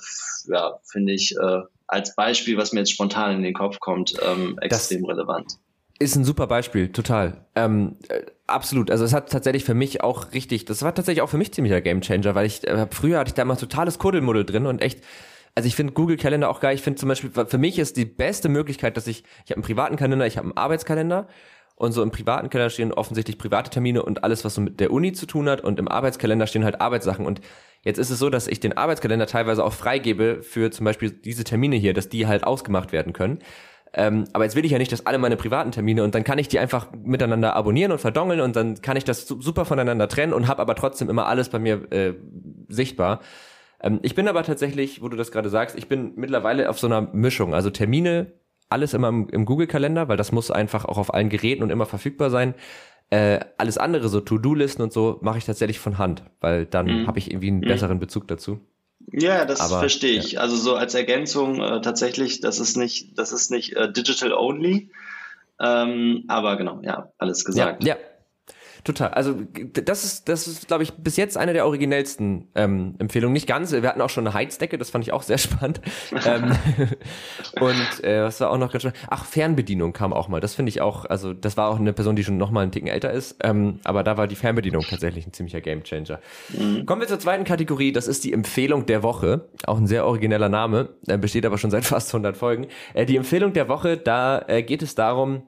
ja, 0.46 0.80
finde 0.84 1.14
ich 1.14 1.36
äh, 1.36 1.62
als 1.88 2.16
Beispiel, 2.16 2.58
was 2.58 2.74
mir 2.74 2.82
jetzt 2.82 2.92
spontan 2.92 3.36
in 3.36 3.42
den 3.42 3.56
Kopf 3.56 3.80
kommt, 3.80 4.14
ähm, 4.24 4.58
extrem 4.62 5.02
das 5.02 5.10
relevant. 5.10 5.54
Ist 5.98 6.16
ein 6.16 6.26
super 6.26 6.46
Beispiel, 6.46 6.92
total. 6.92 7.46
Ähm, 7.56 7.98
äh, 8.10 8.22
absolut. 8.46 8.92
Also 8.92 9.04
es 9.04 9.14
hat 9.14 9.32
tatsächlich 9.32 9.64
für 9.64 9.74
mich 9.74 10.02
auch 10.02 10.32
richtig, 10.34 10.66
das 10.66 10.84
war 10.84 10.94
tatsächlich 10.94 11.24
auch 11.24 11.30
für 11.30 11.38
mich 11.40 11.52
ziemlicher 11.54 11.82
Gamechanger, 11.82 12.36
weil 12.36 12.46
ich 12.46 12.68
äh, 12.68 12.88
früher 12.92 13.20
hatte 13.20 13.30
ich 13.30 13.34
da 13.34 13.46
mal 13.46 13.56
totales 13.56 13.98
Kuddelmuddel 13.98 14.46
drin 14.46 14.68
und 14.68 14.82
echt 14.82 15.04
also 15.56 15.68
ich 15.68 15.76
finde 15.76 15.94
Google 15.94 16.18
Kalender 16.18 16.50
auch 16.50 16.60
geil. 16.60 16.74
Ich 16.74 16.82
finde 16.82 17.00
zum 17.00 17.10
Beispiel, 17.10 17.30
für 17.30 17.58
mich 17.60 17.78
ist 17.78 17.96
die 17.96 18.06
beste 18.06 18.50
Möglichkeit, 18.50 18.98
dass 18.98 19.06
ich, 19.06 19.24
ich 19.46 19.52
habe 19.52 19.58
einen 19.58 19.64
privaten 19.64 19.98
Kalender, 19.98 20.26
ich 20.26 20.38
habe 20.38 20.48
einen 20.48 20.58
Arbeitskalender 20.58 21.28
und 21.76 21.92
so 21.92 22.04
im 22.04 22.12
privaten 22.12 22.50
Kalender 22.50 22.70
stehen 22.70 22.94
offensichtlich 22.94 23.38
private 23.38 23.70
Termine 23.70 24.04
und 24.04 24.24
alles, 24.24 24.46
was 24.46 24.56
so 24.56 24.62
mit 24.62 24.80
der 24.80 24.92
Uni 24.92 25.14
zu 25.14 25.26
tun 25.26 25.50
hat 25.50 25.62
und 25.62 25.80
im 25.80 25.88
Arbeitskalender 25.88 26.48
stehen 26.48 26.64
halt 26.64 26.82
Arbeitssachen 26.82 27.26
und 27.26 27.42
jetzt 27.84 27.98
ist 27.98 28.10
es 28.10 28.20
so, 28.20 28.30
dass 28.30 28.48
ich 28.48 28.60
den 28.60 28.78
Arbeitskalender 28.78 29.26
teilweise 29.26 29.64
auch 29.64 29.74
freigebe 29.74 30.42
für 30.42 30.72
zum 30.72 30.86
Beispiel 30.86 31.12
diese 31.12 31.44
Termine 31.44 31.76
hier, 31.76 31.94
dass 31.94 32.10
die 32.10 32.28
halt 32.28 32.44
ausgemacht 32.44 32.92
werden 32.92 33.14
können. 33.14 33.40
Ähm, 33.96 34.26
aber 34.34 34.44
jetzt 34.44 34.56
will 34.56 34.66
ich 34.66 34.72
ja 34.72 34.80
nicht, 34.80 34.92
dass 34.92 35.06
alle 35.06 35.20
meine 35.20 35.38
privaten 35.38 35.72
Termine 35.72 36.04
und 36.04 36.16
dann 36.16 36.24
kann 36.24 36.40
ich 36.40 36.48
die 36.48 36.58
einfach 36.58 36.88
miteinander 37.04 37.56
abonnieren 37.56 37.92
und 37.92 38.00
verdongeln 38.00 38.42
und 38.42 38.56
dann 38.56 38.82
kann 38.82 38.98
ich 38.98 39.04
das 39.04 39.28
super 39.28 39.66
voneinander 39.66 40.08
trennen 40.08 40.34
und 40.34 40.48
habe 40.48 40.62
aber 40.62 40.74
trotzdem 40.76 41.10
immer 41.10 41.28
alles 41.28 41.50
bei 41.50 41.60
mir 41.60 41.92
äh, 41.92 42.14
sichtbar. 42.70 43.20
Ähm, 43.80 44.00
ich 44.02 44.16
bin 44.16 44.28
aber 44.28 44.42
tatsächlich, 44.44 45.04
wo 45.04 45.10
du 45.10 45.18
das 45.18 45.32
gerade 45.32 45.50
sagst, 45.50 45.78
ich 45.78 45.88
bin 45.88 46.14
mittlerweile 46.16 46.70
auf 46.70 46.80
so 46.80 46.88
einer 46.88 47.02
Mischung. 47.02 47.54
Also 47.54 47.70
Termine, 47.70 48.34
alles 48.74 48.94
immer 48.94 49.08
im, 49.08 49.30
im 49.30 49.46
Google-Kalender, 49.46 50.10
weil 50.10 50.18
das 50.18 50.32
muss 50.32 50.52
einfach 50.52 50.86
auch 50.86 50.98
auf 50.98 51.14
allen 51.14 51.30
Geräten 51.30 51.64
und 51.64 51.70
immer 51.70 51.86
verfügbar 51.86 52.30
sein. 52.30 52.56
Äh, 53.10 53.40
alles 53.58 53.78
andere, 53.78 54.10
so 54.10 54.20
To-Do-Listen 54.20 54.82
und 54.82 54.92
so, 54.92 55.20
mache 55.22 55.38
ich 55.38 55.46
tatsächlich 55.46 55.80
von 55.80 55.98
Hand, 55.98 56.24
weil 56.42 56.66
dann 56.66 56.88
mhm. 56.88 57.08
habe 57.08 57.20
ich 57.20 57.32
irgendwie 57.32 57.50
einen 57.50 57.60
mhm. 57.60 57.68
besseren 57.68 58.00
Bezug 58.00 58.28
dazu. 58.28 58.60
Ja, 59.12 59.46
das 59.46 59.60
Aber, 59.60 59.80
verstehe 59.80 60.18
ich. 60.18 60.34
Ja. 60.34 60.42
Also 60.42 60.56
so 60.56 60.76
als 60.76 60.96
Ergänzung 60.96 61.62
äh, 61.62 61.82
tatsächlich, 61.82 62.42
das 62.42 62.60
ist 62.60 62.76
nicht, 62.76 63.18
das 63.18 63.32
ist 63.32 63.52
nicht 63.52 63.76
äh, 63.76 63.92
digital 63.92 64.34
only. 64.34 64.90
Ähm, 65.60 66.24
aber 66.28 66.58
genau, 66.58 66.82
ja, 66.82 67.12
alles 67.18 67.46
gesagt. 67.46 67.84
Ja, 67.84 67.96
ja, 67.96 68.02
Total. 68.84 69.10
Also 69.10 69.36
das 69.86 70.04
ist, 70.04 70.28
das 70.28 70.46
ist, 70.46 70.68
glaube 70.68 70.84
ich, 70.84 70.94
bis 70.94 71.16
jetzt 71.16 71.38
eine 71.38 71.54
der 71.54 71.66
originellsten 71.66 72.50
ähm, 72.54 72.96
Empfehlungen. 73.00 73.32
Nicht 73.32 73.48
ganz. 73.48 73.72
Wir 73.72 73.88
hatten 73.88 74.02
auch 74.02 74.10
schon 74.10 74.28
eine 74.28 74.34
Heizdecke, 74.34 74.78
das 74.78 74.90
fand 74.90 75.06
ich 75.06 75.14
auch 75.14 75.24
sehr 75.24 75.38
spannend. 75.40 75.80
ähm, 76.26 76.52
und 77.62 78.04
äh, 78.04 78.24
was 78.24 78.42
war 78.42 78.50
auch 78.50 78.58
noch 78.58 78.72
ganz 78.72 78.84
spannend? 78.84 79.00
Ach, 79.10 79.24
Fernbedienung 79.24 79.94
kam 79.94 80.12
auch 80.12 80.28
mal. 80.28 80.42
Das 80.42 80.56
finde 80.56 80.70
ich 80.70 80.82
auch, 80.82 81.06
also 81.06 81.34
das 81.34 81.56
war 81.56 81.70
auch 81.70 81.80
eine 81.80 81.94
Person, 81.94 82.18
die 82.18 82.26
schon 82.26 82.38
noch 82.38 82.52
mal 82.52 82.62
einen 82.62 82.72
Ticken 82.72 82.90
älter 82.90 83.12
ist. 83.12 83.38
Ähm, 83.42 83.80
aber 83.86 84.04
da 84.04 84.18
war 84.18 84.28
die 84.28 84.36
Fernbedienung 84.36 84.84
tatsächlich 84.84 85.26
ein 85.26 85.32
ziemlicher 85.32 85.62
Gamechanger. 85.62 86.20
Mhm. 86.50 86.86
Kommen 86.86 87.00
wir 87.00 87.08
zur 87.08 87.20
zweiten 87.20 87.46
Kategorie. 87.46 87.94
Das 87.94 88.10
ist 88.10 88.26
die 88.26 88.34
Empfehlung 88.34 88.86
der 88.86 89.02
Woche. 89.02 89.48
Auch 89.66 89.78
ein 89.78 89.88
sehr 89.88 90.06
origineller 90.06 90.50
Name, 90.50 90.90
äh, 91.08 91.18
besteht 91.18 91.46
aber 91.46 91.58
schon 91.58 91.72
seit 91.72 91.86
fast 91.86 92.14
100 92.14 92.36
Folgen. 92.36 92.68
Äh, 92.94 93.06
die 93.06 93.16
Empfehlung 93.16 93.54
der 93.54 93.70
Woche, 93.70 93.96
da 93.96 94.44
äh, 94.48 94.62
geht 94.62 94.84
es 94.84 94.94
darum, 94.96 95.44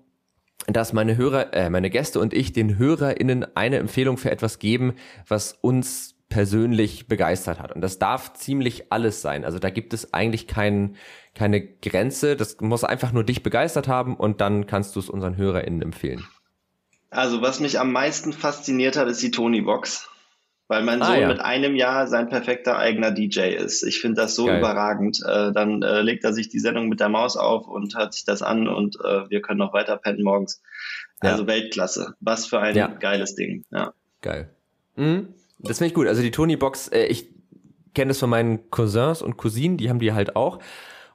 dass 0.68 0.93
meine 0.93 1.18
Hörer, 1.18 1.53
äh, 1.53 1.70
meine 1.70 1.89
Gäste 1.89 2.20
und 2.20 2.34
ich 2.34 2.53
den 2.53 2.78
HörerInnen 2.78 3.55
eine 3.55 3.78
Empfehlung 3.78 4.18
für 4.18 4.32
etwas 4.32 4.59
geben, 4.59 4.93
was 5.28 5.53
uns 5.53 6.16
persönlich 6.30 7.07
begeistert 7.07 7.59
hat. 7.59 7.72
Und 7.72 7.82
das 7.82 7.99
darf 7.99 8.34
ziemlich 8.34 8.91
alles 8.91 9.22
sein. 9.22 9.45
Also 9.45 9.59
da 9.59 9.70
gibt 9.70 9.93
es 9.93 10.13
eigentlich 10.13 10.47
kein, 10.47 10.95
keine 11.36 11.61
Grenze. 11.61 12.36
Das 12.36 12.59
muss 12.59 12.84
einfach 12.84 13.11
nur 13.11 13.24
dich 13.24 13.43
begeistert 13.43 13.88
haben 13.88 14.16
und 14.16 14.41
dann 14.41 14.66
kannst 14.66 14.95
du 14.95 14.99
es 14.99 15.09
unseren 15.09 15.38
HörerInnen 15.38 15.82
empfehlen. 15.82 16.26
Also 17.11 17.41
was 17.41 17.59
mich 17.59 17.80
am 17.80 17.91
meisten 17.91 18.34
fasziniert 18.34 18.97
hat, 18.97 19.07
ist 19.07 19.22
die 19.22 19.32
Tony 19.32 19.61
Box 19.61 20.09
weil 20.68 20.84
mein 20.84 21.01
ah, 21.01 21.05
Sohn 21.05 21.22
ja. 21.22 21.28
mit 21.28 21.39
einem 21.39 21.76
Jahr 21.76 22.07
sein 22.07 22.30
perfekter 22.30 22.78
eigener 22.78 23.11
DJ 23.11 23.55
ist. 23.55 23.84
Ich 23.84 23.99
finde 23.99 24.22
das 24.22 24.36
so 24.36 24.45
Geil. 24.45 24.59
überragend. 24.59 25.22
Äh, 25.26 25.51
dann 25.51 25.84
äh, 25.84 26.01
legt 26.01 26.24
er 26.24 26.34
sich 26.34 26.49
die 26.49 26.59
Sendung 26.59 26.89
mit 26.89 26.99
der 26.99 27.09
Maus 27.09 27.38
auf 27.38 27.68
und 27.68 27.95
hört 27.95 28.13
sich 28.13 28.26
das 28.26 28.41
an 28.41 28.68
und 28.68 28.95
äh, 29.03 29.30
wir 29.30 29.41
können 29.41 29.59
noch 29.59 29.74
weiter 29.74 29.97
pennen 29.97 30.24
morgens. 30.24 30.61
Also 31.20 31.43
ja. 31.43 31.47
Weltklasse. 31.47 32.16
Was 32.20 32.45
für 32.45 32.59
ein 32.59 32.76
ja. 32.76 32.88
geiles 32.88 33.36
Ding. 33.36 33.63
Ja. 33.72 33.93
Geil. 34.22 34.49
Mhm. 34.95 35.34
Das 35.59 35.78
finde 35.78 35.89
ich 35.89 35.93
gut. 35.93 36.07
Also 36.07 36.22
die 36.22 36.32
Tony 36.32 36.57
Box, 36.57 36.88
äh, 36.88 37.05
ich 37.05 37.30
kenne 37.93 38.09
das 38.09 38.20
von 38.20 38.30
meinen 38.30 38.70
Cousins 38.72 39.22
und 39.22 39.38
Cousinen, 39.38 39.78
die 39.78 39.89
haben 39.89 39.99
die 39.99 40.13
halt 40.13 40.36
auch. 40.36 40.59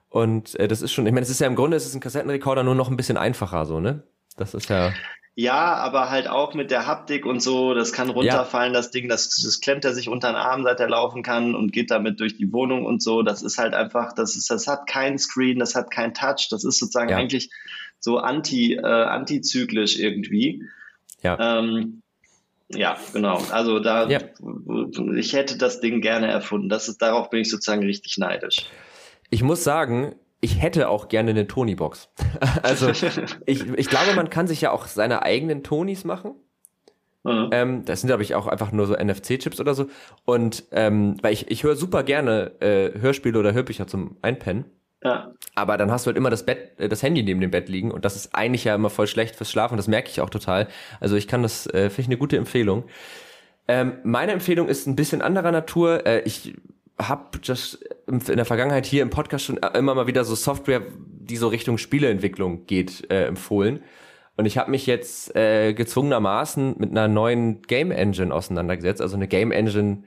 Und 0.08 0.58
äh, 0.58 0.68
das 0.68 0.82
ist 0.82 0.92
schon, 0.92 1.06
ich 1.06 1.12
meine, 1.12 1.24
es 1.24 1.30
ist 1.30 1.40
ja 1.40 1.46
im 1.46 1.56
Grunde, 1.56 1.76
es 1.76 1.86
ist 1.86 1.94
ein 1.94 2.00
Kassettenrekorder 2.00 2.62
nur 2.62 2.74
noch 2.74 2.90
ein 2.90 2.96
bisschen 2.96 3.16
einfacher 3.16 3.66
so, 3.66 3.80
ne? 3.80 4.02
Das 4.36 4.54
ist 4.54 4.68
ja. 4.68 4.92
Ja, 5.36 5.76
aber 5.76 6.10
halt 6.10 6.28
auch 6.28 6.54
mit 6.54 6.70
der 6.70 6.86
Haptik 6.86 7.24
und 7.24 7.40
so, 7.40 7.72
das 7.72 7.92
kann 7.92 8.10
runterfallen, 8.10 8.74
ja. 8.74 8.78
das 8.78 8.90
Ding, 8.90 9.08
das, 9.08 9.30
das 9.42 9.60
klemmt 9.60 9.84
er 9.84 9.94
sich 9.94 10.08
unter 10.08 10.28
den 10.28 10.36
Arm, 10.36 10.64
seit 10.64 10.80
er 10.80 10.88
laufen 10.90 11.22
kann 11.22 11.54
und 11.54 11.72
geht 11.72 11.90
damit 11.90 12.20
durch 12.20 12.36
die 12.36 12.52
Wohnung 12.52 12.84
und 12.84 13.02
so. 13.02 13.22
Das 13.22 13.40
ist 13.40 13.56
halt 13.56 13.72
einfach, 13.72 14.12
das 14.12 14.36
ist, 14.36 14.50
das 14.50 14.66
hat 14.66 14.86
kein 14.86 15.18
Screen, 15.18 15.58
das 15.58 15.74
hat 15.74 15.90
kein 15.90 16.14
Touch, 16.14 16.48
das 16.50 16.64
ist 16.64 16.78
sozusagen 16.78 17.10
ja. 17.10 17.16
eigentlich 17.16 17.50
so 18.00 18.18
anti, 18.18 18.74
äh, 18.74 18.82
antizyklisch 18.82 19.98
irgendwie. 19.98 20.64
Ja. 21.22 21.58
Ähm, 21.58 22.02
ja, 22.68 22.98
genau. 23.12 23.42
Also 23.50 23.78
da, 23.78 24.08
ja. 24.08 24.20
ich 25.16 25.32
hätte 25.32 25.58
das 25.58 25.80
Ding 25.80 26.00
gerne 26.00 26.28
erfunden. 26.28 26.68
Das 26.68 26.88
ist, 26.88 27.00
darauf 27.02 27.30
bin 27.30 27.40
ich 27.40 27.50
sozusagen 27.50 27.82
richtig 27.82 28.18
neidisch. 28.18 28.66
Ich 29.30 29.42
muss 29.42 29.64
sagen, 29.64 30.14
ich 30.40 30.60
hätte 30.62 30.88
auch 30.88 31.08
gerne 31.08 31.30
eine 31.30 31.46
Tony-Box. 31.46 32.08
also 32.62 32.90
ich, 32.90 33.68
ich 33.68 33.88
glaube, 33.88 34.14
man 34.14 34.30
kann 34.30 34.46
sich 34.46 34.60
ja 34.60 34.70
auch 34.70 34.86
seine 34.86 35.22
eigenen 35.22 35.62
Tonys 35.62 36.04
machen. 36.04 36.34
Mhm. 37.22 37.50
Ähm, 37.52 37.84
das 37.84 38.00
sind, 38.00 38.08
glaube 38.08 38.22
ich, 38.22 38.34
auch 38.34 38.46
einfach 38.46 38.72
nur 38.72 38.86
so 38.86 38.94
NFC-Chips 38.94 39.60
oder 39.60 39.74
so. 39.74 39.86
Und 40.24 40.64
ähm, 40.72 41.16
weil 41.20 41.34
ich, 41.34 41.50
ich 41.50 41.64
höre 41.64 41.76
super 41.76 42.02
gerne 42.02 42.52
äh, 42.60 42.98
Hörspiele 42.98 43.38
oder 43.38 43.52
Hörbücher 43.52 43.86
zum 43.86 44.16
Einpennen. 44.22 44.64
Ja. 45.02 45.32
Aber 45.54 45.76
dann 45.76 45.90
hast 45.90 46.04
du 46.04 46.08
halt 46.08 46.16
immer 46.16 46.30
das 46.30 46.44
Bett, 46.44 46.78
äh, 46.78 46.88
das 46.88 47.02
Handy 47.02 47.22
neben 47.22 47.40
dem 47.40 47.50
Bett 47.50 47.68
liegen 47.68 47.90
und 47.90 48.04
das 48.04 48.16
ist 48.16 48.34
eigentlich 48.34 48.64
ja 48.64 48.74
immer 48.74 48.90
voll 48.90 49.06
schlecht 49.06 49.36
fürs 49.36 49.50
Schlafen. 49.50 49.76
Das 49.76 49.88
merke 49.88 50.10
ich 50.10 50.20
auch 50.20 50.30
total. 50.30 50.68
Also 51.00 51.16
ich 51.16 51.28
kann 51.28 51.42
das, 51.42 51.66
äh, 51.66 51.90
finde 51.90 52.02
ich 52.02 52.08
eine 52.08 52.18
gute 52.18 52.36
Empfehlung. 52.36 52.84
Ähm, 53.68 53.98
meine 54.02 54.32
Empfehlung 54.32 54.68
ist 54.68 54.86
ein 54.86 54.96
bisschen 54.96 55.22
anderer 55.22 55.52
Natur. 55.52 56.06
Äh, 56.06 56.22
ich 56.22 56.54
habe 57.08 57.38
just 57.42 57.84
in 58.06 58.20
der 58.36 58.44
Vergangenheit 58.44 58.86
hier 58.86 59.02
im 59.02 59.10
Podcast 59.10 59.44
schon 59.44 59.58
immer 59.58 59.94
mal 59.94 60.06
wieder 60.06 60.24
so 60.24 60.34
Software, 60.34 60.82
die 61.06 61.36
so 61.36 61.48
Richtung 61.48 61.78
Spieleentwicklung 61.78 62.66
geht, 62.66 63.10
äh, 63.10 63.26
empfohlen. 63.26 63.82
Und 64.36 64.46
ich 64.46 64.56
habe 64.56 64.70
mich 64.70 64.86
jetzt 64.86 65.34
äh, 65.36 65.74
gezwungenermaßen 65.74 66.76
mit 66.78 66.90
einer 66.90 67.08
neuen 67.08 67.62
Game 67.62 67.90
Engine 67.90 68.34
auseinandergesetzt. 68.34 69.02
Also 69.02 69.16
eine 69.16 69.28
Game 69.28 69.52
Engine 69.52 70.04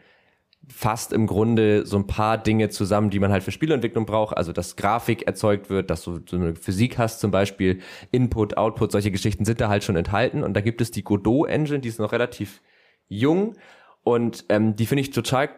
fasst 0.68 1.14
im 1.14 1.28
Grunde 1.28 1.86
so 1.86 1.98
ein 1.98 2.08
paar 2.08 2.38
Dinge 2.38 2.70
zusammen, 2.70 3.10
die 3.10 3.20
man 3.20 3.32
halt 3.32 3.44
für 3.44 3.52
Spieleentwicklung 3.52 4.06
braucht. 4.06 4.36
Also 4.36 4.52
dass 4.52 4.76
Grafik 4.76 5.28
erzeugt 5.28 5.70
wird, 5.70 5.90
dass 5.90 6.04
du 6.04 6.20
so 6.28 6.38
eine 6.38 6.56
Physik 6.56 6.98
hast 6.98 7.20
zum 7.20 7.32
Beispiel, 7.32 7.80
Input, 8.12 8.58
Output, 8.58 8.92
solche 8.92 9.12
Geschichten 9.12 9.46
sind 9.46 9.62
da 9.62 9.70
halt 9.70 9.84
schon 9.84 9.98
enthalten. 9.98 10.44
Und 10.44 10.56
da 10.56 10.62
gibt 10.62 10.82
es 10.82 10.90
die 10.90 11.04
Godot 11.04 11.50
Engine, 11.50 11.80
die 11.80 11.90
ist 11.90 12.00
noch 12.00 12.12
relativ 12.12 12.62
jung 13.08 13.56
und 14.04 14.46
ähm, 14.50 14.76
die 14.76 14.86
finde 14.86 15.02
ich 15.02 15.12
total 15.12 15.50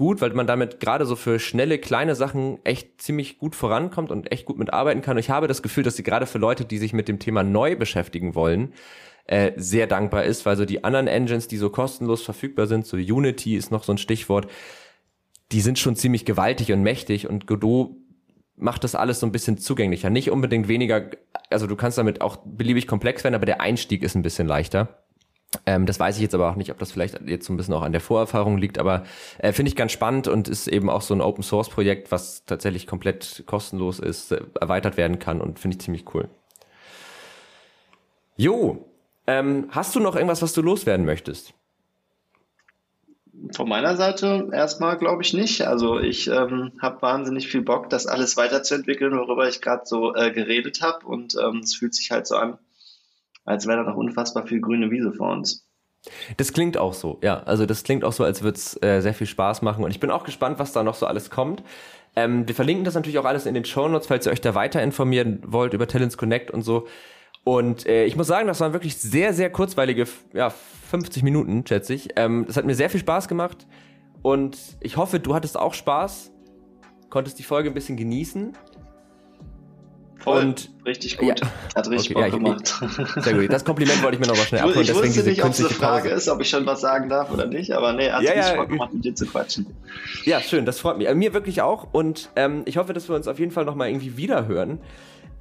gut, 0.00 0.22
weil 0.22 0.32
man 0.32 0.46
damit 0.46 0.80
gerade 0.80 1.04
so 1.04 1.14
für 1.14 1.38
schnelle, 1.38 1.76
kleine 1.76 2.14
Sachen 2.14 2.58
echt 2.64 3.02
ziemlich 3.02 3.38
gut 3.38 3.54
vorankommt 3.54 4.10
und 4.10 4.32
echt 4.32 4.46
gut 4.46 4.56
mitarbeiten 4.56 5.02
kann. 5.02 5.18
Und 5.18 5.20
ich 5.20 5.28
habe 5.28 5.46
das 5.46 5.60
Gefühl, 5.60 5.84
dass 5.84 5.94
sie 5.94 6.02
gerade 6.02 6.24
für 6.24 6.38
Leute, 6.38 6.64
die 6.64 6.78
sich 6.78 6.94
mit 6.94 7.06
dem 7.06 7.18
Thema 7.18 7.42
neu 7.42 7.76
beschäftigen 7.76 8.34
wollen, 8.34 8.72
äh, 9.26 9.52
sehr 9.56 9.86
dankbar 9.86 10.24
ist, 10.24 10.46
weil 10.46 10.56
so 10.56 10.64
die 10.64 10.84
anderen 10.84 11.06
Engines, 11.06 11.48
die 11.48 11.58
so 11.58 11.68
kostenlos 11.68 12.22
verfügbar 12.22 12.66
sind, 12.66 12.86
so 12.86 12.96
Unity 12.96 13.56
ist 13.56 13.70
noch 13.70 13.84
so 13.84 13.92
ein 13.92 13.98
Stichwort, 13.98 14.50
die 15.52 15.60
sind 15.60 15.78
schon 15.78 15.96
ziemlich 15.96 16.24
gewaltig 16.24 16.72
und 16.72 16.82
mächtig 16.82 17.28
und 17.28 17.46
Godot 17.46 17.90
macht 18.56 18.84
das 18.84 18.94
alles 18.94 19.20
so 19.20 19.26
ein 19.26 19.32
bisschen 19.32 19.58
zugänglicher. 19.58 20.08
Nicht 20.08 20.30
unbedingt 20.30 20.66
weniger, 20.66 21.10
also 21.50 21.66
du 21.66 21.76
kannst 21.76 21.98
damit 21.98 22.22
auch 22.22 22.38
beliebig 22.46 22.86
komplex 22.86 23.22
werden, 23.22 23.34
aber 23.34 23.44
der 23.44 23.60
Einstieg 23.60 24.02
ist 24.02 24.14
ein 24.14 24.22
bisschen 24.22 24.46
leichter. 24.46 25.04
Ähm, 25.66 25.84
das 25.86 25.98
weiß 25.98 26.16
ich 26.16 26.22
jetzt 26.22 26.34
aber 26.34 26.48
auch 26.48 26.56
nicht, 26.56 26.70
ob 26.70 26.78
das 26.78 26.92
vielleicht 26.92 27.20
jetzt 27.26 27.46
so 27.46 27.52
ein 27.52 27.56
bisschen 27.56 27.74
auch 27.74 27.82
an 27.82 27.92
der 27.92 28.00
Vorerfahrung 28.00 28.56
liegt, 28.56 28.78
aber 28.78 29.04
äh, 29.38 29.52
finde 29.52 29.68
ich 29.68 29.76
ganz 29.76 29.90
spannend 29.90 30.28
und 30.28 30.48
ist 30.48 30.68
eben 30.68 30.88
auch 30.88 31.02
so 31.02 31.12
ein 31.12 31.20
Open 31.20 31.42
Source 31.42 31.68
Projekt, 31.68 32.12
was 32.12 32.44
tatsächlich 32.44 32.86
komplett 32.86 33.42
kostenlos 33.46 33.98
ist, 33.98 34.30
äh, 34.30 34.42
erweitert 34.60 34.96
werden 34.96 35.18
kann 35.18 35.40
und 35.40 35.58
finde 35.58 35.76
ich 35.76 35.80
ziemlich 35.82 36.04
cool. 36.14 36.28
Jo, 38.36 38.86
ähm, 39.26 39.68
hast 39.70 39.94
du 39.96 40.00
noch 40.00 40.14
irgendwas, 40.14 40.40
was 40.40 40.52
du 40.52 40.62
loswerden 40.62 41.04
möchtest? 41.04 41.52
Von 43.56 43.68
meiner 43.68 43.96
Seite 43.96 44.50
erstmal 44.52 44.98
glaube 44.98 45.22
ich 45.22 45.34
nicht. 45.34 45.66
Also 45.66 45.98
ich 45.98 46.28
ähm, 46.28 46.72
habe 46.80 47.02
wahnsinnig 47.02 47.48
viel 47.48 47.62
Bock, 47.62 47.90
das 47.90 48.06
alles 48.06 48.36
weiterzuentwickeln, 48.36 49.16
worüber 49.16 49.48
ich 49.48 49.60
gerade 49.60 49.82
so 49.84 50.14
äh, 50.14 50.30
geredet 50.30 50.80
habe 50.80 51.06
und 51.06 51.34
ähm, 51.34 51.60
es 51.64 51.74
fühlt 51.74 51.94
sich 51.94 52.12
halt 52.12 52.26
so 52.26 52.36
an, 52.36 52.58
als 53.44 53.66
wäre 53.66 53.84
da 53.84 53.90
noch 53.90 53.96
unfassbar 53.96 54.46
viel 54.46 54.60
grüne 54.60 54.90
Wiese 54.90 55.12
vor 55.12 55.32
uns. 55.32 55.66
Das 56.36 56.52
klingt 56.52 56.78
auch 56.78 56.94
so, 56.94 57.18
ja. 57.22 57.42
Also 57.42 57.66
das 57.66 57.84
klingt 57.84 58.04
auch 58.04 58.12
so, 58.12 58.24
als 58.24 58.42
würde 58.42 58.56
es 58.56 58.82
äh, 58.82 59.00
sehr 59.00 59.14
viel 59.14 59.26
Spaß 59.26 59.62
machen. 59.62 59.84
Und 59.84 59.90
ich 59.90 60.00
bin 60.00 60.10
auch 60.10 60.24
gespannt, 60.24 60.58
was 60.58 60.72
da 60.72 60.82
noch 60.82 60.94
so 60.94 61.06
alles 61.06 61.30
kommt. 61.30 61.62
Ähm, 62.16 62.48
wir 62.48 62.54
verlinken 62.54 62.84
das 62.84 62.94
natürlich 62.94 63.18
auch 63.18 63.24
alles 63.24 63.46
in 63.46 63.54
den 63.54 63.64
Show 63.64 63.86
Notes, 63.88 64.06
falls 64.06 64.26
ihr 64.26 64.32
euch 64.32 64.40
da 64.40 64.54
weiter 64.54 64.82
informieren 64.82 65.42
wollt 65.46 65.74
über 65.74 65.86
Talents 65.86 66.16
Connect 66.16 66.50
und 66.50 66.62
so. 66.62 66.86
Und 67.44 67.86
äh, 67.86 68.04
ich 68.04 68.16
muss 68.16 68.26
sagen, 68.26 68.48
das 68.48 68.60
waren 68.60 68.72
wirklich 68.72 68.96
sehr, 68.96 69.32
sehr 69.32 69.50
kurzweilige, 69.50 70.06
ja, 70.32 70.50
50 70.50 71.22
Minuten, 71.22 71.66
schätze 71.66 71.94
ich. 71.94 72.08
Ähm, 72.16 72.44
das 72.46 72.56
hat 72.56 72.64
mir 72.64 72.74
sehr 72.74 72.90
viel 72.90 73.00
Spaß 73.00 73.28
gemacht. 73.28 73.66
Und 74.22 74.58
ich 74.80 74.96
hoffe, 74.96 75.20
du 75.20 75.34
hattest 75.34 75.58
auch 75.58 75.74
Spaß, 75.74 76.32
konntest 77.08 77.38
die 77.38 77.42
Folge 77.42 77.70
ein 77.70 77.74
bisschen 77.74 77.96
genießen. 77.96 78.52
Voll, 80.20 80.42
und 80.42 80.70
richtig 80.84 81.16
gut. 81.16 81.40
Ja. 81.40 81.46
Hat 81.74 81.88
richtig 81.88 82.14
okay, 82.14 82.30
Bock 82.30 82.32
ja, 82.32 82.38
gemacht. 82.38 82.80
Ich, 83.16 83.24
sehr 83.24 83.34
gut. 83.34 83.52
Das 83.52 83.64
Kompliment 83.64 84.02
wollte 84.02 84.16
ich 84.16 84.20
mir 84.20 84.26
noch 84.26 84.36
mal 84.36 84.44
schnell 84.44 84.60
abholen. 84.60 84.82
Ich 84.82 84.94
wusste 84.94 85.22
nicht, 85.22 85.42
ob 85.42 85.50
es 85.50 85.60
eine 85.60 85.68
Frage 85.70 86.08
Pause. 86.10 86.14
ist, 86.14 86.28
ob 86.28 86.40
ich 86.40 86.50
schon 86.50 86.66
was 86.66 86.80
sagen 86.80 87.08
darf 87.08 87.30
oder 87.32 87.46
nicht, 87.46 87.72
aber 87.72 87.94
nee, 87.94 88.10
hat 88.10 88.22
ja, 88.22 88.32
richtig 88.32 88.52
ja, 88.52 88.56
Bock 88.56 88.68
gemacht, 88.68 88.92
mit 88.92 89.04
dir 89.04 89.14
zu 89.14 89.26
quatschen. 89.26 89.66
Ja, 90.24 90.40
schön, 90.40 90.66
das 90.66 90.78
freut 90.78 90.98
mich. 90.98 91.08
Äh, 91.08 91.14
mir 91.14 91.32
wirklich 91.32 91.62
auch 91.62 91.88
und 91.92 92.30
ähm, 92.36 92.62
ich 92.66 92.76
hoffe, 92.76 92.92
dass 92.92 93.08
wir 93.08 93.16
uns 93.16 93.28
auf 93.28 93.38
jeden 93.38 93.50
Fall 93.50 93.64
noch 93.64 93.74
mal 93.74 93.88
irgendwie 93.88 94.16
wiederhören. 94.16 94.78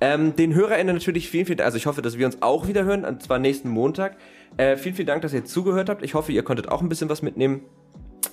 Ähm, 0.01 0.35
den 0.35 0.53
HörerInnen 0.55 0.95
natürlich 0.95 1.29
vielen, 1.29 1.45
vielen 1.45 1.57
Dank. 1.57 1.65
Also 1.65 1.77
ich 1.77 1.85
hoffe, 1.85 2.01
dass 2.01 2.17
wir 2.17 2.25
uns 2.25 2.41
auch 2.41 2.67
wieder 2.67 2.85
hören, 2.85 3.03
und 3.03 3.21
zwar 3.21 3.37
nächsten 3.37 3.69
Montag. 3.69 4.15
Äh, 4.55 4.77
vielen, 4.77 4.95
vielen 4.95 5.07
Dank, 5.07 5.21
dass 5.23 5.33
ihr 5.33 5.43
zugehört 5.43 5.89
habt. 5.89 6.03
Ich 6.03 6.13
hoffe, 6.13 6.31
ihr 6.31 6.43
konntet 6.43 6.69
auch 6.69 6.81
ein 6.81 6.89
bisschen 6.89 7.09
was 7.09 7.21
mitnehmen. 7.21 7.61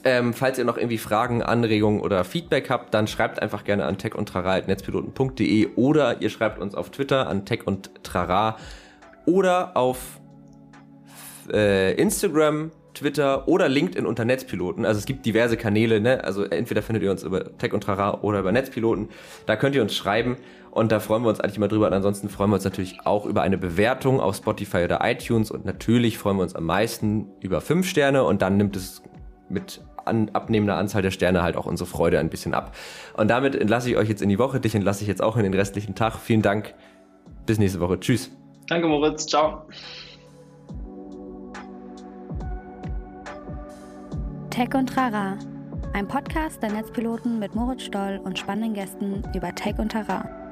Ähm, 0.07 0.35
falls 0.35 0.57
ihr 0.57 0.65
noch 0.65 0.77
irgendwie 0.77 0.99
Fragen, 0.99 1.43
Anregungen 1.43 2.01
oder 2.01 2.23
Feedback 2.23 2.71
habt, 2.71 2.95
dann 2.95 3.09
schreibt 3.09 3.43
einfach 3.43 3.65
gerne 3.65 3.87
an 3.87 3.99
techundtrara.netzpiloten.de 3.99 5.71
oder 5.75 6.23
ihr 6.23 6.31
schreibt 6.31 6.61
uns 6.61 6.77
auf 6.77 6.91
Twitter 6.91 7.27
an 7.27 7.45
tech 7.45 7.67
und 7.67 7.91
trara 8.05 8.57
oder 9.25 9.77
auf 9.77 10.21
äh, 11.53 12.01
Instagram, 12.01 12.71
Twitter 12.95 13.49
oder 13.49 13.69
LinkedIn 13.69 14.07
unter 14.07 14.25
Netzpiloten. 14.25 14.85
Also 14.85 15.01
es 15.01 15.07
gibt 15.07 15.27
diverse 15.27 15.57
Kanäle, 15.57 16.01
ne? 16.01 16.23
Also 16.23 16.45
entweder 16.45 16.83
findet 16.83 17.03
ihr 17.03 17.11
uns 17.11 17.25
über 17.25 17.59
Tech 17.59 17.73
und 17.73 17.81
Trara 17.81 18.21
oder 18.21 18.39
über 18.39 18.53
Netzpiloten. 18.53 19.09
Da 19.47 19.57
könnt 19.57 19.75
ihr 19.75 19.83
uns 19.83 19.97
schreiben 19.97 20.37
und 20.71 20.93
da 20.93 21.01
freuen 21.01 21.25
wir 21.25 21.31
uns 21.31 21.41
eigentlich 21.41 21.57
immer 21.57 21.67
drüber. 21.67 21.89
Und 21.89 21.95
ansonsten 21.95 22.29
freuen 22.29 22.51
wir 22.51 22.55
uns 22.55 22.65
natürlich 22.65 23.01
auch 23.03 23.27
über 23.27 23.43
eine 23.43 23.59
Bewertung 23.59 24.21
auf 24.21 24.37
Spotify 24.37 24.85
oder 24.85 25.01
iTunes 25.03 25.51
und 25.51 25.65
natürlich 25.65 26.17
freuen 26.17 26.37
wir 26.37 26.45
uns 26.45 26.55
am 26.55 26.63
meisten 26.63 27.27
über 27.41 27.61
fünf 27.61 27.89
Sterne 27.89 28.23
und 28.23 28.41
dann 28.41 28.57
nimmt 28.57 28.77
es 28.77 29.03
mit 29.49 29.81
an, 30.07 30.31
abnehmender 30.33 30.77
Anzahl 30.77 31.03
der 31.03 31.11
Sterne 31.11 31.43
halt 31.43 31.57
auch 31.57 31.67
unsere 31.67 31.89
Freude 31.89 32.19
ein 32.19 32.31
bisschen 32.31 32.55
ab. 32.55 32.75
Und 33.17 33.29
damit 33.29 33.55
entlasse 33.55 33.91
ich 33.91 33.97
euch 33.97 34.09
jetzt 34.09 34.23
in 34.23 34.29
die 34.29 34.39
Woche. 34.39 34.61
Dich 34.61 34.75
entlasse 34.75 35.03
ich 35.03 35.09
jetzt 35.09 35.23
auch 35.23 35.37
in 35.37 35.43
den 35.43 35.55
restlichen 35.55 35.95
Tag. 35.95 36.17
Vielen 36.17 36.43
Dank. 36.43 36.75
Bis 37.47 37.59
nächste 37.59 37.81
Woche. 37.81 38.01
Tschüss. 38.01 38.31
Danke, 38.69 38.89
Moritz. 38.89 39.27
Ciao. 39.27 39.63
Tech 44.51 44.75
und 44.75 44.89
Trara. 44.89 45.37
Ein 45.93 46.09
Podcast 46.09 46.63
der 46.63 46.73
Netzpiloten 46.73 47.39
mit 47.39 47.55
Moritz 47.55 47.83
Stoll 47.83 48.21
und 48.25 48.39
spannenden 48.39 48.75
Gästen 48.75 49.23
über 49.35 49.55
Tech 49.55 49.79
und 49.79 49.93
Trara. 49.93 50.46